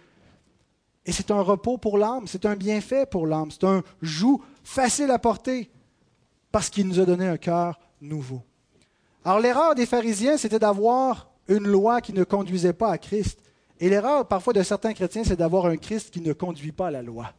Et 1.06 1.14
c'est 1.14 1.32
un 1.32 1.40
repos 1.40 1.78
pour 1.78 1.98
l'âme. 1.98 2.28
C'est 2.28 2.46
un 2.46 2.58
bienfait 2.58 3.06
pour 3.06 3.28
l'âme. 3.28 3.50
C'est 3.50 3.64
un 3.64 3.82
joug 4.02 4.42
facile 4.62 5.10
à 5.10 5.20
porter. 5.20 5.72
Parce 6.52 6.70
qu'il 6.70 6.86
nous 6.86 7.00
a 7.00 7.06
donné 7.06 7.26
un 7.28 7.38
cœur 7.38 7.80
nouveau. 8.02 8.42
Alors 9.24 9.40
l'erreur 9.40 9.74
des 9.74 9.86
pharisiens, 9.86 10.36
c'était 10.36 10.60
d'avoir 10.60 11.30
une 11.48 11.66
loi 11.66 12.02
qui 12.02 12.12
ne 12.12 12.26
conduisait 12.26 12.74
pas 12.74 12.92
à 12.92 12.98
Christ. 12.98 13.40
Et 13.80 13.88
l'erreur 13.88 14.28
parfois 14.28 14.52
de 14.52 14.64
certains 14.64 14.92
chrétiens, 14.92 15.24
c'est 15.24 15.38
d'avoir 15.38 15.68
un 15.68 15.78
Christ 15.78 16.10
qui 16.12 16.20
ne 16.20 16.34
conduit 16.34 16.74
pas 16.74 16.88
à 16.88 16.92
la 16.92 17.04
loi. 17.04 17.32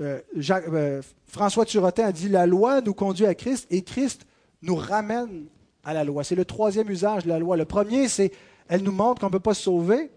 Euh, 0.00 0.20
euh, 0.52 1.02
François 1.26 1.64
Turotin 1.64 2.06
a 2.06 2.12
dit 2.12 2.28
La 2.28 2.46
loi 2.46 2.80
nous 2.80 2.94
conduit 2.94 3.26
à 3.26 3.34
Christ 3.34 3.66
et 3.70 3.82
Christ 3.82 4.26
nous 4.62 4.76
ramène 4.76 5.46
à 5.84 5.94
la 5.94 6.04
loi. 6.04 6.24
C'est 6.24 6.34
le 6.34 6.44
troisième 6.44 6.88
usage 6.90 7.24
de 7.24 7.28
la 7.28 7.38
loi. 7.38 7.56
Le 7.56 7.64
premier, 7.64 8.08
c'est 8.08 8.32
elle 8.68 8.82
nous 8.82 8.92
montre 8.92 9.20
qu'on 9.20 9.26
ne 9.26 9.32
peut 9.32 9.40
pas 9.40 9.54
se 9.54 9.62
sauver 9.62 10.10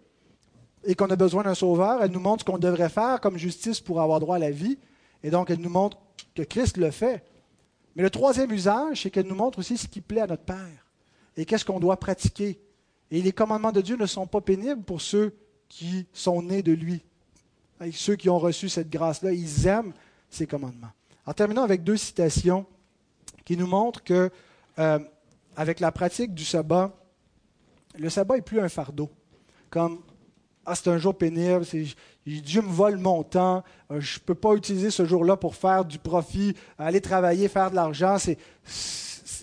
et 0.84 0.96
qu'on 0.96 1.10
a 1.10 1.16
besoin 1.16 1.44
d'un 1.44 1.56
sauveur. 1.56 2.04
Elle 2.04 2.12
nous 2.12 2.20
montre 2.20 2.46
ce 2.46 2.52
qu'on 2.52 2.58
devrait 2.58 2.90
faire 2.90 3.20
comme 3.22 3.38
justice 3.38 3.80
pour 3.80 4.02
avoir 4.02 4.20
droit 4.20 4.36
à 4.36 4.40
la 4.40 4.52
vie. 4.52 4.78
Et 5.24 5.30
donc, 5.30 5.50
elle 5.50 5.60
nous 5.60 5.70
montre 5.70 5.98
que 6.36 6.44
Christ 6.44 6.78
le 6.78 6.92
fait. 6.92 7.24
Mais 7.96 8.04
le 8.04 8.10
troisième 8.10 8.52
usage, 8.52 9.04
c'est 9.04 9.10
qu'elle 9.10 9.28
nous 9.28 9.36
montre 9.36 9.60
aussi 9.60 9.78
ce 9.78 9.88
qui 9.88 10.02
plaît 10.02 10.22
à 10.22 10.28
notre 10.28 10.44
Père 10.44 10.82
et 11.38 11.46
qu'est-ce 11.46 11.66
qu'on 11.66 11.80
doit 11.80 11.98
pratiquer. 11.98 12.60
Et 13.10 13.22
les 13.22 13.32
commandements 13.32 13.72
de 13.72 13.82
Dieu 13.82 13.98
ne 13.98 14.06
sont 14.06 14.28
pas 14.28 14.42
pénibles 14.42 14.84
pour 14.84 15.02
ceux 15.02 15.36
qui 15.68 16.08
sont 16.14 16.42
nés 16.42 16.64
de 16.64 16.72
lui. 16.72 17.04
Et 17.84 17.92
ceux 17.92 18.16
qui 18.16 18.30
ont 18.30 18.40
reçu 18.40 18.70
cette 18.70 18.90
grâce-là, 18.90 19.32
ils 19.32 19.68
aiment 19.68 19.94
ces 20.30 20.48
commandements. 20.48 20.92
En 21.26 21.34
terminant 21.34 21.64
avec 21.64 21.84
deux 21.84 21.98
citations 21.98 22.66
qui 23.46 23.58
nous 23.58 23.68
montrent 23.68 24.04
que, 24.04 24.30
euh, 24.80 25.00
avec 25.56 25.80
la 25.80 25.92
pratique 25.92 26.34
du 26.34 26.46
sabbat, 26.46 26.92
le 27.98 28.10
sabbat 28.10 28.36
n'est 28.36 28.42
plus 28.42 28.60
un 28.60 28.70
fardeau. 28.70 29.10
Comme, 29.70 30.00
ah, 30.66 30.76
c'est 30.76 30.90
un 30.90 30.98
jour 30.98 31.18
pénible, 31.18 31.66
Dieu 32.26 32.62
me 32.62 32.68
vole 32.70 32.98
mon 32.98 33.24
temps, 33.24 33.64
euh, 33.90 34.00
je 34.00 34.20
ne 34.20 34.24
peux 34.26 34.36
pas 34.36 34.54
utiliser 34.54 34.92
ce 34.92 35.06
jour-là 35.06 35.38
pour 35.38 35.56
faire 35.56 35.86
du 35.86 35.98
profit, 35.98 36.56
aller 36.78 37.02
travailler, 37.02 37.48
faire 37.48 37.72
de 37.72 37.76
l'argent. 37.76 38.18
C'est 38.20 38.38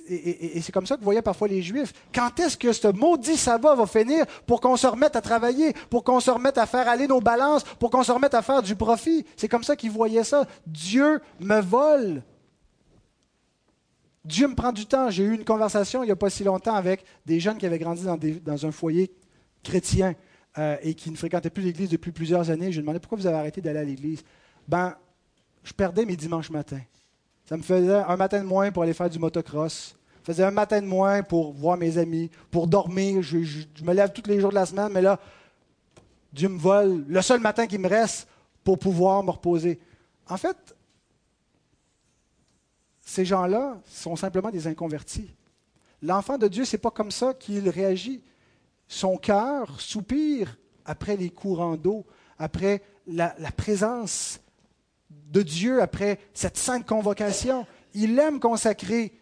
et, 0.09 0.61
c'est 0.61 0.73
comme 0.73 0.87
ça 0.87 0.97
que 0.97 1.05
voyez 1.05 1.23
parfois 1.23 1.49
les 1.49 1.63
Juifs. 1.63 1.93
Quand 2.15 2.39
est-ce 2.41 2.57
que 2.57 2.73
ce 2.73 2.89
maudit 2.89 3.37
sabbat 3.37 3.75
va 3.75 3.87
finir 3.87 4.25
pour 4.47 4.61
qu'on 4.61 4.77
se 4.77 4.87
remette 4.87 5.17
à 5.17 5.21
travailler, 5.21 5.73
pour 5.91 6.05
qu'on 6.05 6.21
se 6.21 6.31
remette 6.31 6.59
à 6.59 6.67
faire 6.67 6.89
aller 6.89 7.07
nos 7.07 7.21
balances, 7.21 7.65
pour 7.79 7.91
qu'on 7.91 8.03
se 8.03 8.13
remette 8.13 8.35
à 8.35 8.43
faire 8.43 8.63
du 8.63 8.77
profit? 8.77 9.25
C'est 9.37 9.49
comme 9.49 9.65
ça 9.65 9.77
qu'ils 9.77 9.91
voyaient 9.91 10.25
ça. 10.25 10.47
Dieu 10.67 11.21
me 11.41 11.61
vole. 11.61 12.23
Dieu 14.25 14.49
me 14.49 14.55
prend 14.55 14.73
du 14.73 14.87
temps. 14.87 15.11
J'ai 15.11 15.25
eu 15.25 15.35
une 15.35 15.45
conversation 15.45 16.03
il 16.03 16.07
n'y 16.07 16.13
a 16.13 16.17
pas 16.17 16.31
si 16.31 16.45
longtemps 16.45 16.75
avec 16.75 17.05
des 17.25 17.41
jeunes 17.41 17.59
qui 17.59 17.67
avaient 17.67 17.79
grandi 17.79 18.05
dans, 18.45 18.67
un 18.67 18.71
foyer 18.71 19.11
chrétien 19.63 20.15
euh, 20.59 20.77
et 20.83 20.95
qui 20.95 21.11
ne 21.11 21.17
fréquentait 21.17 21.51
plus 21.51 21.63
l'Église 21.63 21.91
depuis 21.91 22.13
plusieurs 22.13 22.51
années. 22.51 22.71
Je 22.71 22.79
lui 22.79 22.83
demandais 22.83 23.01
pourquoi 23.01 23.19
vous 23.19 23.27
avez 23.27 23.37
arrêté 23.37 23.61
d'aller 23.61 23.79
à 23.79 23.85
l'Église? 23.85 24.23
Ben, 24.67 24.95
je 25.65 25.73
perdais 25.73 26.05
mes 26.05 26.17
dimanches 26.17 26.51
matins. 26.51 26.81
Ça 27.49 27.57
me 27.57 27.63
faisait 27.63 27.95
un 27.95 28.17
matin 28.17 28.41
de 28.41 28.47
moins 28.47 28.71
pour 28.71 28.83
aller 28.83 28.93
faire 28.93 29.09
du 29.09 29.19
motocross. 29.19 29.98
Ça 30.29 30.35
faisait 30.35 30.45
un 30.45 30.51
matin 30.51 30.83
de 30.83 30.87
moins 30.87 31.23
pour 31.23 31.55
voir 31.55 31.79
mes 31.79 31.97
amis, 31.97 32.31
pour 32.51 32.67
dormir. 32.67 33.23
Je, 33.23 33.39
me 33.83 33.95
lève 33.95 34.13
tous 34.13 34.29
les 34.29 34.39
jours 34.41 34.51
de 34.51 34.57
la 34.57 34.67
semaine, 34.67 34.93
mais 34.93 35.01
là, 35.01 35.19
Dieu 36.35 36.51
me 36.51 36.59
vole 36.59 37.07
le 37.09 37.23
seul 37.23 37.41
matin 37.41 37.67
qui 37.67 37.79
me 37.79 37.89
reste 37.89 38.29
pour 38.63 38.79
pouvoir 38.79 39.23
me 39.23 39.31
reposer. 39.31 39.81
En 40.29 40.37
fait, 40.37 40.77
ces 43.01 43.25
gens-là 43.25 43.81
sont 43.87 44.17
simplement 44.17 44.51
des 44.51 44.67
inconvertis. 44.67 45.35
L'enfant 46.03 46.37
de 46.37 46.47
Dieu, 46.47 46.67
ce 46.67 46.77
n'est 46.77 46.81
pas 46.83 46.91
comme 46.91 47.11
ça 47.11 47.33
qu'il 47.33 47.67
réagit. 47.71 48.23
Son 48.87 49.17
cœur 49.17 49.81
soupire 49.81 50.59
après 50.85 51.17
les 51.17 51.31
courants 51.31 51.77
d'eau, 51.77 52.05
après 52.39 52.83
la, 53.07 53.35
la, 53.39 53.51
présence 53.51 54.41
de 55.09 55.41
Dieu, 55.41 55.81
après 55.81 56.19
cette 56.35 56.59
sainte 56.59 56.87
convocation. 56.87 57.67
Il 57.95 58.19
aime 58.19 58.41
consacrer 58.41 59.18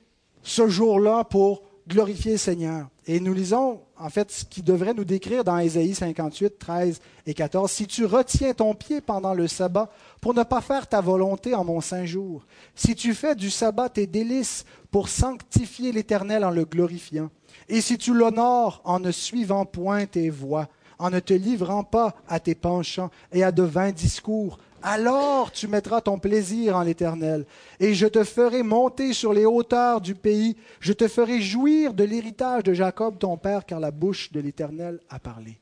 ce 0.47 0.69
jour-là 0.69 1.25
pour 1.25 1.63
glorifier 1.89 2.33
le 2.33 2.39
Seigneur. 2.39 2.87
Et 3.07 3.19
nous 3.19 3.35
lisons 3.35 3.81
en 3.99 4.09
fait 4.09 4.31
ce 4.31 4.45
qui 4.45 4.63
devrait 4.63 4.95
nous 4.95 5.05
décrire 5.05 5.43
dans 5.43 5.59
Ésaïe 5.59 5.95
58, 5.95 6.59
13 6.59 7.01
et 7.27 7.35
14. 7.35 7.69
Si 7.71 7.87
tu 7.87 8.05
retiens 8.05 8.55
ton 8.55 8.75
pied 8.75 9.01
pendant 9.01 9.35
le 9.35 9.49
sabbat 9.49 9.91
pour 10.21 10.35
ne 10.35 10.45
pas 10.45 10.61
faire 10.61 10.87
ta 10.87 11.01
volonté 11.01 11.55
en 11.55 11.65
mon 11.65 11.81
saint 11.81 12.05
jour, 12.05 12.47
si 12.77 12.95
tu 12.95 13.13
fais 13.13 13.35
du 13.35 13.51
sabbat 13.51 13.89
tes 13.89 14.07
délices 14.07 14.65
pour 14.93 15.09
sanctifier 15.09 15.91
l'Éternel 15.91 16.45
en 16.45 16.51
le 16.51 16.65
glorifiant, 16.65 17.29
et 17.69 17.81
si 17.81 17.99
tu 17.99 18.15
l'honores 18.15 18.81
en 18.85 19.01
ne 19.01 19.11
suivant 19.11 19.67
point 19.67 20.07
tes 20.07 20.31
voies, 20.31 20.69
en 20.99 21.11
ne 21.11 21.19
te 21.19 21.35
livrant 21.35 21.83
pas 21.83 22.15
à 22.29 22.39
tes 22.39 22.55
penchants 22.55 23.11
et 23.33 23.43
à 23.43 23.51
de 23.51 23.65
vains 23.65 23.93
discours, 23.93 24.59
alors 24.83 25.53
tu 25.53 25.69
mettras 25.69 26.01
ton 26.01 26.19
plaisir 26.19 26.77
en 26.77 26.83
l'Éternel, 26.83 27.47
et 27.81 27.95
je 27.95 28.07
te 28.07 28.25
ferai 28.25 28.63
monter 28.63 29.13
sur 29.13 29.33
les 29.33 29.45
hauteurs 29.45 30.01
du 30.01 30.15
pays, 30.15 30.57
je 30.81 30.93
te 30.93 31.09
ferai 31.09 31.41
jouir 31.41 31.95
de 31.95 32.05
l'héritage 32.05 32.63
de 32.63 32.73
Jacob 32.73 33.19
ton 33.19 33.37
père, 33.37 33.65
car 33.65 33.81
la 33.81 33.91
bouche 33.91 34.33
de 34.33 34.41
l'Éternel 34.41 35.01
a 35.09 35.19
parlé. 35.19 35.59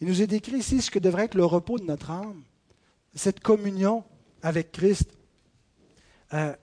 Il 0.00 0.08
nous 0.08 0.22
est 0.22 0.26
décrit 0.26 0.58
ici 0.58 0.82
ce 0.82 0.90
que 0.90 0.98
devrait 0.98 1.24
être 1.24 1.34
le 1.34 1.44
repos 1.44 1.78
de 1.78 1.84
notre 1.84 2.10
âme, 2.10 2.42
cette 3.14 3.40
communion 3.40 4.04
avec 4.42 4.72
Christ. 4.72 5.10
Euh, 6.34 6.54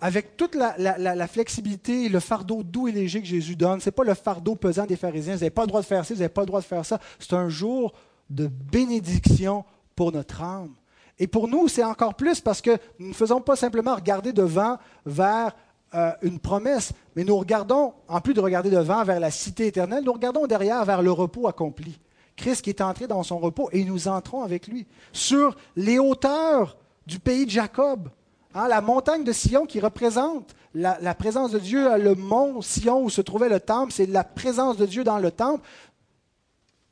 avec 0.00 0.36
toute 0.36 0.54
la, 0.54 0.76
la, 0.76 1.26
flexibilité 1.26 2.10
le 2.10 2.20
fardeau 2.20 2.62
doux 2.62 2.88
et 2.88 2.92
léger 2.92 3.22
que 3.22 3.26
Jésus 3.26 3.56
donne, 3.56 3.80
ce 3.80 3.88
n'est 3.88 3.92
pas 3.92 4.04
le 4.04 4.12
fardeau 4.12 4.54
pesant 4.54 4.84
des 4.84 4.96
pharisiens, 4.96 5.32
vous 5.32 5.40
n'avez 5.40 5.50
pas 5.50 5.62
le 5.62 5.68
droit 5.68 5.80
de 5.80 5.86
faire 5.86 6.04
ça, 6.04 6.12
vous 6.12 6.20
n'avez 6.20 6.32
pas 6.32 6.42
le 6.42 6.46
droit 6.46 6.60
de 6.60 6.66
faire 6.66 6.84
ça. 6.84 7.00
C'est 7.18 7.32
un 7.32 7.48
jour 7.48 7.94
de 8.34 8.48
bénédiction 8.48 9.64
pour 9.94 10.12
notre 10.12 10.42
âme. 10.42 10.74
Et 11.18 11.26
pour 11.26 11.48
nous, 11.48 11.68
c'est 11.68 11.84
encore 11.84 12.14
plus 12.14 12.40
parce 12.40 12.60
que 12.60 12.76
nous 12.98 13.08
ne 13.08 13.14
faisons 13.14 13.40
pas 13.40 13.56
simplement 13.56 13.94
regarder 13.94 14.32
devant 14.32 14.78
vers 15.06 15.54
euh, 15.94 16.10
une 16.22 16.40
promesse, 16.40 16.92
mais 17.14 17.22
nous 17.22 17.36
regardons, 17.36 17.92
en 18.08 18.20
plus 18.20 18.34
de 18.34 18.40
regarder 18.40 18.68
devant 18.68 19.04
vers 19.04 19.20
la 19.20 19.30
cité 19.30 19.68
éternelle, 19.68 20.02
nous 20.04 20.12
regardons 20.12 20.46
derrière 20.46 20.84
vers 20.84 21.02
le 21.02 21.12
repos 21.12 21.46
accompli. 21.46 22.00
Christ 22.36 22.62
qui 22.62 22.70
est 22.70 22.80
entré 22.80 23.06
dans 23.06 23.22
son 23.22 23.38
repos 23.38 23.68
et 23.70 23.84
nous 23.84 24.08
entrons 24.08 24.42
avec 24.42 24.66
lui 24.66 24.86
sur 25.12 25.56
les 25.76 26.00
hauteurs 26.00 26.76
du 27.06 27.20
pays 27.20 27.46
de 27.46 27.50
Jacob. 27.50 28.08
Hein, 28.54 28.66
la 28.66 28.80
montagne 28.80 29.22
de 29.22 29.30
Sion 29.30 29.66
qui 29.66 29.78
représente 29.78 30.56
la, 30.74 30.98
la, 31.00 31.14
présence 31.14 31.52
de 31.52 31.60
Dieu, 31.60 31.96
le 31.96 32.16
mont 32.16 32.60
Sion 32.60 33.04
où 33.04 33.10
se 33.10 33.20
trouvait 33.20 33.48
le 33.48 33.60
temple, 33.60 33.92
c'est 33.92 34.06
la 34.06 34.24
présence 34.24 34.76
de 34.76 34.86
Dieu 34.86 35.04
dans 35.04 35.18
le 35.18 35.30
temple. 35.30 35.64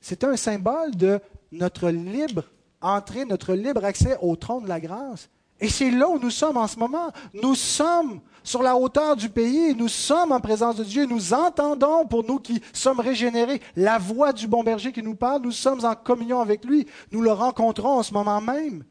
C'est 0.01 0.22
un 0.22 0.36
symbole 0.36 0.95
de 0.95 1.20
notre 1.53 1.90
libre 1.90 2.44
entrée, 2.80 3.24
notre 3.24 3.55
libre 3.55 3.84
accès 3.84 4.16
au 4.20 4.34
trône 4.36 4.64
de 4.64 4.68
la 4.68 4.80
grâce. 4.80 5.28
Et 5.61 5.68
c'est 5.68 5.90
là 5.90 6.09
où 6.09 6.18
nous 6.18 6.30
sommes 6.30 6.57
en 6.57 6.66
ce 6.66 6.78
moment. 6.78 7.12
Nous 7.34 7.55
sommes 7.55 8.20
sur 8.42 8.62
la 8.62 8.74
hauteur 8.76 9.14
du 9.14 9.28
pays, 9.28 9.74
nous 9.76 9.86
sommes 9.86 10.32
en 10.32 10.40
présence 10.40 10.76
de 10.76 10.82
Dieu, 10.82 11.07
nous 11.07 11.32
entendons, 11.32 12.05
pour 12.07 12.24
nous 12.24 12.40
qui 12.40 12.61
sommes 12.72 12.98
régénérés, 12.98 13.62
la 13.76 13.98
voix 13.98 14.32
du 14.32 14.48
bon 14.48 14.64
berger 14.64 14.90
qui 14.90 15.03
nous 15.03 15.14
parle, 15.14 15.42
nous 15.42 15.53
sommes 15.53 15.84
en 15.84 15.94
communion 15.94 16.40
avec 16.40 16.64
lui, 16.64 16.88
nous 17.12 17.22
le 17.22 17.30
rencontrons 17.30 17.98
en 17.98 18.03
ce 18.03 18.12
moment 18.12 18.40
même. 18.40 18.82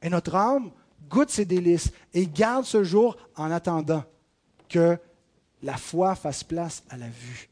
Et 0.00 0.08
notre 0.08 0.34
âme 0.34 0.70
goûte 1.10 1.28
ses 1.28 1.44
délices 1.44 1.90
et 2.14 2.26
garde 2.26 2.64
ce 2.64 2.82
jour 2.82 3.18
en 3.36 3.50
attendant 3.50 4.04
que 4.70 4.96
la 5.62 5.76
foi 5.76 6.14
fasse 6.14 6.42
place 6.42 6.82
à 6.88 6.96
la 6.96 7.08
vue. 7.08 7.49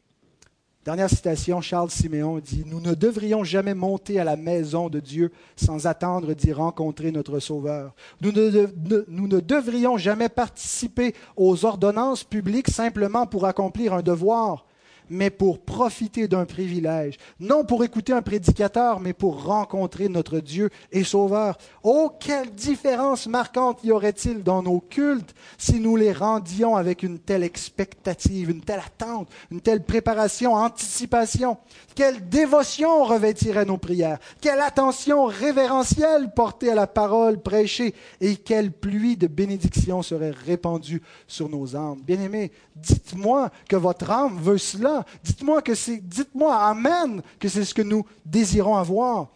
Dernière 0.85 1.09
citation, 1.09 1.59
Charles 1.59 1.91
Siméon 1.91 2.39
dit, 2.39 2.63
Nous 2.65 2.79
ne 2.79 2.93
devrions 2.93 3.43
jamais 3.43 3.73
monter 3.73 4.17
à 4.17 4.23
la 4.23 4.37
maison 4.37 4.89
de 4.89 5.01
Dieu 5.01 5.29
sans 5.57 5.87
attendre 5.87 6.33
d'y 6.33 6.53
rencontrer 6.53 7.11
notre 7.11 7.39
Sauveur. 7.39 7.93
Nous 8.21 8.31
ne, 8.31 8.67
nous 9.09 9.27
ne, 9.27 9.39
devrions 9.41 9.97
jamais 9.97 10.29
participer 10.29 11.13
aux 11.35 11.65
ordonnances 11.65 12.23
publiques 12.23 12.69
simplement 12.69 13.27
pour 13.27 13.45
accomplir 13.45 13.93
un 13.93 14.01
devoir 14.01 14.65
mais 15.09 15.29
pour 15.29 15.59
profiter 15.59 16.27
d'un 16.27 16.45
privilège, 16.45 17.17
non 17.39 17.63
pour 17.63 17.83
écouter 17.83 18.13
un 18.13 18.21
prédicateur, 18.21 18.99
mais 18.99 19.13
pour 19.13 19.43
rencontrer 19.43 20.09
notre 20.09 20.39
Dieu 20.39 20.69
et 20.91 21.03
Sauveur. 21.03 21.57
Oh, 21.83 22.11
quelle 22.19 22.51
différence 22.51 23.27
marquante 23.27 23.83
y 23.83 23.91
aurait-il 23.91 24.43
dans 24.43 24.63
nos 24.63 24.79
cultes 24.79 25.33
si 25.57 25.79
nous 25.79 25.95
les 25.95 26.13
rendions 26.13 26.75
avec 26.75 27.03
une 27.03 27.19
telle 27.19 27.43
expectative, 27.43 28.49
une 28.49 28.61
telle 28.61 28.79
attente, 28.85 29.29
une 29.51 29.61
telle 29.61 29.83
préparation, 29.83 30.53
anticipation? 30.53 31.57
Quelle 31.95 32.29
dévotion 32.29 33.03
revêtirait 33.03 33.65
nos 33.65 33.77
prières, 33.77 34.19
quelle 34.41 34.61
attention 34.61 35.25
révérentielle 35.25 36.31
portée 36.33 36.71
à 36.71 36.75
la 36.75 36.87
parole 36.87 37.41
prêchée, 37.41 37.93
et 38.21 38.35
quelle 38.35 38.71
pluie 38.71 39.17
de 39.17 39.27
bénédictions 39.27 40.01
serait 40.01 40.31
répandue 40.31 41.01
sur 41.27 41.49
nos 41.49 41.75
âmes? 41.75 42.01
Bien-aimés, 42.05 42.51
dites-moi 42.75 43.49
que 43.67 43.75
votre 43.75 44.09
âme 44.11 44.37
veut 44.41 44.57
cela. 44.57 44.98
Dites-moi 45.23 45.61
que 45.61 45.75
c'est, 45.75 45.97
dites-moi, 45.97 46.55
Amen, 46.55 47.21
que 47.39 47.47
c'est 47.47 47.65
ce 47.65 47.73
que 47.73 47.81
nous 47.81 48.05
désirons 48.25 48.75
avoir. 48.75 49.29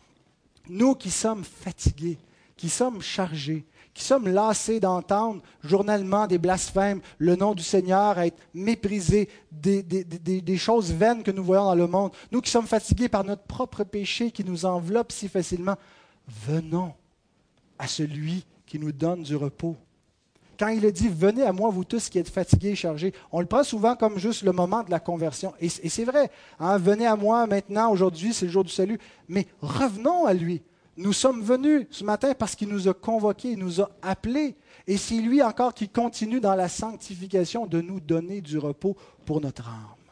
Nous 0.69 0.95
qui 0.95 1.11
sommes 1.11 1.43
fatigués, 1.43 2.17
qui 2.55 2.69
sommes 2.69 3.01
chargés, 3.01 3.65
qui 3.93 4.03
sommes 4.03 4.27
lassés 4.27 4.79
d'entendre 4.79 5.41
journellement 5.63 6.25
des 6.25 6.37
blasphèmes, 6.37 7.01
le 7.19 7.35
nom 7.35 7.53
du 7.53 7.63
Seigneur, 7.63 8.17
être 8.19 8.37
méprisé, 8.53 9.29
des, 9.51 9.83
des, 9.83 10.57
choses 10.57 10.91
vaines 10.91 11.23
que 11.23 11.31
nous 11.31 11.43
voyons 11.43 11.65
dans 11.65 11.75
le 11.75 11.87
monde, 11.87 12.11
nous 12.31 12.41
qui 12.41 12.49
sommes 12.49 12.65
fatigués 12.65 13.09
par 13.09 13.23
notre 13.23 13.43
propre 13.43 13.83
péché 13.83 14.31
qui 14.31 14.43
nous 14.43 14.65
enveloppe 14.65 15.11
si 15.11 15.27
facilement, 15.27 15.75
venons 16.27 16.93
à 17.77 17.87
celui 17.87 18.45
qui 18.65 18.79
nous 18.79 18.91
donne 18.91 19.23
du 19.23 19.35
repos. 19.35 19.75
Quand 20.59 20.67
il 20.67 20.85
a 20.85 20.91
dit 20.91 21.09
Venez 21.09 21.43
à 21.43 21.51
moi, 21.51 21.69
vous 21.69 21.83
tous 21.83 22.09
qui 22.09 22.19
êtes 22.19 22.29
fatigués 22.29 22.69
et 22.69 22.75
chargés, 22.75 23.13
on 23.31 23.39
le 23.39 23.45
prend 23.45 23.63
souvent 23.63 23.95
comme 23.95 24.17
juste 24.17 24.43
le 24.43 24.51
moment 24.51 24.83
de 24.83 24.91
la 24.91 24.99
conversion. 24.99 25.53
Et, 25.59 25.69
c'est 25.69 26.05
vrai, 26.05 26.29
hein, 26.59 26.77
venez 26.77 27.05
à 27.05 27.15
moi 27.15 27.47
maintenant, 27.47 27.91
aujourd'hui, 27.91 28.33
c'est 28.33 28.45
le 28.45 28.51
jour 28.51 28.63
du 28.63 28.71
salut. 28.71 28.99
Mais 29.27 29.47
revenons 29.61 30.25
à 30.25 30.33
lui. 30.33 30.61
Nous 30.95 31.13
sommes 31.13 31.41
venus 31.41 31.87
ce 31.89 32.03
matin 32.03 32.33
parce 32.37 32.55
qu'il 32.55 32.69
nous 32.69 32.87
a 32.87 32.93
convoqués, 32.93 33.51
il 33.51 33.59
nous 33.59 33.81
a 33.81 33.89
appelés. 34.01 34.55
Et 34.85 34.97
c'est 34.97 35.15
lui 35.15 35.41
encore 35.41 35.73
qui 35.73 35.89
continue 35.89 36.39
dans 36.39 36.55
la 36.55 36.69
sanctification 36.69 37.65
de 37.65 37.81
nous 37.81 37.99
donner 37.99 38.41
du 38.41 38.59
repos 38.59 38.95
pour 39.25 39.41
notre 39.41 39.67
âme. 39.67 40.02